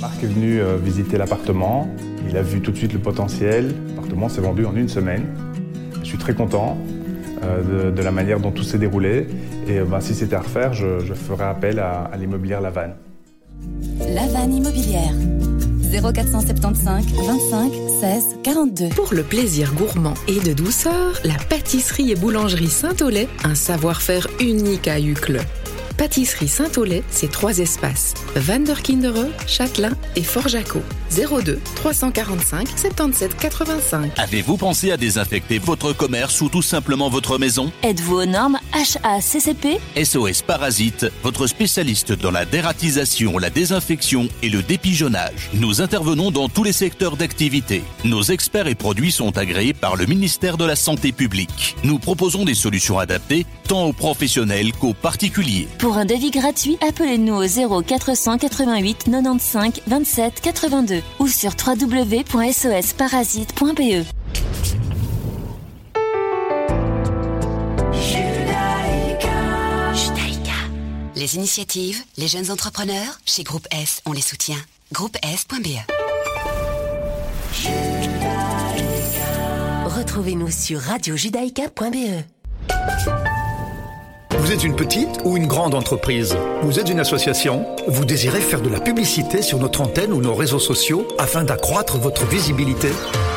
Marc 0.00 0.22
est 0.22 0.26
venu 0.26 0.60
euh, 0.60 0.76
visiter 0.76 1.16
l'appartement. 1.18 1.88
Il 2.28 2.36
a 2.36 2.42
vu 2.42 2.60
tout 2.60 2.72
de 2.72 2.76
suite 2.76 2.92
le 2.92 2.98
potentiel. 2.98 3.74
L'appartement 3.88 4.28
s'est 4.28 4.40
vendu 4.40 4.66
en 4.66 4.74
une 4.74 4.88
semaine. 4.88 5.24
Je 6.00 6.06
suis 6.06 6.18
très 6.18 6.34
content 6.34 6.76
euh, 7.42 7.90
de, 7.90 7.96
de 7.96 8.02
la 8.02 8.10
manière 8.10 8.40
dont 8.40 8.50
tout 8.50 8.64
s'est 8.64 8.78
déroulé. 8.78 9.26
Et 9.68 9.78
euh, 9.78 9.84
ben, 9.84 10.00
si 10.00 10.14
c'était 10.14 10.36
à 10.36 10.40
refaire, 10.40 10.72
je, 10.72 11.00
je 11.00 11.14
ferais 11.14 11.44
appel 11.44 11.78
à, 11.78 12.02
à 12.12 12.16
l'immobilière 12.16 12.60
Lavanne. 12.60 12.94
La 14.14 14.26
vanne 14.26 14.54
immobilière. 14.54 15.12
0475 16.02 17.04
25 17.24 17.72
16 18.00 18.24
42. 18.42 18.88
Pour 18.96 19.14
le 19.14 19.22
plaisir 19.22 19.72
gourmand 19.74 20.14
et 20.26 20.40
de 20.40 20.52
douceur, 20.52 21.20
la 21.24 21.34
pâtisserie 21.48 22.10
et 22.10 22.16
boulangerie 22.16 22.66
Saint-Olay, 22.68 23.28
un 23.44 23.54
savoir-faire 23.54 24.26
unique 24.40 24.88
à 24.88 24.98
Uccle. 24.98 25.40
Pâtisserie 25.96 26.48
Saint-Aulay, 26.48 27.02
c'est 27.10 27.30
trois 27.30 27.58
espaces. 27.58 28.14
Vanderkindere, 28.34 29.26
Châtelain 29.46 29.92
et 30.16 30.22
Fort-Jaco. 30.22 30.82
02 31.14 31.60
345 31.76 32.68
77 32.76 33.36
85. 33.36 34.12
Avez-vous 34.16 34.56
pensé 34.56 34.90
à 34.90 34.96
désinfecter 34.96 35.58
votre 35.58 35.92
commerce 35.92 36.40
ou 36.40 36.48
tout 36.48 36.62
simplement 36.62 37.08
votre 37.08 37.38
maison? 37.38 37.70
Êtes-vous 37.84 38.16
aux 38.16 38.26
normes 38.26 38.58
HACCP 38.72 39.78
SOS 40.02 40.42
Parasite, 40.42 41.06
votre 41.22 41.46
spécialiste 41.46 42.12
dans 42.12 42.32
la 42.32 42.44
dératisation, 42.44 43.38
la 43.38 43.50
désinfection 43.50 44.28
et 44.42 44.48
le 44.48 44.62
dépigeonnage. 44.62 45.50
Nous 45.54 45.80
intervenons 45.80 46.32
dans 46.32 46.48
tous 46.48 46.64
les 46.64 46.72
secteurs 46.72 47.16
d'activité. 47.16 47.84
Nos 48.04 48.22
experts 48.22 48.66
et 48.66 48.74
produits 48.74 49.12
sont 49.12 49.38
agréés 49.38 49.74
par 49.74 49.94
le 49.94 50.06
ministère 50.06 50.56
de 50.56 50.64
la 50.64 50.76
Santé 50.76 51.12
publique. 51.12 51.76
Nous 51.84 52.00
proposons 52.00 52.44
des 52.44 52.54
solutions 52.54 52.98
adaptées 52.98 53.46
tant 53.68 53.84
aux 53.84 53.92
professionnels 53.92 54.72
qu'aux 54.72 54.94
particuliers. 54.94 55.68
Pour 55.84 55.98
un 55.98 56.06
devis 56.06 56.30
gratuit, 56.30 56.78
appelez-nous 56.80 57.34
au 57.34 57.46
0 57.46 57.82
488 57.82 59.04
95 59.04 59.82
27 59.86 60.40
82 60.40 61.02
ou 61.18 61.28
sur 61.28 61.50
www.sosparasite.be. 61.50 64.06
Judaïka. 69.92 70.52
Les 71.16 71.36
initiatives, 71.36 72.02
les 72.16 72.28
jeunes 72.28 72.50
entrepreneurs, 72.50 73.20
chez 73.26 73.42
Groupe 73.42 73.68
S, 73.70 74.00
on 74.06 74.12
les 74.12 74.22
soutient. 74.22 74.56
Groupe 74.90 75.18
S.be. 75.22 75.80
Retrouvez-nous 79.84 80.50
sur 80.50 80.80
radiojudaïka.be. 80.80 82.24
Vous 84.38 84.52
êtes 84.52 84.64
une 84.64 84.74
petite 84.76 85.20
ou 85.24 85.36
une 85.36 85.46
grande 85.46 85.74
entreprise 85.74 86.36
Vous 86.62 86.78
êtes 86.78 86.90
une 86.90 87.00
association 87.00 87.64
Vous 87.86 88.04
désirez 88.04 88.40
faire 88.40 88.60
de 88.60 88.68
la 88.68 88.80
publicité 88.80 89.42
sur 89.42 89.58
notre 89.58 89.80
antenne 89.80 90.12
ou 90.12 90.20
nos 90.20 90.34
réseaux 90.34 90.58
sociaux 90.58 91.06
afin 91.18 91.44
d'accroître 91.44 91.98
votre 91.98 92.26
visibilité 92.26 92.88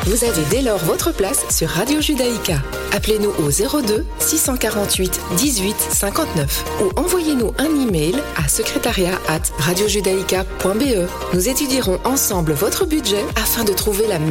Vous 0.04 0.24
avez 0.24 0.42
dès 0.50 0.62
lors 0.62 0.78
votre 0.78 1.12
place 1.12 1.44
sur 1.50 1.68
Radio 1.68 2.00
Judaïka. 2.00 2.56
Appelez-nous 2.94 3.30
au 3.30 3.50
02 3.50 4.04
648 4.18 5.20
18 5.36 5.76
59 5.78 6.64
ou 6.82 7.00
envoyez-nous 7.00 7.52
un 7.58 7.88
email 7.88 8.16
à 8.36 8.48
secrétariat 8.48 9.18
at 9.28 9.42
radiojudaïka.be. 9.58 11.08
Nous 11.34 11.48
étudierons 11.48 11.98
ensemble 12.04 12.52
votre 12.52 12.86
budget 12.86 13.24
afin 13.36 13.64
de 13.64 13.72
trouver 13.72 14.06
la 14.08 14.18
meilleure 14.18 14.28